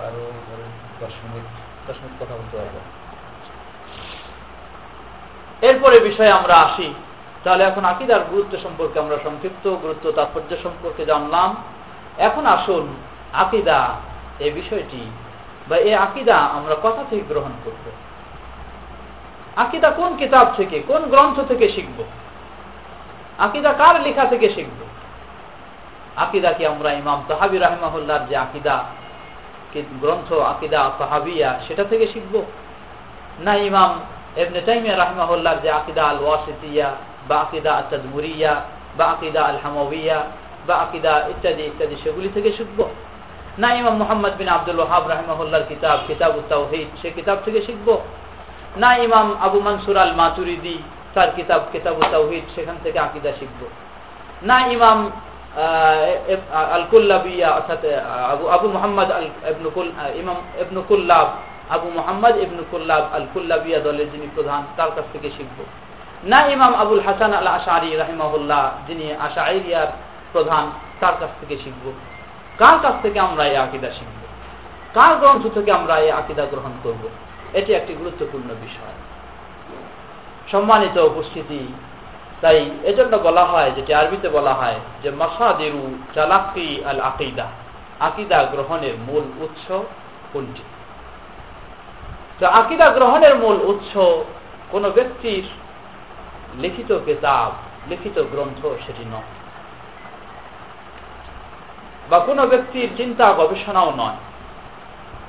আরও 0.07 0.23
দশ 1.01 1.15
মিনিট 1.23 1.47
দশ 1.89 1.97
মিনিট 2.03 2.15
কথা 2.23 2.35
বলতে 2.35 2.55
পারব। 2.57 2.77
এরপরে 5.63 6.01
বিষয়ে 6.01 6.31
আমরা 6.31 6.55
আসি। 6.55 6.95
তাহলে 7.45 7.63
এখন 7.65 7.85
আকিদার 7.85 8.23
গুরুত্ব 8.31 8.55
সম্পর্কে 8.63 8.97
আমরা 9.01 9.17
সংক্ষিপ্ত 9.25 9.65
গুরুত্ব 9.69 10.13
তাৎপর্য 10.13 10.51
সম্পর্কে 10.63 11.03
জানলাম। 11.07 11.51
এখন 12.19 12.47
আসুন 12.47 12.85
আকিদা 13.33 13.81
এই 14.39 14.51
বিষয়টি 14.51 15.03
বা 15.69 15.77
এই 15.77 15.95
আকিদা 15.95 16.37
আমরা 16.37 16.75
কথা 16.83 17.05
থেকে 17.11 17.23
গ্রহণ 17.29 17.51
করব। 17.65 17.85
আকিদা 19.57 19.91
কোন 19.91 20.17
কিতাব 20.17 20.47
থেকে, 20.57 20.83
কোন 20.87 21.03
গ্রন্থ 21.03 21.41
থেকে 21.49 21.69
শিখব? 21.69 22.05
আকিদা 23.39 23.73
কার 23.73 24.01
লেখা 24.01 24.25
থেকে 24.25 24.49
শিখব? 24.49 24.81
আকিদা 26.17 26.53
কি 26.53 26.67
আমরা 26.67 26.93
ইমাম 26.93 27.25
তাহাবি 27.29 27.59
রাহমাহুল্লার 27.59 28.27
যে 28.29 28.37
আকিদা 28.37 28.85
গ্রন্থ, 30.01 30.33
আকিদা 30.33 30.91
তাহাবিয়া, 30.99 31.61
সেটা 31.69 31.85
থেকে 31.85 32.07
শিখব? 32.07 32.45
না 33.41 33.55
ইমাম 33.55 34.01
এবনে 34.37 34.61
তাইমিয়া 34.61 34.97
রাহমাহুল্লার 34.97 35.61
যে 35.63 35.71
আকিদা 35.71 36.05
আল 36.05 36.19
ওয়াসিতিয়া 36.25 36.95
বা 37.29 37.37
আকিদা 37.37 37.73
আতাদমুরিয়া 37.73 38.63
বা 38.97 39.05
আকিদা 39.05 39.43
আল 39.43 39.59
হামাবিয়া 39.63 40.25
বা 40.67 40.75
আকিদা 40.75 41.25
ইত্যাদি 41.29 41.63
ইত্যাদি, 41.63 41.97
সেগুলি 42.05 42.29
থেকে 42.35 42.53
শিখব? 42.53 42.89
না 43.63 43.69
ইমাম 43.81 43.95
মোহাম্মদ 44.03 44.33
বিন 44.41 44.49
আব্দুল 44.57 44.81
ওহাব 44.85 45.05
রাহমাহুল্লার 45.13 45.65
কিতাব 45.71 45.99
কিতাব 46.09 46.33
উত্তাহিদ 46.41 46.89
সে 47.01 47.09
কিতাব 47.17 47.39
থেকে 47.45 47.61
শিখব। 47.67 47.89
না 48.83 48.91
ইমাম 49.07 49.29
আবু 49.47 49.59
মনসুর 49.67 49.97
আল 50.05 50.15
মাতুরিদি 50.21 50.77
তার 51.15 51.31
কিতাব 51.37 51.61
কিতাব 51.73 51.95
উত্তাহিদ 52.03 52.45
সেখান 52.55 52.77
থেকে 52.85 52.99
আকিদা 53.07 53.33
শিখব। 53.41 53.61
না 54.49 54.59
ইমাম 54.75 54.99
আল 56.77 56.85
কুল্লাবিয়া 56.91 57.49
অর্থাৎ 57.59 57.83
আবু 58.35 58.45
আবু 58.57 58.67
মোহাম্মদ 58.77 59.09
আল 59.19 59.29
ইবনুকুল 59.53 59.91
ইমাম 60.23 60.39
ইবনুকুল্লাব 60.63 61.29
আবু 61.77 61.87
মোহাম্মদ 61.99 62.35
ইবনুকুল্লাব 62.45 63.03
আল 63.17 63.27
কুল্লাবিয়া 63.35 63.79
দলের 63.87 64.09
যিনি 64.13 64.27
প্রধান, 64.37 64.61
তার 64.77 64.91
কাছ 64.97 65.07
থেকে 65.13 65.29
শিখব। 65.37 65.59
না 66.33 66.41
ইমাম 66.55 66.73
আবুল 66.83 67.03
হাসান 67.07 67.33
আল 67.41 67.49
আশারি 67.59 67.91
রাহিমাহুল্লাহ, 68.03 68.65
যিনি 68.87 69.05
আশাইরিয়ার 69.27 69.91
প্রধান, 70.33 70.65
তার 71.01 71.15
কাছ 71.21 71.33
থেকে 71.41 71.57
শিখব। 71.65 71.85
কার 72.59 72.79
কাছ 72.83 72.95
থেকে 73.03 73.21
আমরা 73.21 73.45
এই 73.45 73.57
আকিদা 73.57 73.91
শিখব? 73.91 74.27
কার 74.95 75.17
গ্রন্থ 75.17 75.55
থেকে 75.55 75.73
আমরা 75.73 75.99
এই 75.99 76.11
আকিদা 76.11 76.45
গ্রহণ 76.45 76.73
করব? 76.83 77.09
এটি 77.55 77.75
একটি 77.75 77.95
গুরুত্বপূর্ণ 77.95 78.55
বিষয়। 78.63 78.95
সম্মানিত 80.53 80.99
উপস্থিতি, 80.99 81.73
তাই 82.41 82.71
এজন্য 82.83 83.17
বলা 83.17 83.45
হয়, 83.45 83.71
যেটি 83.71 83.95
আরবিতে 83.95 84.29
বলা 84.29 84.55
হয়, 84.55 84.81
যে 85.03 85.11
মাসাদেরু 85.11 85.99
চালাকি 86.15 86.85
আল 86.85 87.01
আকিদা 87.01 87.47
আকিদা 88.01 88.45
গ্রহণের 88.45 88.95
মূল 88.99 89.45
উৎস 89.45 89.73
কোনটি? 90.33 90.63
তো 92.39 92.47
আকিদা 92.47 92.91
গ্রহণের 92.91 93.37
মূল 93.37 93.57
উৎস 93.57 94.23
কোন 94.71 94.91
ব্যক্তির 94.91 95.45
লিখিত 96.59 96.99
কেতাব, 97.07 97.53
লিখিত 97.91 98.23
গ্রন্থ 98.31 98.67
সেটি 98.87 99.05
নয়। 99.05 99.38
বা 102.11 102.19
কোনো 102.19 102.47
ব্যক্তির 102.47 102.89
চিন্তা 102.97 103.33
গবেষণাও 103.33 103.93
নয়। 103.97 104.19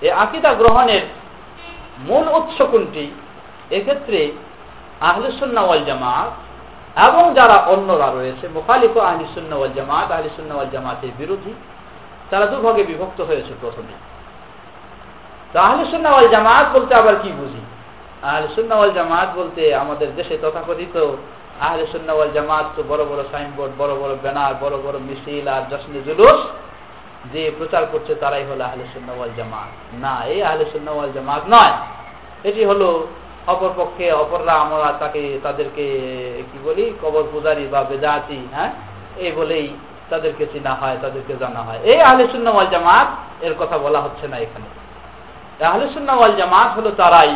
এই 0.02 0.12
আকিদা 0.12 0.54
গ্রহণের 0.54 1.02
মূল 2.00 2.28
উৎস 2.28 2.62
কোনটি? 2.72 3.12
এক্ষেত্রে 3.72 4.32
আহলুসুন্নাওয়াল 5.02 5.84
জামাত 5.86 6.32
এবং 7.08 7.34
যারা 7.34 7.54
অন্যরা 7.54 8.12
রয়েছে, 8.12 8.48
মুখালিফ 8.48 8.98
আহলিসুন্নাওয়াল 8.98 9.72
জামাত 9.76 10.12
আহলিসুন্নাওয়াল 10.12 10.70
জামাতের 10.70 11.10
বিরোধী, 11.18 11.54
তারা 12.30 12.46
দুভাগে 12.46 12.84
বিভক্ত 12.84 13.22
হয়েছে 13.22 13.54
প্রথমে। 13.62 13.94
তো 15.54 15.60
আহলিসুন্নাওয়াল 15.60 16.28
জামাত 16.28 16.66
বলতে 16.74 16.96
আবার 16.96 17.16
কি 17.22 17.30
বুঝি? 17.32 17.62
আহলিসুন্নাওয়াল 18.24 18.92
জামাত 18.92 19.30
বলতে 19.36 19.76
আমাদের 19.76 20.16
দেশে 20.16 20.38
তথাকথিত 20.42 21.16
আহলিসুন্নাওয়াল 21.62 22.32
জামাত 22.32 22.66
তো 22.76 22.84
বড় 22.88 23.06
বড় 23.06 23.24
সাইনবোর্ড, 23.32 23.72
বড় 23.78 23.96
বড় 23.96 24.16
ব্যানার, 24.22 24.54
বড় 24.62 24.78
বড় 24.78 24.98
মিছিল 25.00 25.48
আর 25.48 25.62
জশ্নে 25.70 26.02
জুলুস 26.02 26.40
যে 27.34 27.52
প্রচার 27.58 27.86
করছে 27.92 28.16
তারাই 28.16 28.46
হলো 28.46 28.64
আহলিসুন্নাওয়াল 28.64 29.30
জামাত। 29.38 29.96
না 29.96 30.26
এই 30.26 30.44
আহলিসুন্নাওয়াল 30.44 31.12
জামাত 31.12 31.42
নয়। 31.50 31.74
এটি 32.44 32.66
হলো 32.66 33.08
অপরপক্ষে 33.48 34.12
অপররা 34.12 34.54
আমরা 34.54 34.94
তাকে, 35.00 35.40
তাদেরকে, 35.44 35.86
কি 36.52 36.58
বলি, 36.64 36.94
কবর 37.02 37.24
পূজারি 37.32 37.68
বা 37.68 37.84
বেদাতি 37.84 38.48
হ্যাঁ? 38.54 38.72
এই 39.18 39.32
বলেই 39.32 39.68
তাদেরকে 40.10 40.46
চিনা 40.46 40.74
হয়, 40.74 40.98
তাদেরকে 41.02 41.36
জানা 41.40 41.62
হয়। 41.62 41.80
এই 41.84 42.02
আহলিসুন্নাওয়াল 42.02 42.68
জামাত 42.68 43.08
এর 43.44 43.54
কথা 43.60 43.78
বলা 43.78 44.00
হচ্ছে 44.02 44.28
না 44.28 44.38
এখানে। 44.38 44.66
আহলিসুন্নাওয়াল 45.66 46.36
জামাত 46.36 46.80
হলো 46.80 46.92
তারাই 46.92 47.36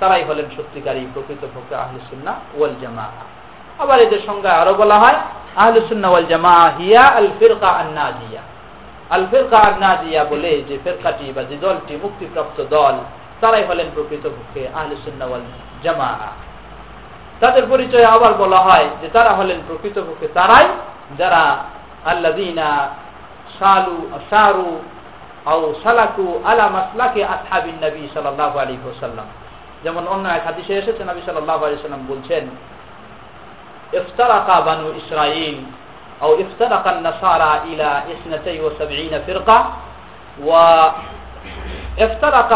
তারাই 0.00 0.22
হলেন 0.28 0.46
সত্যিকারী 0.56 1.02
প্রকৃতপক্ষে 1.14 1.74
আহলুসুন্না 1.74 2.32
ওয়াল 2.58 2.74
জামা 2.82 3.06
আবার 3.78 3.98
এদের 4.00 4.22
সঙ্গে 4.26 4.48
আরও 4.48 4.74
বলা 4.74 4.96
হয় 4.98 5.18
আহলুসুন্না 5.56 6.08
ওয়াল 6.08 6.26
জামা 6.26 6.56
হিয়া 6.78 7.04
আল 7.18 7.30
ফিরকা 7.38 7.68
আন্নাজিয়া। 7.68 8.42
আল 9.10 9.24
ফিরকা 9.30 9.58
আন্নাজিয়া 9.58 10.24
বলে 10.24 10.52
যে 10.68 10.78
ফেরকাটি 10.84 11.32
বা 11.36 11.42
যে 11.42 11.56
দলটি 11.56 11.94
মুক্তিপ্রাপ্ত 12.02 12.58
দল, 12.70 12.94
তারাই 13.40 13.64
হলেন 13.64 13.88
প্রকৃতপক্ষে 13.94 14.62
আহলুসুন্না 14.74 15.24
ওয়াল 15.26 15.44
জামা 15.84 16.10
তাদের 17.40 17.64
পরিচয় 17.70 18.04
আবার 18.04 18.32
বলা 18.34 18.58
হয় 18.58 18.86
যে 19.00 19.08
তারা 19.12 19.32
হলেন 19.34 19.58
প্রকৃতপক্ষে 19.66 20.28
তারাই 20.34 20.66
যারা 21.18 21.42
আল্লাদিনা 22.04 22.68
সালু 23.58 23.96
সারু 24.30 24.70
আও 25.46 25.74
সালাকু 25.82 26.26
আলা 26.44 26.64
মাসলাকে 26.68 27.20
আসহাবিন 27.24 27.76
নবী 27.84 28.02
সাল্লাল্লাহু 28.14 28.56
আলাইহি 28.58 28.84
ওয়াসাল্লাম। 28.84 29.26
যেমন 29.83 30.03
অন্য 30.07 30.25
এক 30.29 30.43
হাদিসে 30.45 30.73
এসেছে 30.77 31.01
নবী 31.03 31.21
সাল্লাল্লাহু 31.25 31.61
আলাইহি 31.65 31.77
ওয়াসাল্লাম 31.77 32.03
বলছেন 32.11 32.43
ইফতারাকা 33.99 34.55
বানু 34.67 34.85
ইসরাঈল 35.01 35.57
أو 36.21 36.31
افترق 36.35 36.85
النصارى 36.87 37.51
إلى 37.65 37.89
اثنتي 38.13 38.55
وسبعين 38.61 39.13
فرقة 39.27 39.59
وافترق 41.97 42.51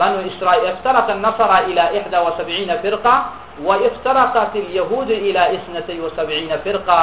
بنو 0.00 0.18
إسرائيل 0.30 0.64
افترق 0.66 1.06
النصارى 1.10 1.58
إلى 1.64 1.82
إحدى 1.98 2.18
وسبعين 2.18 2.70
فرقة 2.78 3.14
وافترقت 3.62 4.52
اليهود 4.56 5.10
إلى 5.10 5.42
اثنتي 5.54 6.00
وسبعين 6.00 6.52
فرقة 6.64 7.00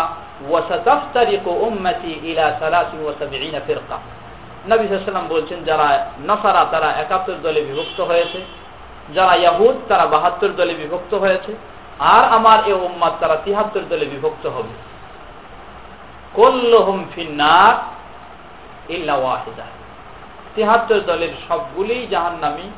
وستفترق 0.50 1.46
أمتي 1.68 2.14
إلى 2.24 2.46
ثلاث 2.60 2.90
وسبعين 3.06 3.56
فرقة 3.68 4.00
নবী 4.72 4.86
সাল্লাম 4.88 5.28
বলছেন 5.28 5.60
যারা 5.64 5.88
নসারা 6.30 6.64
তারা 6.72 6.90
একাত্তর 7.04 7.38
দলে 7.44 7.62
বিভক্ত 7.62 8.00
হয়েছে 8.02 8.40
যারা 9.15 9.35
ইয়াহুদ, 9.35 9.77
তারা 9.89 10.07
বাহাত্তর 10.07 10.49
দলে 10.49 10.75
বিভক্ত 10.75 11.15
হয়েছে। 11.15 11.57
আর 11.99 12.25
আমার 12.25 12.59
এ 12.67 12.73
উম্মাদ, 12.73 13.13
তারা 13.21 13.37
তিহাত্তর 13.45 13.81
দলে 13.89 14.05
বিভক্ত 14.05 14.47
হবে। 14.47 14.89
কল্লহুম 16.35 17.05
ফিন্নার 17.15 17.75
ইল্লা 18.93 19.15
ওয়াহিদা। 19.15 19.63
তিহাত্তর 20.55 21.01
দলের 21.01 21.29
সবগুলি 21.49 22.07
জাহান্নামি 22.07 22.71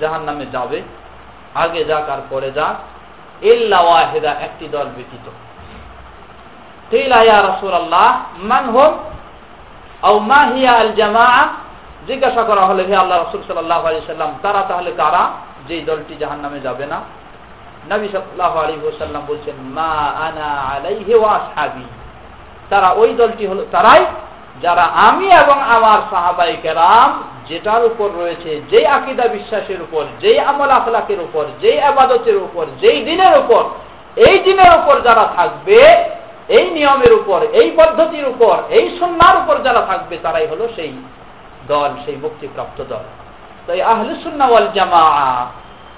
জাহান্নামে 0.00 0.46
যাবে। 0.52 0.82
আগে 1.54 1.84
যাক 1.84 2.08
আর 2.08 2.18
পরে 2.30 2.50
যাক। 2.50 2.74
ইল্লা 3.44 3.80
ওয়াহিদা, 3.80 4.30
একটি 4.30 4.68
দল 4.68 4.84
ব্যতীত। 4.84 5.30
কিলা 6.90 7.22
ইয়া 7.22 7.42
রাসূলুল্লাহ, 7.42 8.22
মান 8.38 8.64
হুম? 8.64 8.98
আও 10.02 10.18
মা 10.18 10.36
হিয়া 10.36 10.72
আল 10.72 10.92
জামাআ 10.92 11.46
জিজ্ঞাসা 12.06 12.42
করা 12.42 12.66
হলো, 12.66 12.84
হে 12.84 12.96
আল্লাহ 12.96 13.18
রাসূল 13.18 13.40
সাল্লাল্লাহু 13.40 13.86
আলাইহি 13.86 14.06
সাল্লাম, 14.06 14.38
তারা 14.42 14.64
তাহলে 14.68 14.92
কারা? 14.96 15.30
যেই 15.68 15.80
দলটি 15.80 16.14
জাহান্নামে 16.20 16.60
যাবে 16.60 16.86
না। 16.86 17.00
নবী 17.90 18.08
সাল্লাল্লাহু 18.08 18.58
আলাইহি 18.58 18.82
ওয়াসাল্লাম 18.82 19.22
বলছেন, 19.28 19.54
মা 19.74 19.92
আনা 20.26 20.48
আলাইহি 20.74 21.14
ওয়া 21.14 21.30
আসহাবি। 21.30 21.84
তারা 22.70 22.88
ওই 22.90 23.14
দলটি 23.14 23.46
হলো 23.46 23.66
তারাই 23.72 24.04
যারা 24.62 24.82
আমি 24.82 25.26
এবং 25.26 25.62
আমার 25.62 25.98
সাহাবাই 26.10 26.56
কেরাম 26.62 27.22
যেটার 27.48 27.84
উপর 27.84 28.08
রয়েছে, 28.16 28.60
যেই 28.70 28.86
আকিদা 28.86 29.28
বিশ্বাসের 29.28 29.82
উপর, 29.82 30.04
যেই 30.20 30.38
আমল 30.40 30.70
আখলাকের 30.70 31.20
উপর, 31.20 31.44
যেই 31.60 31.80
আবাদতের 31.80 32.36
উপর, 32.36 32.66
যেই 32.80 33.04
দিনের 33.04 33.38
উপর, 33.38 33.62
এই 34.16 34.38
দিনের 34.38 34.72
উপর 34.78 35.00
যারা 35.00 35.24
থাকবে, 35.36 35.80
এই 36.48 36.70
নিয়মের 36.70 37.12
উপর, 37.12 37.42
এই 37.52 37.70
পদ্ধতির 37.76 38.28
উপর, 38.28 38.56
এই 38.70 38.98
সন্ন্যার 39.00 39.36
উপর 39.36 39.56
যারা 39.62 39.80
থাকবে, 39.80 40.18
তারাই 40.22 40.46
হলো 40.46 40.68
সেই 40.76 40.92
দল, 41.68 41.90
সেই 42.04 42.16
মুক্তিপ্রাপ্ত 42.16 42.84
দল। 42.88 43.04
তাই 43.67 43.79
আহলুসুন্না 43.93 44.45
ওয়াল 44.47 44.69
জামা 44.73 45.05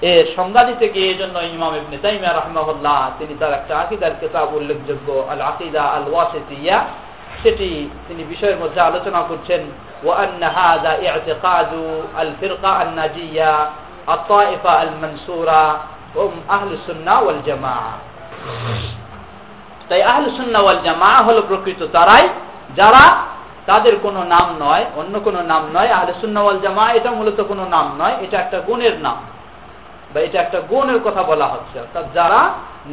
এর 0.02 0.24
সংজ্ঞা 0.36 0.62
দিতে 0.64 0.86
গিয়ে 0.94 1.08
এই 1.12 1.18
জন্য 1.18 1.36
ইমাম 1.48 1.72
ইবনে 1.74 1.96
তাইমিয়া 1.98 2.34
রাহমাহুল্লাহ 2.34 2.98
তিনি 3.18 3.34
তার 3.40 3.52
একটা 3.52 3.74
আকিদার 3.78 4.14
কিতাব 4.20 4.48
উল্লেখযোগ্য 4.54 5.08
আল 5.30 5.42
আকিদা 5.42 5.82
আল 5.94 6.06
ওয়াসিতিয়া 6.12 6.76
সেটি 7.42 7.68
তিনি 8.08 8.22
বিষয়ের 8.24 8.58
মধ্যে 8.58 8.80
আলোচনা 8.80 9.20
করছেন 9.30 9.62
وأن 10.04 10.42
هذا 10.42 10.92
اعتقاد 11.08 11.72
الفرقة 12.18 12.82
الناجية 12.82 13.52
الطائفة 14.08 14.82
المنصورة 14.82 15.64
هم 16.16 16.34
أهل 16.50 16.68
السنة 16.72 17.14
والجماعة 17.20 17.94
তাই 19.90 20.00
আহলে 20.02 20.28
সুন্নাহ 20.38 20.62
ওয়াল 20.64 20.80
জামাআ 20.84 21.18
হলো 21.22 21.40
প্রকৃত 21.42 21.80
তারাই 21.92 22.24
যারা 22.76 23.04
তাদের 23.67 23.93
কোনো 24.05 24.21
নাম 24.23 24.47
নয়, 24.59 24.83
অন্য 24.95 25.13
কোনো 25.19 25.39
নাম 25.41 25.63
নয়। 25.75 25.89
আহলে 25.97 26.13
সুন্নাহ 26.21 26.43
ওয়াল 26.43 26.59
জামাআ, 26.59 26.87
এটা 26.97 27.09
মূলত 27.11 27.39
কোনো 27.51 27.63
নাম 27.75 27.87
নয়, 27.99 28.15
এটা 28.25 28.37
একটা 28.39 28.57
গুণের 28.67 28.95
নাম 28.99 29.17
বা 30.13 30.19
এটা 30.21 30.37
একটা 30.41 30.59
গুণের 30.69 30.99
কথা 31.05 31.21
বলা 31.23 31.47
হচ্ছে। 31.47 31.75
অর্থাৎ 31.79 32.05
যারা 32.13 32.41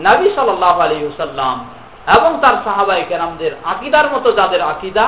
নবী 0.09 0.29
সাল্লাল্লাহু 0.35 0.79
আলাইহি 0.81 1.07
ওয়াসাল্লাম 1.07 1.57
এবং 2.16 2.31
তার 2.43 2.57
সাহাবাই 2.64 3.05
কেরামদের 3.09 3.53
আকিদার 3.64 4.07
মতো 4.14 4.29
যাদের 4.33 4.62
আকিদা, 4.62 5.07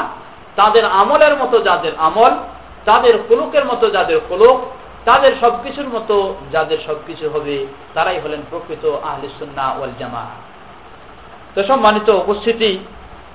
তাদের 0.56 0.84
আমলের 1.00 1.34
মতো 1.36 1.56
যাদের 1.58 1.92
আমল, 1.98 2.32
তাদের 2.84 3.14
কুলুকের 3.28 3.64
মতো 3.64 3.86
যাদের 3.90 4.18
কুলুক 4.28 4.58
তাদের 5.04 5.32
সবকিছুর 5.40 5.88
মতো 5.88 6.16
যাদের 6.52 6.78
সবকিছু 6.86 7.24
হবে, 7.34 7.56
তারাই 7.94 8.18
হলেন 8.24 8.42
প্রকৃত 8.50 8.84
আহলে 9.08 9.28
সুন্নাহ 9.38 9.68
ওয়াল 9.78 9.94
জামা 9.98 10.24
তো 11.54 11.60
সম্মানিত 11.62 12.08
উপস্থিতি 12.22 12.70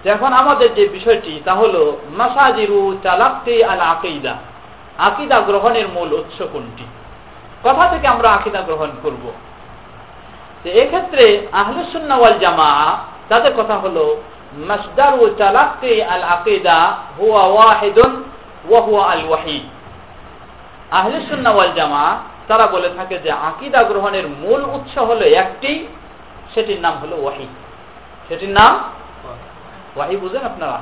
এখন 0.06 0.34
আমাদের 0.34 0.74
যে 0.74 0.88
বিষয়টি, 0.88 1.42
তা 1.46 1.54
হল 1.54 1.96
মাসাজিরু 2.10 2.98
চালাক্তি 3.04 3.64
আল 3.64 3.80
আকিদা। 3.80 4.36
আকিদা 4.98 5.40
গ্রহণের 5.40 5.88
মূল 5.88 6.14
উৎস 6.14 6.42
কোনটি? 6.52 6.84
কথা 7.64 7.88
থেকে 7.88 8.08
আমরা 8.08 8.30
আকিদা 8.30 8.62
গ্রহণ 8.62 8.90
করব। 9.04 9.32
এক্ষেত্রে 10.66 11.48
আহলুসুন্নাওয়াল 11.52 12.40
জামা 12.40 12.98
তাদের 13.30 13.52
কথা 13.58 13.78
হলো, 13.78 14.22
মাসদারু 14.54 15.36
চালাক্তি 15.38 16.04
আল 16.04 16.24
আকিদা 16.24 16.98
হুয়া 17.20 17.44
ওয়াহিদুন 17.44 18.24
ওয়া 18.70 18.82
হুয়া 18.82 19.12
আল 19.12 19.26
ওয়াহিদ। 19.28 19.64
আহলুসুন্নাওয়াল 20.94 21.74
জামা 21.76 22.18
তারা 22.48 22.68
বলে 22.68 22.90
থাকে 22.98 23.18
যে 23.18 23.32
আকিদা 23.32 23.84
গ্রহণের 23.84 24.28
মূল 24.28 24.64
উৎস 24.64 24.98
হলো 24.98 25.26
একটি, 25.26 25.88
সেটির 26.54 26.82
নাম 26.82 26.94
হলো 27.02 27.16
ওয়াহিদ। 27.22 27.48
সেটির 28.28 28.50
নাম 28.50 28.80
ওয়াহি 29.96 30.18
বুঝেন 30.18 30.46
আপনারা? 30.46 30.78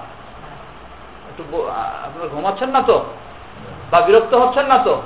একটু 1.29 1.43
আপনারা 2.05 2.27
ঘুমাচ্ছেন 2.27 2.69
না 2.69 2.81
তো? 2.81 3.05
বা 3.91 4.01
বিরক্ত 4.01 4.35
হচ্ছেন 4.35 4.65
না 4.65 4.77
তো? 4.77 5.01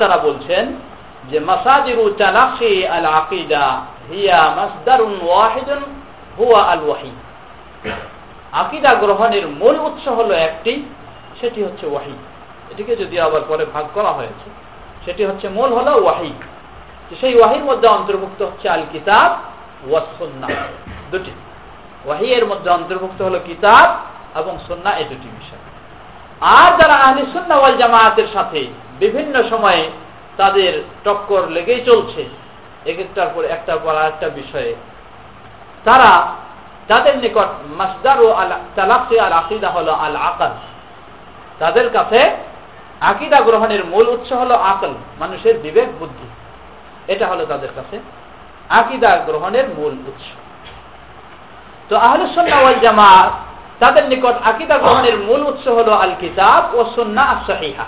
তারা 0.00 0.18
বলছেন 0.18 0.72
যে 1.30 1.40
মাসাজিরু 1.40 2.14
তালাকি 2.18 2.86
আল 2.86 3.06
আকিদা 3.06 3.80
হিয়া 4.10 4.54
মাসদারুন 4.56 5.20
ওয়াহিদুন 5.22 5.82
হুয়া 6.38 6.62
আল 6.62 6.82
ওয়াহি 6.86 7.10
আকিদা 8.52 8.94
গ্রহণের 8.94 9.48
মূল 9.48 9.76
উৎস 9.80 10.08
হলো 10.08 10.34
একটি, 10.34 10.82
সেটি 11.40 11.64
হচ্ছে 11.64 11.86
ওয়াহি। 11.86 12.12
এটিকে 12.70 12.96
যদি 12.96 13.20
আবার 13.20 13.40
পরে 13.48 13.64
ভাগ 13.64 13.84
করা 13.94 14.12
হয়েছে, 14.12 14.50
সেটি 15.04 15.24
হচ্ছে 15.24 15.48
মূল 15.48 15.72
হলো 15.72 16.04
ওয়াহি। 16.04 16.32
সেই 17.20 17.34
ওয়াহির 17.38 17.64
মধ্যে 17.64 17.88
অন্তর্ভুক্ত 17.88 18.42
হচ্ছে 18.42 18.68
আল 18.68 18.82
কিতাব 18.92 19.30
দুটি। 21.10 21.32
ওয়াহি 22.04 22.28
এর 22.38 22.44
মধ্যে 22.46 22.68
অন্তর্ভুক্ত 22.70 23.22
হলো 23.22 23.38
কিতাব 23.46 23.88
এবং 24.40 24.54
সন্না 24.68 24.90
এই 25.00 25.04
দুটি 25.04 25.28
বিষয়। 25.38 25.62
আর 26.60 26.70
যারা 26.80 26.94
আহলি 26.94 27.22
ওয়াল 27.54 27.76
জামায়াতের 27.76 28.28
সাথে 28.32 28.60
বিভিন্ন 28.98 29.34
সময়ে 29.50 29.82
তাদের 30.36 30.72
টক্কর 31.04 31.42
লেগেই 31.48 31.82
চলছে 31.84 32.22
একটার 32.90 33.28
পর 33.34 33.42
পর 33.84 33.94
আরেকটা 33.96 34.28
বিষয়ে, 34.28 34.72
তারা 35.84 36.10
তাদের 36.88 37.14
নিকট 37.18 37.50
মাসদার 37.78 38.18
ও 38.22 38.28
আল 38.32 38.52
আল 39.26 39.32
আকিদা 39.32 39.68
হলো 39.68 39.92
আল 39.92 40.16
আকল 40.30 40.52
তাদের 41.58 41.86
কাছে 41.90 42.20
আকিদা 43.00 43.38
গ্রহণের 43.40 43.82
মূল 43.84 44.06
উৎস 44.08 44.30
হলো 44.32 44.54
আকল, 44.72 44.92
মানুষের 45.20 45.58
বিবেক 45.58 45.88
বুদ্ধি। 45.98 46.28
এটা 47.12 47.26
হলো 47.26 47.46
তাদের 47.46 47.68
কাছে 47.76 47.96
আকিদা 48.68 49.16
গ্রহণের 49.16 49.68
মূল 49.68 49.92
উৎস। 49.92 50.24
তো 51.88 51.96
আহলুসন্না 51.96 52.56
ওয়াল 52.60 52.80
জামা 52.80 53.30
তাদের 53.78 54.04
নিকট 54.08 54.34
আকিদা 54.44 54.78
গ্রহণের 54.78 55.18
মূল 55.18 55.42
উৎস 55.42 55.68
হলো 55.68 55.92
আল 55.92 56.14
কিতাব 56.20 56.74
ও 56.74 56.84
সন্না 56.96 57.22
আসাহিহা 57.22 57.84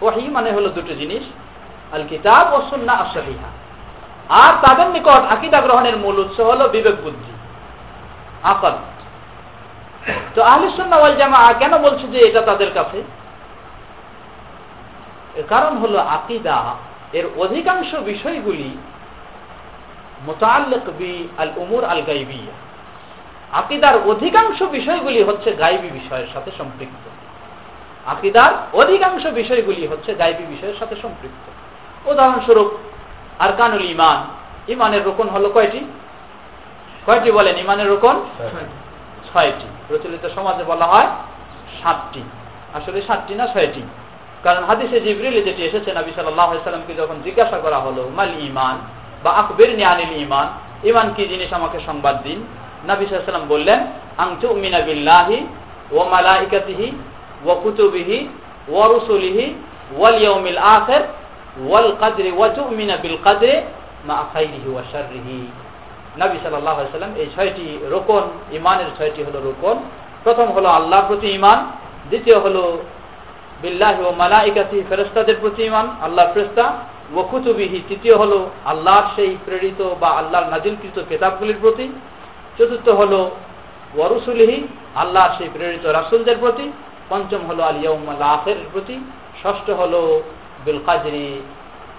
ওয়াহি 0.00 0.28
মানে 0.28 0.50
হলো 0.50 0.68
দুটো 0.68 0.94
জিনিস 0.94 1.22
আল 1.92 2.04
কিতাব 2.08 2.52
ও 2.52 2.60
সন্না 2.70 2.92
আসাহিহা 2.92 3.48
আর 4.28 4.52
তাদের 4.66 4.86
নিকট 4.86 5.22
আকিদা 5.32 5.60
গ্রহণের 5.60 5.96
মূল 5.96 6.18
উৎস 6.18 6.40
হলো 6.40 6.68
বিবেক 6.68 6.94
বুদ্ধি 7.02 7.32
আকল। 8.42 8.72
তো 10.34 10.42
আহলুসন্না 10.42 10.96
ওয়াল 10.96 11.14
জামা 11.14 11.52
কেন 11.58 11.78
বলছে 11.78 12.06
যে 12.08 12.18
এটা 12.18 12.40
তাদের 12.40 12.70
কাছে? 12.74 13.02
কারণ 15.48 15.76
হলো 15.76 15.98
আকিদা, 15.98 16.74
এর 17.12 17.24
অধিকাংশ 17.36 17.94
বিষয়গুলি 17.94 18.76
মোতাল্লিক 20.26 20.90
বি 20.98 21.28
আল 21.38 21.48
উমুর 21.56 21.84
আল 21.84 22.02
গাইবিয়া 22.02 22.68
আকিদার 23.52 24.08
অধিকাংশ 24.08 24.62
বিষয়গুলি 24.62 25.22
হচ্ছে 25.22 25.52
গাইবী 25.52 25.88
বিষয়ের 25.88 26.26
সাথে 26.32 26.50
সম্পৃক্ত। 26.58 27.08
আকিদার 28.08 28.52
অধিকাংশ 28.72 29.26
বিষয়গুলি 29.26 29.86
হচ্ছে 29.86 30.14
গাইবী 30.14 30.44
বিষয়ের 30.44 30.74
সাথে 30.78 30.96
সম্পৃক্ত। 31.02 31.50
উদাহরণস্বরূপ 32.08 32.70
আরকানুল 33.38 33.84
ইমান 33.84 34.24
ইমানের 34.70 35.04
রোকন 35.04 35.28
হলো 35.28 35.50
কয়টি? 35.50 35.84
কয়টি 37.06 37.30
বলেন 37.30 37.56
ইমানের 37.56 37.88
রোকন? 37.88 38.22
ছয়টি। 39.32 39.66
প্রচলিত 39.88 40.28
সমাজে 40.34 40.64
বলা 40.64 40.86
হয় 40.86 41.06
সাতটি। 41.82 42.22
আসলে 42.74 43.02
সাতটি 43.02 43.34
না 43.34 43.46
ছয়টি? 43.46 43.82
কারণ 44.42 44.64
হাদিসে 44.64 45.00
জিবরিলে 45.00 45.42
যেটি 45.42 45.62
এসেছে 45.64 45.92
নবী 45.92 46.10
সাল্লামকে 46.14 46.94
যখন 46.94 47.14
জিজ্ঞাসা 47.24 47.58
করা 47.58 47.78
হলো 47.78 48.10
মাল 48.16 48.34
ইমান 48.40 48.78
বা 49.22 49.30
আকবর 49.40 49.70
নিয়ানিল 49.80 50.14
ইমান 50.24 50.46
ইমান 50.90 51.06
কি 51.16 51.24
জিনিস 51.32 51.50
আমাকে 51.58 51.78
সংবাদ 51.86 52.16
দিন? 52.22 52.38
নবী 52.90 53.02
সাল্লাম 53.06 53.48
বললেন 53.54 53.80
আংচু 54.24 54.48
মিনা 54.64 54.80
বিল্লাহি 54.88 55.38
ও 55.96 55.98
মালাইকাতিহি 56.14 56.88
ও 57.46 57.50
কুতুবিহি 57.62 58.18
ও 58.68 58.78
রুসুলিহি 58.92 59.46
ওয়াল 59.98 60.16
ইয়াউমিল 60.22 60.60
আখির 60.76 61.02
ওয়াল 61.68 61.90
কদরি 62.00 62.30
ওয়া 62.38 62.48
তুমিনা 62.48 62.96
বিল 63.02 63.18
কদরি 63.24 63.54
মা 64.08 64.16
খাইরিহি 64.32 64.68
ওয়া 64.74 64.82
শাররিহি। 64.92 65.38
নবী 66.22 66.36
সাল্লাল্লাহু 66.42 66.78
আলাইহি 66.78 66.94
সাল্লাম 66.96 67.14
এই 67.22 67.28
ছয়টি 67.34 67.66
রোকন 67.94 68.24
ইমানের 68.58 68.90
ছয়টি 68.98 69.20
হলো 69.26 69.38
রোকন। 69.48 69.76
প্রথম 70.24 70.46
হলো 70.56 70.68
আল্লাহর 70.78 71.06
প্রতি 71.08 71.28
ইমান 71.38 71.58
দ্বিতীয় 72.10 72.38
হলো 72.38 72.62
বিল্লাহি 73.62 74.00
ও 74.08 74.10
মালাইকাতি 74.22 74.78
ফেরেস্তাদের 74.88 75.36
প্রতি 75.40 75.62
ইমান 75.70 75.86
আল্লাহ 76.02 76.24
ফেরেস্তা 76.34 76.64
ও 77.16 77.20
তৃতীয় 77.88 78.14
হলো 78.16 78.38
আল্লাহর 78.64 79.06
সেই 79.16 79.32
প্রেরিত 79.44 79.80
বা 80.00 80.08
আল্লাহর 80.08 80.50
নাজিলকৃত 80.50 80.96
কেতাবগুলির 81.08 81.58
প্রতি। 81.60 81.86
চতুর্থ 82.58 82.88
হলো 82.88 83.20
ওয়ারুসুলিহি 83.96 84.58
আল্লাহর 84.94 85.32
সেই 85.38 85.48
প্রেরিত 85.52 85.84
রাসুলদের 85.86 86.38
প্রতি। 86.40 86.72
পঞ্চম 87.10 87.42
হলো 87.48 87.62
আলিয়াউমাল 87.62 88.22
আখের 88.22 88.58
প্রতি। 88.72 88.96
ষষ্ঠ 89.42 89.66
হলো 89.70 90.00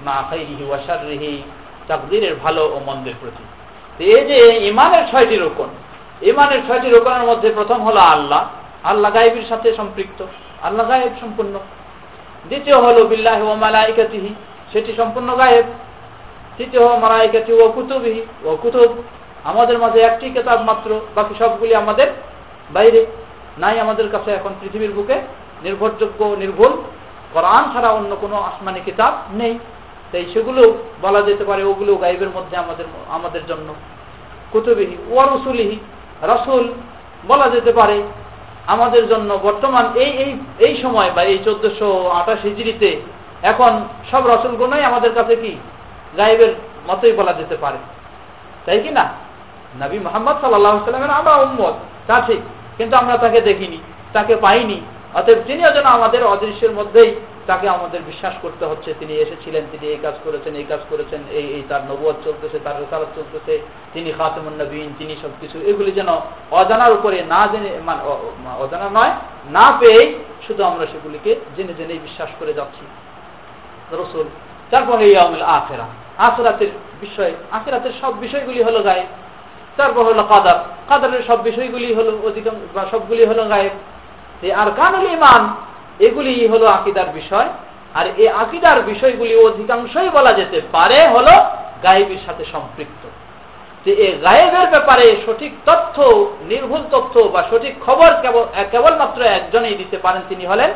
মা 0.06 0.18
খাইরিহি 0.30 0.64
ওয়াশারিহি 0.70 1.34
তাকদিরের 1.88 2.36
ভালো 2.44 2.64
ও 2.76 2.78
মন্দের 2.88 3.14
প্রতি। 3.22 3.44
এই 4.04 4.26
যে 4.30 4.38
ইমানের 4.68 5.04
ছয়টি 5.12 5.36
রোকন 5.36 5.70
ইমানের 6.22 6.62
ছয়টি 6.68 6.90
রোকনের 6.90 7.26
মধ্যে 7.30 7.50
প্রথম 7.56 7.80
হলো 7.88 8.00
আল্লাহ। 8.16 8.42
আল্লাহ 8.84 9.10
গায়েবের 9.14 9.46
সাথে 9.50 9.68
সম্পৃক্ত, 9.80 10.20
আল্লাহ 10.62 10.84
গায়েব 10.90 11.14
সম্পূর্ণ। 11.22 11.56
দ্বিতীয় 12.50 12.78
হলো 12.86 13.02
বিল্লাহ 13.12 13.40
ও 13.52 13.56
মালাইকাতিহি 13.56 14.32
সেটি 14.72 14.92
সম্পূর্ণ 15.00 15.30
গায়েব। 15.42 15.68
তৃতীয় 16.58 16.82
হলো 16.86 16.98
মালাইকাতি 17.06 17.52
ও 17.62 17.66
কুতুবিহি 17.76 18.22
ও 18.48 18.50
কুতুব, 18.62 18.90
আমাদের 19.52 19.78
মাঝে 19.84 20.00
একটি 20.10 20.26
কেতাব 20.36 20.60
মাত্র, 20.70 20.90
বাকি 21.16 21.34
সবগুলি 21.42 21.74
আমাদের 21.76 22.08
বাইরে। 22.74 23.02
নাই 23.64 23.76
আমাদের 23.80 24.08
কাছে 24.14 24.30
এখন 24.32 24.52
পৃথিবীর 24.62 24.94
বুকে 24.98 25.18
নির্ভরযোগ্য, 25.64 26.22
নির্ভুল। 26.44 26.72
কোরআন 27.34 27.64
ছাড়া 27.74 27.90
অন্য 27.90 28.12
কোনো 28.16 28.36
আসমানি 28.50 28.80
কিতাব 28.86 29.14
নেই। 29.34 29.54
তাই 30.12 30.26
সেগুলো 30.34 30.62
বলা 31.02 31.22
যেতে 31.22 31.44
পারে, 31.50 31.62
ওগুলো 31.64 31.92
গাইবের 31.96 32.32
মধ্যে 32.38 32.56
আমাদের 32.58 32.86
আমাদের 33.10 33.44
জন্য। 33.48 33.68
কুতুবিহি 34.52 34.96
ও 35.16 35.18
রসুলিহি 35.34 35.78
রসুল 36.24 36.64
বলা 37.28 37.48
যেতে 37.50 37.72
পারে, 37.80 37.98
আমাদের 38.68 39.04
জন্য 39.08 39.30
বর্তমান 39.48 39.86
এই 40.04 40.12
এই 40.66 40.74
সময় 40.82 41.10
বা 41.16 41.22
এই 41.32 41.40
চোদ্দশো 41.46 41.90
আঠাশ 42.20 42.40
হিজড়িতে 42.44 42.90
এখন 43.44 43.88
সব 44.12 44.28
রসুলগুলোই 44.28 44.84
আমাদের 44.84 45.14
কাছে 45.14 45.36
কি? 45.36 45.58
গাইবের 46.18 46.56
মতোই 46.88 47.12
বলা 47.12 47.34
যেতে 47.34 47.58
পারে। 47.58 47.78
তাই 48.66 48.80
কি 48.80 48.90
না? 48.90 49.14
নবী 49.82 50.00
মোহাম্মদ 50.00 50.36
সাল্লামের 50.42 51.10
আমরা 51.10 51.36
উম্মত, 51.36 51.74
তা 52.08 52.22
ঠিক। 52.28 52.40
কিন্তু 52.78 52.98
আমরা 52.98 53.18
তাকে 53.18 53.42
দেখিনি, 53.42 53.78
তাকে 54.14 54.36
পাইনি। 54.36 54.82
অতএব 55.14 55.38
তিনিও 55.48 55.72
যেন 55.72 55.86
আমাদের 55.86 56.24
অদৃশ্যের 56.24 56.72
মধ্যেই 56.72 57.16
তাকে 57.48 57.70
আমাদের 57.70 58.02
বিশ্বাস 58.06 58.34
করতে 58.42 58.66
হচ্ছে। 58.66 58.94
তিনি 59.00 59.14
এসেছিলেন, 59.14 59.64
তিনি 59.72 59.88
এই 59.88 59.98
কাজ 60.02 60.14
করেছেন, 60.24 60.56
এই 60.56 60.64
কাজ 60.64 60.80
করেছেন, 60.90 61.22
এই 61.32 61.46
এই 61.48 61.64
তার 61.70 61.82
নবুয় 61.82 62.14
চলতেছে, 62.26 62.60
তার 62.60 62.80
রেসালত 62.80 63.08
চলতেছে। 63.16 63.60
তিনি 63.94 64.12
খাতমুন 64.12 64.62
নবীন, 64.62 64.94
তিনি 64.98 65.16
সবকিছু। 65.22 65.62
এগুলি 65.62 65.92
যেন 65.92 66.08
অজানার 66.52 66.92
উপরে 66.92 67.24
না 67.28 67.48
জেনে 67.52 67.80
মানে 67.86 68.02
অজানা 68.60 68.90
নয়, 68.90 69.14
না 69.50 69.78
পেয়েই 69.80 70.20
শুধু 70.48 70.64
আমরা 70.64 70.86
সেগুলিকে 70.86 71.36
জেনে, 71.58 71.74
জেনেই 71.78 72.00
বিশ্বাস 72.00 72.30
করে 72.40 72.54
যাচ্ছি। 72.54 72.86
রসুল। 73.92 74.28
তারপরে 74.72 75.10
ইয়ামিল 75.10 75.42
আখেরা। 75.42 75.86
আখেরাতের 76.18 76.68
বিষয় 77.02 77.32
আখেরাতের 77.52 77.92
সব 78.02 78.20
বিষয়গুলি 78.20 78.64
হলো 78.64 78.84
গায়ে 78.84 79.06
তারপর 79.78 80.04
হলো 80.04 80.24
কাদার। 80.24 80.56
কাদারের 80.90 81.24
সব 81.28 81.44
বিষয়গুলি 81.44 81.94
হলো 81.94 82.20
অধিকাংশ 82.24 82.58
বা 82.74 82.86
সবগুলি 82.92 83.26
হলো 83.26 83.46
গায়েব। 83.46 83.72
আর 84.52 84.72
কানুল 84.76 85.12
ইমান 85.12 85.56
এগুলি 86.00 86.48
হলো 86.48 86.66
আকিদার 86.66 87.08
বিষয়। 87.08 87.48
আর 87.94 88.06
এই 88.18 88.28
আকিদার 88.28 88.82
বিষয়গুলি 88.82 89.36
অধিকাংশই 89.36 90.10
বলা 90.10 90.32
যেতে 90.34 90.62
পারে 90.72 91.08
হলো 91.08 91.32
গায়েবের 91.84 92.18
সাথে 92.26 92.46
সম্পৃক্ত। 92.52 93.08
যে 93.86 93.92
এই 93.94 94.20
গায়েবের 94.20 94.70
ব্যাপারে 94.70 95.16
সঠিক 95.26 95.52
তথ্য, 95.66 96.02
নির্ভুল 96.42 96.82
তথ্য 96.92 97.20
বা 97.20 97.44
সঠিক 97.52 97.74
খবর 97.86 98.22
কেবল 98.22 98.46
কেবলমাত্র 98.72 99.22
একজনেই 99.22 99.76
দিতে 99.76 99.98
পারেন, 99.98 100.22
তিনি 100.30 100.46
হলেন 100.46 100.72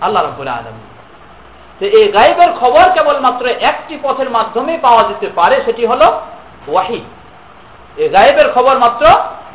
আল্লাহ। 0.00 0.24
রব্বুল 0.24 0.48
আলম 0.48 0.95
যে 1.80 1.86
এই 1.88 2.08
গায়েবের 2.12 2.52
খবর 2.60 2.84
কেবলমাত্র 2.94 3.46
একটি 3.46 3.98
পথের 4.02 4.30
মাধ্যমে 4.30 4.78
পাওয়া 4.82 5.02
যেতে 5.02 5.28
পারে, 5.34 5.56
সেটি 5.64 5.86
হলো 5.86 6.06
ওয়াহি। 6.68 7.00
এই 7.96 8.08
গায়েবের 8.08 8.52
খবর 8.54 8.78
মাত্র 8.78 9.06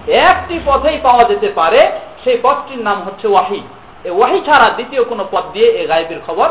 একটি 0.07 0.59
পথেই 0.65 0.97
পাওয়া 1.03 1.23
যেতে 1.23 1.49
পারে, 1.49 1.91
সেই 2.23 2.37
পথটির 2.43 2.79
নাম 2.79 3.03
হচ্ছে 3.03 3.27
ওয়াহি। 3.27 3.61
এই 4.03 4.11
ওয়াহি 4.11 4.41
ছাড়া 4.45 4.69
দ্বিতীয় 4.69 5.03
কোনো 5.03 5.23
পথ 5.31 5.43
দিয়ে 5.53 5.67
এই 5.67 5.87
গায়েবের 5.87 6.19
খবর 6.27 6.49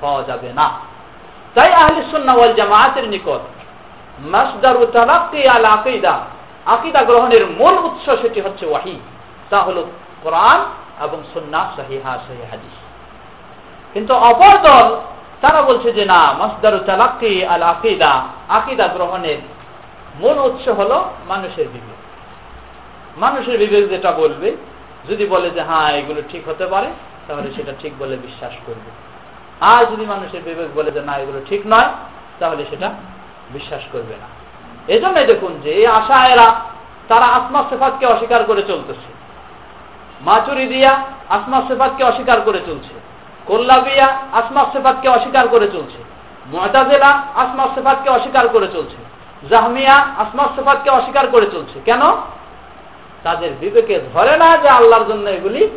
পাওয়া 0.00 0.22
যাবে 0.22 0.52
না। 0.52 0.70
তাই 1.54 1.72
আহলে 1.72 2.02
সুন্নাওয়াল 2.10 2.54
জামায়াতের 2.54 3.08
নিকট 3.08 3.42
মাসদারু 4.18 4.86
তালাক্কি 4.86 5.48
আল 5.48 5.64
আকিদা 5.64 6.14
আকিদা 6.66 7.02
গ্রহণের 7.02 7.46
মূল 7.46 7.74
উৎস 7.78 8.06
সেটি 8.22 8.40
হচ্ছে 8.40 8.66
ওয়াহি। 8.66 8.96
তা 9.50 9.58
হলো 9.62 9.82
কোরআন 10.22 10.60
এবং 11.04 11.18
সুন্নাহ, 11.34 11.64
সহিহা 11.76 12.12
সহি 12.26 12.44
হাদিস। 12.50 12.87
কিন্তু 13.98 14.14
অপর 14.14 14.58
দল, 14.58 14.96
তারা 15.40 15.62
বলছে 15.62 15.92
যে 15.92 16.04
না, 16.04 16.32
মাসদারু 16.38 16.78
তালাক্কি 16.78 17.46
আল 17.46 17.62
আকিদা 17.62 18.22
আকিদা 18.48 18.88
গ্রহণের 18.88 19.38
মূল 20.20 20.38
উৎস 20.38 20.68
হলো 20.68 21.04
মানুষের 21.28 21.68
বিবেক। 21.68 22.00
মানুষের 23.18 23.58
বিবেক 23.58 23.90
যেটা 23.90 24.12
বলবে, 24.12 24.56
যদি 25.08 25.26
বলে 25.26 25.50
যে 25.50 25.62
হ্যাঁ 25.62 25.90
এগুলো 25.90 26.22
ঠিক 26.28 26.48
হতে 26.48 26.66
পারে, 26.66 26.86
তাহলে 27.28 27.50
সেটা 27.56 27.72
ঠিক 27.80 27.92
বলে 27.98 28.16
বিশ্বাস 28.16 28.52
করবে। 28.66 28.90
আর 29.60 29.84
যদি 29.84 30.06
মানুষের 30.06 30.42
বিবেক 30.42 30.68
বলে 30.74 30.90
যে 30.90 31.00
না, 31.00 31.16
এগুলো 31.16 31.40
ঠিক 31.48 31.62
নয়, 31.66 31.88
তাহলে 32.38 32.64
সেটা 32.70 32.90
বিশ্বাস 33.52 33.82
করবে 33.92 34.14
না। 34.14 34.28
এজন্যই 34.92 35.26
দেখুন 35.26 35.60
যে 35.62 35.70
এই 35.70 35.86
আশা 35.86 36.28
এরা 36.28 36.60
তারা 37.08 37.26
আসমা 37.26 37.64
সেফাতকে 37.70 38.06
অস্বীকার 38.06 38.44
করে 38.44 38.62
চলতেছে। 38.62 39.10
মাচুরি 40.20 40.66
দিয়া 40.66 41.02
আসমা 41.28 41.62
সেফাতকে 41.68 42.04
অস্বীকার 42.04 42.40
করে 42.40 42.60
চলছে। 42.66 43.08
কোল্লাবিয়া 43.48 44.06
আসমা 44.32 44.64
সেফাতকে 44.72 45.08
অস্বীকার 45.08 45.48
করে 45.48 45.66
চলছে। 45.66 46.04
মতাজেলা 46.52 47.06
আসমা 47.34 47.68
সেফাতকে 47.74 48.10
অস্বীকার 48.10 48.48
করে 48.48 48.66
চলছে। 48.72 48.96
জাহমিয়া 49.48 49.94
আসমা 49.94 50.48
সেফাতকে 50.56 50.90
অস্বীকার 50.90 51.26
করে 51.28 51.46
চলছে। 51.46 51.80
কেন? 51.84 52.00
তাদের 53.22 53.50
বিবেকে 53.60 54.00
ধরে 54.14 54.36
না 54.36 54.56
যে 54.56 54.68
আল্লাহর 54.68 55.04
জন্য 55.08 55.28
এগুলি 55.28 55.68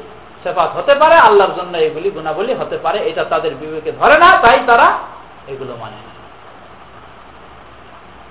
সেফাত 0.44 0.78
হতে 0.78 0.96
পারে, 0.96 1.16
আল্লাহর 1.16 1.54
জন্য 1.56 1.78
এগুলি 1.78 2.10
গুণাবলী 2.10 2.54
হতে 2.54 2.78
পারে, 2.78 3.00
এটা 3.00 3.24
তাদের 3.24 3.56
বিবেকে 3.56 3.92
ধরে 3.92 4.18
না, 4.18 4.38
তাই 4.42 4.60
তারা 4.68 4.98
এগুলো 5.48 5.78
মানে 5.80 5.96
না। 5.96 6.12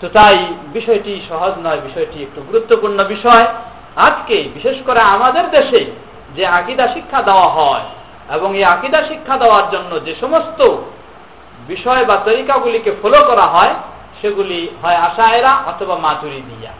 তো 0.00 0.08
তাই 0.08 0.46
বিষয়টি 0.72 1.22
সহজ 1.28 1.52
নয়, 1.66 1.80
বিষয়টি 1.80 2.22
একটু 2.22 2.42
গুরুত্বপূর্ণ 2.42 3.04
বিষয়। 3.04 3.46
আজকে 3.96 4.48
বিশেষ 4.54 4.76
করে 4.86 5.00
আমাদের 5.00 5.50
দেশে 5.50 5.92
যে 6.36 6.46
আকিদা 6.46 6.88
শিক্ষা 6.88 7.22
দেওয়া 7.22 7.48
হয় 7.48 7.82
এবং 8.34 8.56
এই 8.56 8.64
আকিদা 8.64 9.02
শিক্ষা 9.08 9.36
দেওয়ার 9.36 9.70
জন্য 9.70 10.04
যে 10.04 10.14
সমস্ত 10.20 10.60
বিষয় 11.68 12.04
বা 12.04 12.16
তরিকাগুলিকে 12.16 12.92
ফলো 13.02 13.24
করা 13.26 13.46
হয়, 13.46 13.74
সেগুলি 14.20 14.68
হয় 14.82 14.96
আশায়রা 14.96 15.52
অথবা 15.66 15.96
মাচুরি 15.96 16.42
দিয়া 16.50 16.72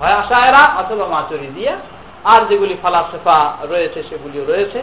হয় 0.00 0.12
আশায়রা 0.12 0.62
অথবা 0.76 1.06
মাচুরি 1.06 1.46
দিয়া 1.46 1.74
আর 2.24 2.40
যেগুলি 2.48 2.76
ফালাসেফা 2.82 3.52
রয়েছে, 3.62 4.02
সেগুলিও 4.02 4.44
রয়েছে। 4.44 4.82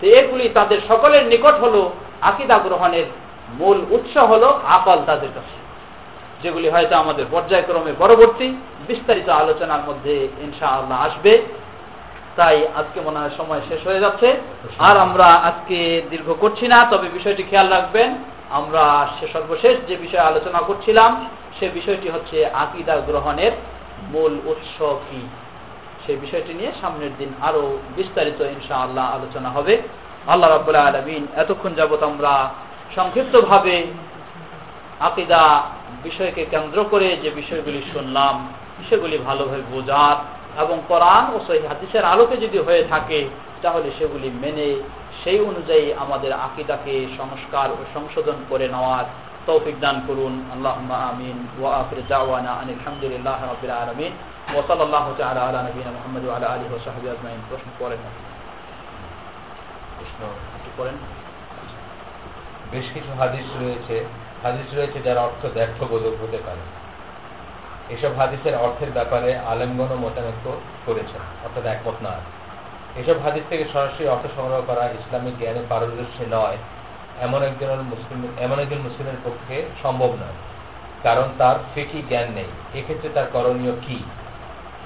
তো 0.00 0.06
এগুলি 0.06 0.48
তাদের 0.48 0.78
সকলের 0.88 1.26
নিকট 1.26 1.54
হলো, 1.54 1.90
আকিদা 2.20 2.58
গ্রহণের 2.58 3.04
মূল 3.58 3.78
উৎস 3.90 4.16
হলো 4.16 4.60
আকল 4.66 4.98
তাদের 5.06 5.28
কাছে। 5.34 5.56
যেগুলি 6.42 6.68
হয়তো 6.68 6.96
আমাদের 6.96 7.24
পর্যায়ক্রমে 7.30 7.92
পরবর্তী 7.98 8.48
বিস্তারিত 8.88 9.28
আলোচনার 9.28 9.82
মধ্যে 9.88 10.28
ইনশা 10.40 10.66
আল্লাহ 10.66 11.06
আসবে। 11.06 11.42
তাই 12.36 12.56
আজকে 12.76 13.00
মনে 13.00 13.18
হয় 13.18 13.30
সময় 13.36 13.60
শেষ 13.68 13.86
হয়ে 13.86 14.00
যাচ্ছে। 14.00 14.28
আর 14.78 14.96
আমরা 14.96 15.24
আজকে 15.24 16.02
দীর্ঘ 16.10 16.28
করছি 16.40 16.68
না, 16.68 16.86
তবে 16.90 17.08
বিষয়টি 17.08 17.42
খেয়াল 17.42 17.68
রাখবেন, 17.68 18.10
আমরা 18.50 18.84
সে 19.20 19.26
সর্বশেষ 19.32 19.74
যে 19.88 19.96
বিষয়ে 19.96 20.28
আলোচনা 20.30 20.58
করছিলাম, 20.58 21.10
সে 21.60 21.68
বিষয়টি 21.68 22.08
হচ্ছে 22.10 22.46
আকিদা 22.46 22.96
গ্রহণের 22.96 23.52
মূল 24.12 24.32
উৎস 24.46 24.76
কি। 25.10 25.20
সেই 26.06 26.16
বিষয়টি 26.16 26.54
নিয়ে 26.54 26.72
সামনের 26.80 27.12
দিন 27.18 27.30
আরও 27.42 27.78
বিস্তারিত 27.96 28.40
ইনশা 28.40 28.76
আল্লাহ 28.76 29.04
আলোচনা 29.14 29.48
হবে। 29.48 29.74
আল্লাহ 30.26 30.50
রাবুল্লাহ 30.50 30.88
আলমিন, 30.88 31.26
এতক্ষণ 31.36 31.74
যাবত 31.74 32.02
আমরা 32.02 32.50
সংক্ষিপ্তভাবে 32.94 33.86
আকিদা 35.00 35.42
বিষয়কে 36.02 36.46
কেন্দ্র 36.50 36.84
করে 36.90 37.16
যে 37.22 37.30
বিষয়গুলি 37.30 37.82
শুনলাম 37.92 38.34
সেগুলি 38.88 39.18
ভালোভাবে 39.18 39.62
বোঝার 39.72 40.16
এবং 40.58 40.82
কোরআন 40.88 41.34
ও 41.34 41.40
সহি 41.46 41.66
হাদিসের 41.66 42.04
আলোকে 42.04 42.36
যদি 42.36 42.58
হয়ে 42.58 42.84
থাকে, 42.84 43.28
তাহলে 43.62 43.90
সেগুলি 43.98 44.30
মেনে 44.30 44.82
সেই 45.24 45.40
অনুযায়ী 45.40 45.92
আমাদের 45.92 46.32
আকিদাকে 46.32 47.06
সংস্কার 47.18 47.70
ও 47.70 47.76
সংশোধন 47.94 48.44
করে 48.48 48.68
নেওয়ার 48.68 49.04
তৌফিক 49.46 49.80
দান 49.80 50.00
করুন। 50.06 50.44
আল্লাহ 50.52 50.92
আমিন। 50.92 51.46
আলা 51.66 51.76
আলা 55.36 55.62
সাহবিহি 56.84 57.08
আজমাইন। 57.08 57.38
প্রশ্ন 57.48 57.70
করেন 57.78 57.98
করেন 60.76 60.94
বেশ 62.70 62.84
কিছু 62.94 63.12
হাদিস 63.18 63.62
রয়েছে। 63.62 64.04
হাদিস 64.42 64.74
রয়েছে 64.74 65.02
যার 65.02 65.18
অর্থ 65.18 65.42
ব্যর্থ 65.42 65.54
ব্যর্থবোধক 65.54 66.22
হতে 66.22 66.38
পারে। 66.46 66.83
এসব 67.88 68.18
হাদিসের 68.18 68.54
অর্থের 68.56 68.90
ব্যাপারে 68.90 69.38
আলেমগণ 69.38 69.96
মতানৈক্য 69.96 70.60
করেছেন 70.86 71.20
অর্থাৎ 71.44 71.64
একমত 71.64 71.94
নয় 72.02 72.22
এসব 72.96 73.22
হাদিস 73.22 73.42
থেকে 73.48 73.64
সরাসরি 73.72 74.08
অর্থ 74.08 74.26
সংগ্রহ 74.36 74.62
করা 74.66 74.84
ইসলামিক 74.86 75.38
জ্ঞানে 75.38 75.62
পারদর্শী 75.68 76.24
নয় 76.30 76.56
এমন 77.20 77.42
একজনের 77.42 77.82
মুসলিম 77.82 78.36
এমন 78.38 78.58
একজন 78.58 78.78
মুসলিমের 78.78 79.14
পক্ষে 79.24 79.62
সম্ভব 79.82 80.10
নয় 80.10 80.36
কারণ 81.02 81.28
তার 81.38 81.54
ফেকি 81.74 82.02
জ্ঞান 82.08 82.28
নেই। 82.30 82.78
এক্ষেত্রে 82.78 83.08
তার 83.14 83.24
করণীয় 83.32 83.72
কি? 83.86 84.04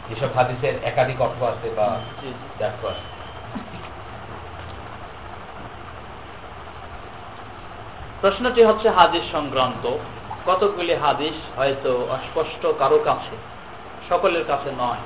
এসব 0.08 0.28
হাদিসের 0.34 0.74
একাধিক 0.84 1.20
অর্থ 1.20 1.42
আছে 1.42 1.70
বা 1.76 1.98
জি। 2.22 2.64
আছে। 2.64 3.18
প্রশ্নটি 8.20 8.64
হচ্ছে 8.64 8.88
হাদিস 8.90 9.22
সংক্রান্ত। 9.32 9.96
কতগুলি 10.46 10.94
হাদিস 10.94 11.58
হয়তো 11.58 12.06
অস্পষ্ট 12.10 12.66
কারও 12.78 13.00
কাছে, 13.04 13.36
সকলের 14.08 14.44
কাছে 14.48 14.70
নয়। 14.78 15.02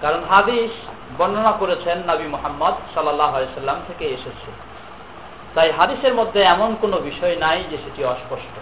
কারণ 0.00 0.24
হাদিস 0.24 0.70
বর্ণনা 1.18 1.52
করেছেন 1.52 1.98
নবী 1.98 2.24
মোহাম্মদ 2.24 2.74
সাল্লাম 2.94 3.82
থেকে 3.86 4.04
এসেছে। 4.04 4.50
তাই 5.54 5.70
হাদিসের 5.70 6.14
মধ্যে 6.14 6.42
এমন 6.42 6.76
কোনো 6.80 6.96
বিষয় 6.98 7.36
নাই 7.36 7.64
যে 7.70 7.76
সেটি 7.76 8.04
অস্পষ্ট। 8.04 8.58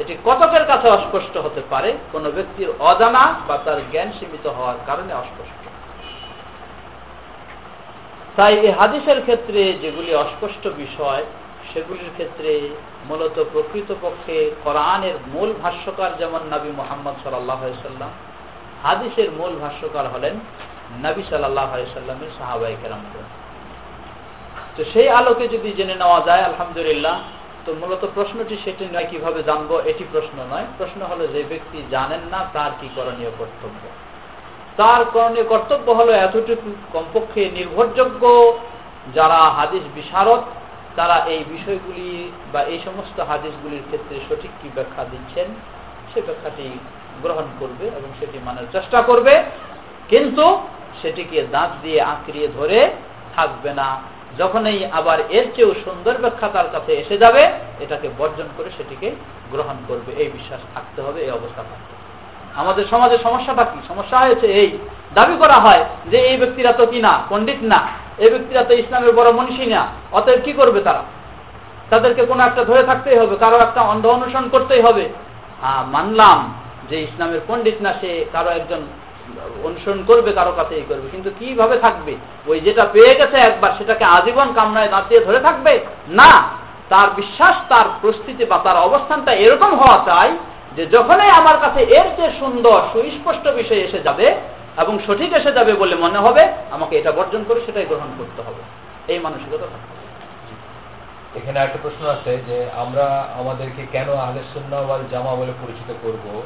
এটি 0.00 0.16
কতকের 0.24 0.64
কাছে 0.66 0.88
অস্পষ্ট 0.88 1.36
হতে 1.36 1.60
পারে? 1.70 1.94
কোনো 2.12 2.30
ব্যক্তির 2.30 2.72
অজানা 2.78 3.34
বা 3.48 3.58
তার 3.58 3.80
জ্ঞান 3.90 4.12
সীমিত 4.12 4.46
হওয়ার 4.46 4.74
কারণে 4.86 5.14
অস্পষ্ট। 5.14 5.68
তাই 8.36 8.58
এই 8.58 8.70
হাদিসের 8.70 9.20
ক্ষেত্রে 9.20 9.72
যেগুলি 9.72 10.14
অস্পষ্ট 10.14 10.66
বিষয়, 10.66 11.24
সেগুলির 11.74 12.10
ক্ষেত্রে 12.12 12.68
মূলত 13.08 13.44
প্রকৃতপক্ষে 13.52 14.50
কোরআনের 14.64 15.16
মূল 15.32 15.52
ভাষ্যকার 15.62 16.10
যেমন 16.18 16.40
নবী 16.50 16.70
মোহাম্মদ 16.76 17.14
সাল্লাম 17.24 18.10
হাদিসের 18.82 19.30
মূল 19.30 19.52
ভাষ্যকার 19.60 20.06
হলেন 20.08 20.34
নবী 21.02 21.22
সাল্লামের 21.30 22.30
সাহাবাই 22.38 22.76
কেরাম 22.82 23.02
তো 24.76 24.84
সেই 24.92 25.08
আলোকে 25.08 25.48
যদি 25.48 25.72
জেনে 25.72 25.94
নেওয়া 25.94 26.20
যায়, 26.26 26.42
আলহামদুলিল্লাহ, 26.42 27.18
তো 27.66 27.74
মূলত 27.74 28.02
প্রশ্নটি 28.14 28.56
সেটি 28.64 28.84
নয় 28.84 29.06
কীভাবে 29.10 29.42
জানব, 29.42 29.70
এটি 29.84 30.04
প্রশ্ন 30.12 30.36
নয়। 30.50 30.66
প্রশ্ন 30.78 31.00
হলো 31.06 31.26
যে 31.26 31.42
ব্যক্তি 31.48 31.82
জানেন 31.90 32.20
না 32.30 32.46
তার 32.52 32.70
কি 32.80 32.88
করণীয় 32.94 33.30
কর্তব্য। 33.38 33.82
তার 34.76 35.04
করণীয় 35.04 35.44
কর্তব্য 35.44 35.90
হলো 35.90 36.12
এতটুকু, 36.12 36.68
কমপক্ষে 36.92 37.50
নির্ভরযোগ্য 37.54 38.22
যারা 39.14 39.34
হাদিস 39.34 39.82
বিশারদ 39.94 40.42
তারা 40.96 41.16
এই 41.34 41.44
বিষয়গুলি 41.48 42.32
বা 42.52 42.60
এই 42.62 42.78
সমস্ত 42.84 43.20
হাদিসগুলির 43.20 43.86
ক্ষেত্রে 43.86 44.16
সঠিক 44.28 44.50
কি 44.62 44.68
ব্যাখ্যা 44.74 45.04
দিচ্ছেন, 45.04 45.48
সে 46.14 46.20
ব্যাখ্যাটি 46.22 46.66
গ্রহণ 47.22 47.46
করবে 47.60 47.86
এবং 47.86 48.10
সেটি 48.20 48.38
মানার 48.44 48.72
চেষ্টা 48.72 49.02
করবে। 49.02 49.42
কিন্তু 50.08 50.58
সেটিকে 51.02 51.42
দাঁত 51.50 51.70
দিয়ে 51.82 52.00
আঁকড়িয়ে 52.02 52.48
ধরে 52.48 52.90
থাকবে 53.36 53.74
না। 53.74 53.88
যখনই 54.38 54.86
আবার 54.92 55.18
এর 55.20 55.46
চেয়েও 55.54 55.74
সুন্দর 55.84 56.14
ব্যাখ্যা 56.18 56.48
তার 56.48 56.68
কাছে 56.72 56.92
এসে 56.92 57.18
যাবে, 57.18 57.42
এটাকে 57.80 58.08
বর্জন 58.18 58.48
করে 58.56 58.70
সেটিকে 58.76 59.10
গ্রহণ 59.52 59.76
করবে। 59.88 60.12
এই 60.22 60.28
বিশ্বাস 60.28 60.60
থাকতে 60.74 61.02
হবে, 61.02 61.20
এই 61.20 61.30
অবস্থা 61.30 61.62
থাকতে 61.70 61.92
আমাদের 62.56 62.84
সমাজে 62.90 63.18
সমস্যাটা 63.18 63.64
কি? 63.64 63.78
সমস্যা 63.88 64.18
হয়েছে 64.18 64.46
এই। 64.46 64.78
দাবি 65.14 65.36
করা 65.38 65.58
হয় 65.60 65.84
যে 66.10 66.18
এই 66.18 66.36
ব্যক্তিরা 66.36 66.72
তো 66.72 66.86
কি 66.86 67.00
না, 67.00 67.12
পণ্ডিত 67.28 67.60
না। 67.62 67.80
এই 68.18 68.30
ব্যক্তিরা 68.30 68.64
তো 68.64 68.74
ইসলামের 68.74 69.12
বড় 69.12 69.32
মনীষী 69.32 69.66
না, 69.66 69.86
অতএব 70.12 70.40
কি 70.44 70.52
করবে 70.52 70.80
তারা? 70.80 71.02
তাদেরকে 71.90 72.24
কোনো 72.24 72.42
একটা 72.42 72.64
ধরে 72.64 72.82
থাকতেই 72.82 73.18
হবে, 73.18 73.36
কারও 73.36 73.58
একটা 73.58 73.82
অন্ধ 73.82 74.06
অনুসরণ 74.06 74.48
করতেই 74.48 74.80
হবে। 74.80 75.08
হ্যাঁ 75.60 75.84
মানলাম 75.86 76.54
যে 76.88 77.00
ইসলামের 77.00 77.40
পণ্ডিত 77.48 77.82
না 77.82 77.94
সে 78.00 78.24
কারও 78.32 78.50
একজন 78.50 78.80
অনুসরণ 79.64 80.02
করবে, 80.06 80.32
কারও 80.32 80.52
কাছে 80.56 80.74
এই 80.74 80.82
করবে। 80.88 81.10
কিন্তু 81.10 81.30
কীভাবে 81.38 81.78
থাকবে? 81.78 82.16
ওই 82.46 82.60
যেটা 82.60 82.84
পেয়ে 82.92 83.14
গেছে 83.14 83.36
একবার, 83.36 83.70
সেটাকে 83.78 84.04
আজীবন 84.04 84.52
কামনায় 84.54 84.88
দাঁত 84.88 85.04
দিয়ে 85.08 85.24
ধরে 85.24 85.40
থাকবে? 85.40 85.80
না। 86.08 86.48
তার 86.88 87.08
বিশ্বাস, 87.16 87.56
তার 87.68 87.84
প্রস্তুতি 88.00 88.44
বা 88.44 88.58
তার 88.64 88.76
অবস্থানটা 88.76 89.32
এরকম 89.32 89.74
হওয়া 89.74 89.98
চাই 90.06 90.36
যে 90.76 90.86
যখনই 90.86 91.30
আমার 91.30 91.58
কাছে 91.60 91.80
এর 91.82 92.08
যে 92.16 92.30
সুন্দর, 92.38 92.80
সুস্পষ্ট 92.92 93.48
বিষয় 93.48 93.78
এসে 93.78 94.00
যাবে 94.02 94.34
এবং 94.78 94.98
সঠিক 95.06 95.32
এসে 95.32 95.52
যাবে 95.52 95.72
বলে 95.74 95.94
মনে 95.94 96.18
হবে, 96.18 96.48
আমাকে 96.70 96.98
এটা 96.98 97.12
বর্জন 97.12 97.44
করে 97.48 97.60
সেটাই 97.66 97.86
গ্রহণ 97.86 98.10
করতে 98.18 98.42
হবে। 98.42 98.62
এই 99.12 99.18
মানসিকতা 99.18 99.66
এখানে 101.36 101.60
একটা 101.60 101.78
প্রশ্ন 101.82 102.06
আছে 102.06 102.38
যে, 102.48 102.66
আমরা 102.76 103.28
আমাদেরকে 103.40 103.86
কেন 103.92 104.08
আহলে 104.10 104.42
সুন্নাহ 104.54 104.86
ওয়াল 104.86 105.02
জামা 105.10 105.36
বলে 105.36 105.52
পরিচিত 105.62 105.94
করব? 106.02 106.42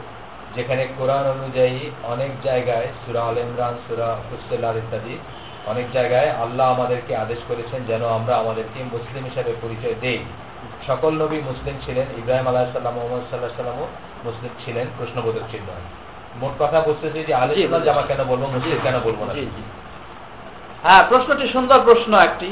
যেখানে 0.54 0.86
কোরআন 0.98 1.26
অনুযায়ী 1.26 1.90
অনেক 2.04 2.30
জায়গায়, 2.42 2.86
সুরা 3.06 3.22
আল 3.22 3.38
ইমরান, 3.38 3.74
সুরা 3.88 4.16
ফুসেলার 4.30 4.76
ইত্যাদি, 4.76 5.18
অনেক 5.66 5.92
জায়গায় 5.92 6.30
আল্লাহ 6.30 6.72
আমাদেরকে 6.74 7.16
আদেশ 7.16 7.38
করেছেন 7.48 7.84
যেন 7.84 8.04
আমরা 8.04 8.36
আমাদেরকে 8.36 8.84
মুসলিম 8.84 9.24
হিসাবে 9.24 9.52
পরিচয় 9.62 9.94
দেই। 10.00 10.24
সকল 10.86 11.12
নবী 11.22 11.40
মুসলিম 11.40 11.76
ছিলেন, 11.86 12.06
ইব্রাহিম 12.18 12.46
আলাহ 12.48 12.64
সাল্লাম 12.72 12.94
মোহাম্মদ 12.94 13.24
সাল্লাহ 13.30 13.50
সাল্লামও 13.56 13.86
মুসলিম 14.24 14.52
ছিলেন, 14.64 14.86
প্রশ্নবোধক 14.98 15.42
চিহ্ন। 15.50 15.68
মোট 16.40 16.52
কথা 16.62 16.78
বুঝতেছি 16.86 17.20
যে 17.28 17.32
জামা 17.86 18.02
কেন 18.10 18.20
বলব 18.30 18.42
মুসলিম 18.54 18.78
কেন 18.86 18.96
বলব 19.06 19.20
না। 19.28 19.32
হ্যাঁ 20.84 21.02
প্রশ্নটি 21.08 21.44
সুন্দর 21.54 21.78
প্রশ্ন 21.88 22.12
একটি। 22.28 22.48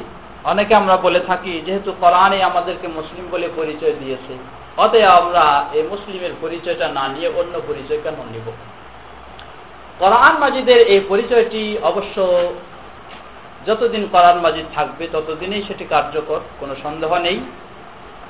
অনেকে 0.53 0.72
আমরা 0.80 0.97
বলে 0.97 1.20
থাকি 1.20 1.53
যেহেতু 1.66 1.91
কোরআনে 2.01 2.39
আমাদেরকে 2.51 2.87
মুসলিম 2.99 3.24
বলে 3.30 3.47
পরিচয় 3.57 3.95
দিয়েছে 4.01 4.32
অতএব 4.85 5.11
আমরা 5.20 5.45
এই 5.76 5.85
মুসলিমের 5.93 6.35
পরিচয়টা 6.41 6.87
না 6.99 7.05
নিয়ে 7.09 7.28
অন্য 7.41 7.55
পরিচয় 7.68 8.01
কেন 8.05 8.18
নিব। 8.32 8.47
কোরআন 9.99 10.35
মাজিদের 10.43 10.80
এই 10.95 11.01
পরিচয়টি 11.09 11.62
অবশ্য 11.91 12.16
যতদিন 13.66 14.03
কোরআন 14.12 14.37
মাজিদ 14.45 14.66
থাকবে 14.74 15.05
ততদিনই 15.12 15.62
সেটি 15.68 15.85
কার্যকর 15.95 16.41
কোনো 16.61 16.74
সন্দেহ 16.82 17.11
নেই। 17.18 17.39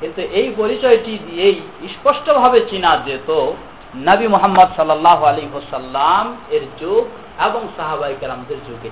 কিন্তু 0.00 0.20
এই 0.40 0.48
পরিচয়টি 0.56 1.12
দিয়েই 1.26 1.58
স্পষ্টভাবে 1.94 2.58
চিনা 2.70 2.90
যেত 3.06 3.30
নবী 3.96 4.26
মোহাম্মদ 4.28 4.68
সাল্লাহ 4.76 5.24
আলী 5.24 5.46
হোসাল্লাম 5.52 6.36
এর 6.50 6.60
যুগ 6.80 7.04
এবং 7.46 7.68
সাহাবাই 7.76 8.14
কেরামদের 8.20 8.56
যুগে। 8.68 8.90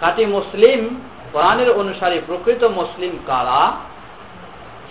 খাঁটি 0.00 0.26
মুসলিম 0.26 1.00
কোরআনের 1.32 1.70
অনুসারী 1.70 2.20
প্রকৃত 2.26 2.64
মুসলিম 2.64 3.18
কারা? 3.26 3.72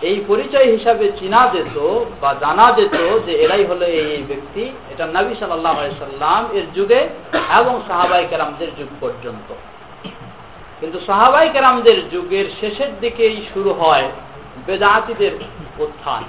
এই 0.01 0.23
পরিচয় 0.27 0.77
হিসাবে 0.77 1.11
চিনা 1.19 1.49
যেত 1.53 2.05
বা 2.21 2.35
জানা 2.39 2.71
যেত 2.71 3.19
যে 3.25 3.31
এরাই 3.31 3.65
হলো 3.65 3.85
এই 3.85 4.11
এই 4.11 4.23
ব্যক্তি, 4.23 4.61
এটা 4.61 5.05
নবী 5.05 5.35
সাল্লাহ 5.39 5.75
সাল্লাম 5.99 6.45
এর 6.53 6.63
যুগে 6.75 7.09
এবং 7.59 7.81
সাহাবাই 7.87 8.27
কেরামদের 8.29 8.67
যুগ 8.75 8.87
পর্যন্ত। 9.01 9.53
কিন্তু 10.79 10.99
সাহাবাই 11.05 11.49
কেরামদের 11.49 12.09
যুগের 12.09 12.45
শেষের 12.59 12.99
দিকেই 12.99 13.45
শুরু 13.53 13.73
হয় 13.73 14.11
বেদাতিদের 14.65 15.31
উত্থান। 15.79 16.23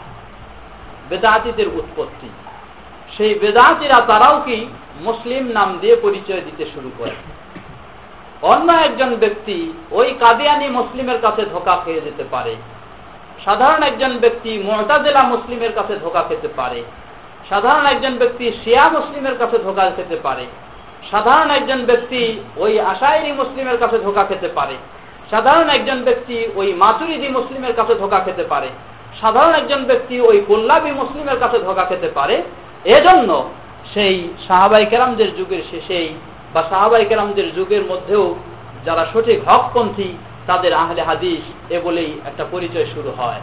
বেদাতিদের 1.10 1.68
উৎপত্তি। 1.68 2.28
সেই 3.16 3.34
বেদাতিরা 3.34 4.00
তারাও 4.00 4.42
কি 4.44 4.66
মুসলিম 5.00 5.48
নাম 5.48 5.78
দিয়ে 5.80 5.96
পরিচয় 5.96 6.40
দিতে 6.40 6.64
শুরু 6.74 6.90
করে? 6.98 7.10
অন্য 8.42 8.72
একজন 8.72 9.16
ব্যক্তি 9.16 9.72
ওই 9.90 10.14
কাদিয়ানি 10.20 10.68
মুসলিমের 10.68 11.20
কাছে 11.20 11.42
ধোকা 11.42 11.82
খেয়ে 11.84 12.00
যেতে 12.00 12.24
পারে। 12.30 12.56
সাধারণ 13.44 13.82
একজন 13.82 14.18
ব্যক্তি 14.18 14.58
মোহতাজেলা 14.58 15.22
মুসলিমের 15.22 15.72
কাছে 15.72 15.96
ধোকা 15.96 16.22
খেতে 16.22 16.48
পারে। 16.48 16.84
সাধারণ 17.48 17.86
একজন 17.86 18.16
ব্যক্তি 18.16 18.52
শিয়া 18.64 18.88
মুসলিমের 18.88 19.38
কাছে 19.38 19.58
ধোকা 19.58 19.90
খেতে 19.96 20.16
পারে। 20.16 20.46
সাধারণ 21.10 21.50
একজন 21.50 21.84
ব্যক্তি 21.84 22.40
ওই 22.56 22.80
আশায়রি 22.80 23.32
মুসলিমের 23.32 23.78
কাছে 23.78 23.98
ধোকা 23.98 24.24
খেতে 24.24 24.48
পারে। 24.48 24.76
সাধারণ 25.30 25.68
একজন 25.68 26.02
ব্যক্তি 26.02 26.48
ওই 26.54 26.72
মাতুরিদি 26.72 27.28
মুসলিমের 27.28 27.74
কাছে 27.74 27.94
ধোকা 27.94 28.18
খেতে 28.18 28.44
পারে। 28.44 28.68
সাধারণ 29.20 29.54
একজন 29.60 29.80
ব্যক্তি 29.90 30.14
ওই 30.20 30.38
কোল্লাবি 30.48 30.90
মুসলিমের 31.00 31.38
কাছে 31.42 31.58
ধোকা 31.66 31.84
খেতে 31.90 32.08
পারে, 32.08 32.36
এজন্য 32.96 33.30
সেই 33.94 34.16
সাহাবাই 34.46 34.84
কেরামদের 34.90 35.30
যুগের 35.38 35.62
শেষেই 35.70 36.08
বা 36.54 36.60
সাহাবাই 36.70 37.04
কেরামদের 37.10 37.48
যুগের 37.56 37.84
মধ্যেও 37.90 38.24
যারা 38.86 39.04
সঠিক 39.12 39.38
হকপন্থী, 39.48 40.10
তাদের 40.46 40.72
আহলে 40.82 41.02
হাদিস 41.02 41.42
এ 41.76 41.78
বলেই 41.84 42.10
একটা 42.24 42.44
পরিচয় 42.52 42.86
শুরু 42.94 43.10
হয়। 43.18 43.40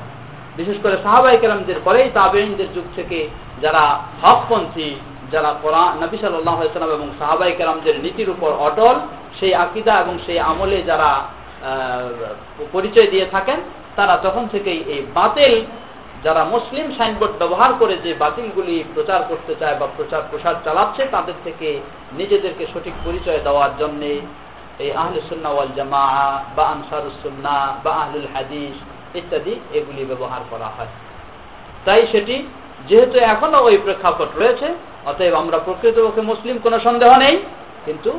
বিশেষ 0.58 0.78
করে 0.84 0.96
সাহাবাই 1.04 1.38
কেরামদের 1.42 1.78
পরেই 1.86 2.08
তাবেইনদের 2.14 2.70
যুগ 2.76 2.86
থেকে 2.96 3.20
যারা 3.62 3.84
হকপন্থী, 4.24 4.90
যারা 5.32 5.52
কোরআন, 5.62 5.92
নবী 6.04 6.18
সাল্লাম 6.18 6.90
এবং 6.98 7.08
সাহাবাই 7.20 7.54
কেরামদের 7.58 7.96
নীতির 8.04 8.30
উপর 8.30 8.52
অটল, 8.68 8.96
সেই 9.40 9.54
আকিদা 9.56 9.94
এবং 10.04 10.16
সেই 10.26 10.40
আমলে 10.40 10.80
যারা 10.90 11.10
পরিচয় 12.72 13.08
দিয়ে 13.14 13.26
থাকেন 13.32 13.60
তারা 13.98 14.16
তখন 14.26 14.44
থেকেই 14.54 14.80
এই 14.94 15.02
বাতিল, 15.18 15.54
যারা 16.26 16.42
মুসলিম 16.56 16.88
সাইনবোর্ড 16.98 17.34
ব্যবহার 17.42 17.72
করে 17.82 17.96
যে 18.06 18.12
বাতিলগুলি 18.24 18.76
প্রচার 18.96 19.20
করতে 19.30 19.54
চায় 19.62 19.76
বা 19.82 19.88
প্রচার 19.98 20.22
প্রসার 20.30 20.56
চালাচ্ছে, 20.66 21.04
তাদের 21.16 21.38
থেকে 21.46 21.70
নিজেদেরকে 22.20 22.64
সঠিক 22.74 22.96
পরিচয় 23.06 23.40
দেওয়ার 23.48 23.72
জন্যে 23.82 24.12
এই 24.84 24.92
আহলে 25.02 25.22
সুন্নাওয়াল 25.30 25.70
জামা 25.78 26.06
বা 26.56 26.64
আনসারুসুন্না 26.76 27.56
বা 27.84 27.92
আহলুল 28.02 28.28
হাদিস 28.34 28.76
ইত্যাদি 29.20 29.54
এগুলি 29.78 30.02
ব্যবহার 30.12 30.42
করা 30.52 30.70
হয়। 30.76 30.92
তাই 31.86 32.02
সেটি 32.12 32.36
যেহেতু 32.90 33.18
এখনও 33.34 33.60
ওই 33.68 33.76
প্রেক্ষাপট 33.86 34.30
রয়েছে, 34.42 34.68
অতএব 35.10 35.34
আমরা 35.42 35.58
প্রকৃতপক্ষে 35.66 36.24
মুসলিম 36.32 36.56
কোনো 36.66 36.78
সন্দেহ 36.88 37.12
নেই, 37.26 37.36
কিন্তু 37.86 38.12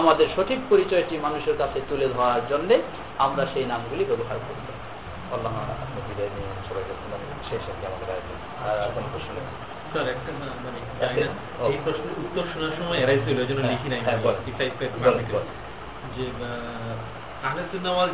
আমাদের 0.00 0.26
সঠিক 0.36 0.60
পরিচয়টি 0.70 1.14
মানুষের 1.26 1.56
কাছে 1.58 1.78
তুলে 1.88 2.06
ধরার 2.16 2.42
জন্যে 2.50 2.76
আমরা 3.24 3.42
সেই 3.52 3.66
নামগুলি 3.72 4.04
ব্যবহার 4.10 4.38
করব 4.46 4.67
এই 11.64 11.76
উত্তর 12.18 12.44
শোনার 12.52 12.72
সময় 12.78 12.98
এরাই 12.98 13.18
ছিল 13.18 13.38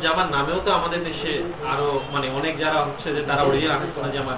জামার 0.01 0.27
নামেও 0.31 0.59
তো 0.65 0.71
আমাদের 0.71 1.03
দেশে 1.03 1.43
আরও 1.67 1.87
মানে 2.11 2.27
অনেক 2.29 2.57
যারা 2.59 2.79
হচ্ছে 2.79 3.15
যে 3.15 3.21
তারা 3.21 3.41
অরিজিনাল 3.41 3.75
আহলে 3.75 3.87
সুন্নাহ 3.95 4.11
জামার। 4.11 4.37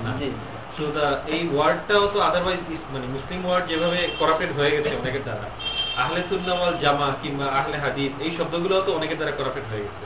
এই 1.27 1.49
ওয়ার্ডটাও 1.53 2.07
তো 2.13 2.21
আদারওয়াইজ 2.21 2.59
মানে 2.93 3.07
মুসলিম 3.07 3.45
ওয়ার্ড 3.45 3.67
যেভাবে 3.67 4.07
করাপ্টেড 4.19 4.51
হয়ে 4.51 4.71
গেছে 4.71 4.89
অনেকের 4.95 5.23
দ্বারা 5.23 5.45
আহলে 6.03 6.23
সুন্নাহ 6.29 6.71
জামা 6.81 7.07
কিংবা 7.21 7.45
আহলে 7.45 7.77
হাদিস 7.77 8.11
এই 8.19 8.37
শব্দগুলো 8.37 8.81
তো 8.81 8.93
অনেকের 8.93 9.17
দ্বারা 9.17 9.31
করাপ্টেড 9.31 9.63
হয়ে 9.71 9.81
গেছে 9.81 10.05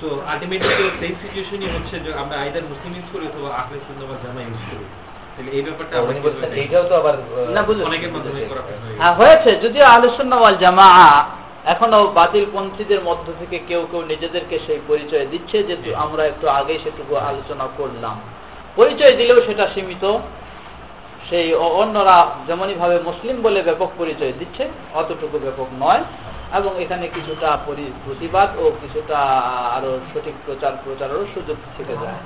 সো 0.00 0.08
আলটিমেটলি 0.26 0.74
তো 0.78 0.84
সেই 1.00 1.12
সিচুয়েশনই 1.22 1.68
হচ্ছে 1.74 2.00
যে 2.00 2.10
আমরা 2.14 2.36
আইদার 2.38 2.62
মুসলিম 2.62 2.92
ইউজ 2.94 3.08
করি 3.12 3.26
অথবা 3.26 3.48
আহলে 3.54 3.78
সুন্নাহ 3.86 4.06
ওয়াল 4.08 4.20
জামা 4.26 4.40
ইউজ 4.40 4.62
করি। 4.70 4.84
তাহলে 5.34 5.50
এই 5.50 5.62
ব্যাপারটা 5.62 5.98
আমরা 5.98 6.10
উনি 6.10 6.20
বলছেন 6.20 6.52
এইটাও 6.52 6.84
তো 6.88 6.94
আবার 6.96 7.14
না, 7.54 7.62
বুঝলাম। 7.62 7.86
অনেকের 7.86 8.10
মাধ্যমে 8.12 8.40
করাপ্টেড 8.40 8.78
হয়ে 8.84 8.98
হ্যাঁ। 8.98 9.14
হয়েছে। 9.14 9.50
যদিও 9.62 9.84
আলোচনা 9.84 10.36
ওয়াল 10.36 10.56
জামা 10.56 10.88
এখনও 11.64 12.06
বাতিল 12.14 12.46
পন্থীদের 12.52 13.00
মধ্য 13.04 13.32
থেকে 13.40 13.58
কেউ 13.68 13.86
কেউ 13.90 14.02
নিজেদেরকে 14.02 14.58
সেই 14.66 14.80
পরিচয় 14.88 15.26
দিচ্ছে 15.26 15.62
যে 15.62 15.94
আমরা 15.94 16.24
একটু 16.24 16.48
আগে 16.48 16.78
সেটুকু 16.84 17.16
আলোচনা 17.16 17.68
করলাম। 17.76 18.20
পরিচয় 18.76 19.16
দিলেও 19.16 19.46
সেটা 19.46 19.68
সীমিত। 19.74 20.18
সেই 21.30 21.54
অন্যরা 21.54 22.30
যেমনই 22.46 22.74
ভাবে 22.74 22.98
মুসলিম 22.98 23.42
বলে 23.42 23.62
ব্যাপক 23.62 23.90
পরিচয় 23.98 24.32
দিচ্ছে 24.38 24.68
অতটুকু 24.94 25.38
ব্যাপক 25.38 25.66
নয়। 25.80 26.02
এবং 26.54 26.82
এখানে 26.82 27.08
কিছুটা 27.08 27.48
প্রতিবাদ 28.04 28.48
ও 28.58 28.64
কিছুটা 28.80 29.18
আরও 29.76 29.90
সঠিক 30.14 30.34
প্রচার 30.46 30.72
প্রচারেরও 30.84 31.24
সুযোগ 31.34 31.56
থেকে 31.76 31.94
যায়। 32.02 32.20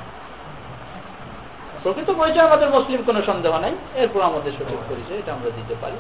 প্রকৃত 1.82 2.10
পরিচয় 2.10 2.46
আমাদের 2.46 2.68
মুসলিম 2.70 3.00
কোনো 3.06 3.22
সন্দেহ 3.22 3.52
নাই। 3.60 3.74
এরপর 3.94 4.20
আমাদের 4.20 4.52
সঠিক 4.52 4.80
পরিচয় 4.90 5.18
এটা 5.18 5.32
আমরা 5.32 5.50
দিতে 5.58 5.74
পারি। 5.80 5.96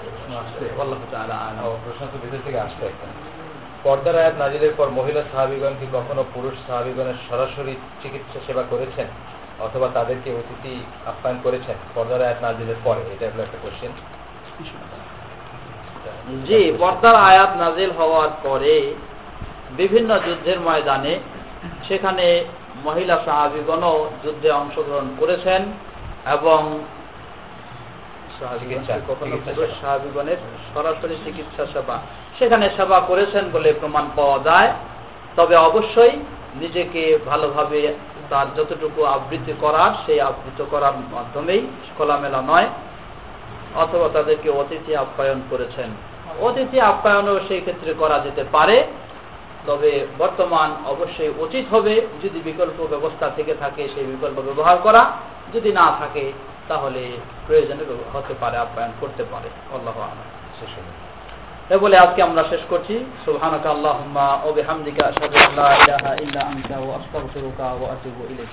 প্রশ্ন 1.84 2.06
তো 2.12 2.16
ভিতর 2.22 2.44
থেকে 2.46 2.58
আসছে 2.60 2.86
পর্দার 3.84 4.16
আয়াত 4.18 4.34
নাজিলের 4.38 4.74
পর 4.76 4.88
মহিলা 4.90 5.22
সাহাবিগণ 5.32 5.74
কি 5.80 5.86
কখনো 5.92 6.24
পুরুষ 6.34 6.54
সাহাবিগণের 6.66 7.18
সরাসরি 7.28 7.74
চিকিৎসা 8.02 8.40
সেবা 8.46 8.62
করেছেন? 8.70 9.06
অথবা 9.66 9.88
তাদেরকে 9.94 10.30
অতিথি 10.30 10.74
আপ্যায়ন 11.06 11.38
করেছেন? 11.42 11.76
পর্দার 11.94 12.22
আয়াত 12.22 12.38
নাজিলের 12.42 12.76
পরে। 12.84 13.02
এটা 13.14 13.24
হলো 13.34 13.42
একটা 13.42 13.58
কোশ্চেন 13.62 13.92
জি 16.46 16.72
পর্দার 16.78 17.14
আয়াত 17.14 17.50
নাজিল 17.56 17.90
হওয়ার 17.90 18.30
পরে 18.42 18.94
বিভিন্ন 19.76 20.18
যুদ্ধের 20.18 20.60
ময়দানে 20.60 21.18
সেখানে 21.88 22.44
মহিলা 22.84 23.16
সাহাবিগণও 23.24 24.10
যুদ্ধে 24.24 24.50
অংশগ্রহণ 24.50 25.08
করেছেন 25.20 25.62
এবং 26.32 26.80
সাহাবীগণ 28.38 28.82
সাহাবিগণের 29.80 30.36
সরাসরি 30.74 31.16
চিকিৎসা 31.24 31.64
সেবা। 31.72 31.96
সেখানে 32.38 32.70
সেবা 32.76 33.00
করেছেন 33.00 33.44
বলে 33.52 33.72
প্রমাণ 33.72 34.04
পাওয়া 34.16 34.38
যায়। 34.38 34.70
তবে 35.36 35.56
অবশ্যই 35.56 36.14
নিজেকে 36.54 37.18
ভালোভাবে 37.26 37.94
তার 38.30 38.46
যতটুকু 38.56 39.04
আবৃত্তি 39.04 39.54
করার 39.60 39.92
সেই 40.06 40.20
আবৃত্তি 40.20 40.64
করার 40.70 40.92
মাধ্যমেই 41.12 41.62
খোলামেলা 41.98 42.42
নয় 42.42 42.68
অথবা 43.74 44.08
তাদেরকে 44.12 44.50
অতিথি 44.50 44.96
আপ্যায়ন 44.96 45.40
করেছেন। 45.50 45.90
অতিথি 46.40 46.80
আপ্যায়নও 46.80 47.40
সেই 47.48 47.60
ক্ষেত্রে 47.60 47.94
করা 47.98 48.18
যেতে 48.18 48.44
পারে। 48.52 48.76
তবে 49.66 50.06
বর্তমান 50.18 50.76
অবশ্যই 50.86 51.32
উচিত 51.38 51.74
হবে 51.74 52.06
যদি 52.22 52.40
বিকল্প 52.44 52.86
ব্যবস্থা 52.90 53.30
থেকে 53.36 53.54
থাকে 53.54 53.88
সেই 53.94 54.04
বিকল্প 54.04 54.40
ব্যবহার 54.40 54.76
করা। 54.76 55.02
যদি 55.54 55.72
না 55.72 55.96
থাকে 55.98 56.32
তাহলে 56.68 57.02
প্রয়োজনে 57.46 57.84
হতে 58.12 58.34
পারে 58.40 58.56
আপ্যায়ন 58.56 58.92
করতে 59.00 59.24
পারে। 59.24 59.48
আল্লাহ 59.74 59.94
শেষ 60.60 60.72
হলো 60.78 60.92
এ 61.74 61.76
বলে 61.78 61.98
আজকে 61.98 62.22
আমরা 62.22 62.44
শেষ 62.50 62.60
করছি। 62.70 63.04
সুবহানাকা 63.24 63.70
আল্লাহুম্মা 63.70 64.28
ওয়া 64.42 64.52
বিহামদিকা 64.52 65.02
আশহাদু 65.06 65.36
আন 65.38 65.52
ইলাহা 65.82 66.14
ইল্লা 66.22 66.40
আনতা 66.40 66.76
ওয়া 66.78 66.96
আস্তাগফিরুকা 66.96 67.64
ওয়া 67.64 67.92
আতুবু 67.92 68.22
ইলাইক। 68.32 68.52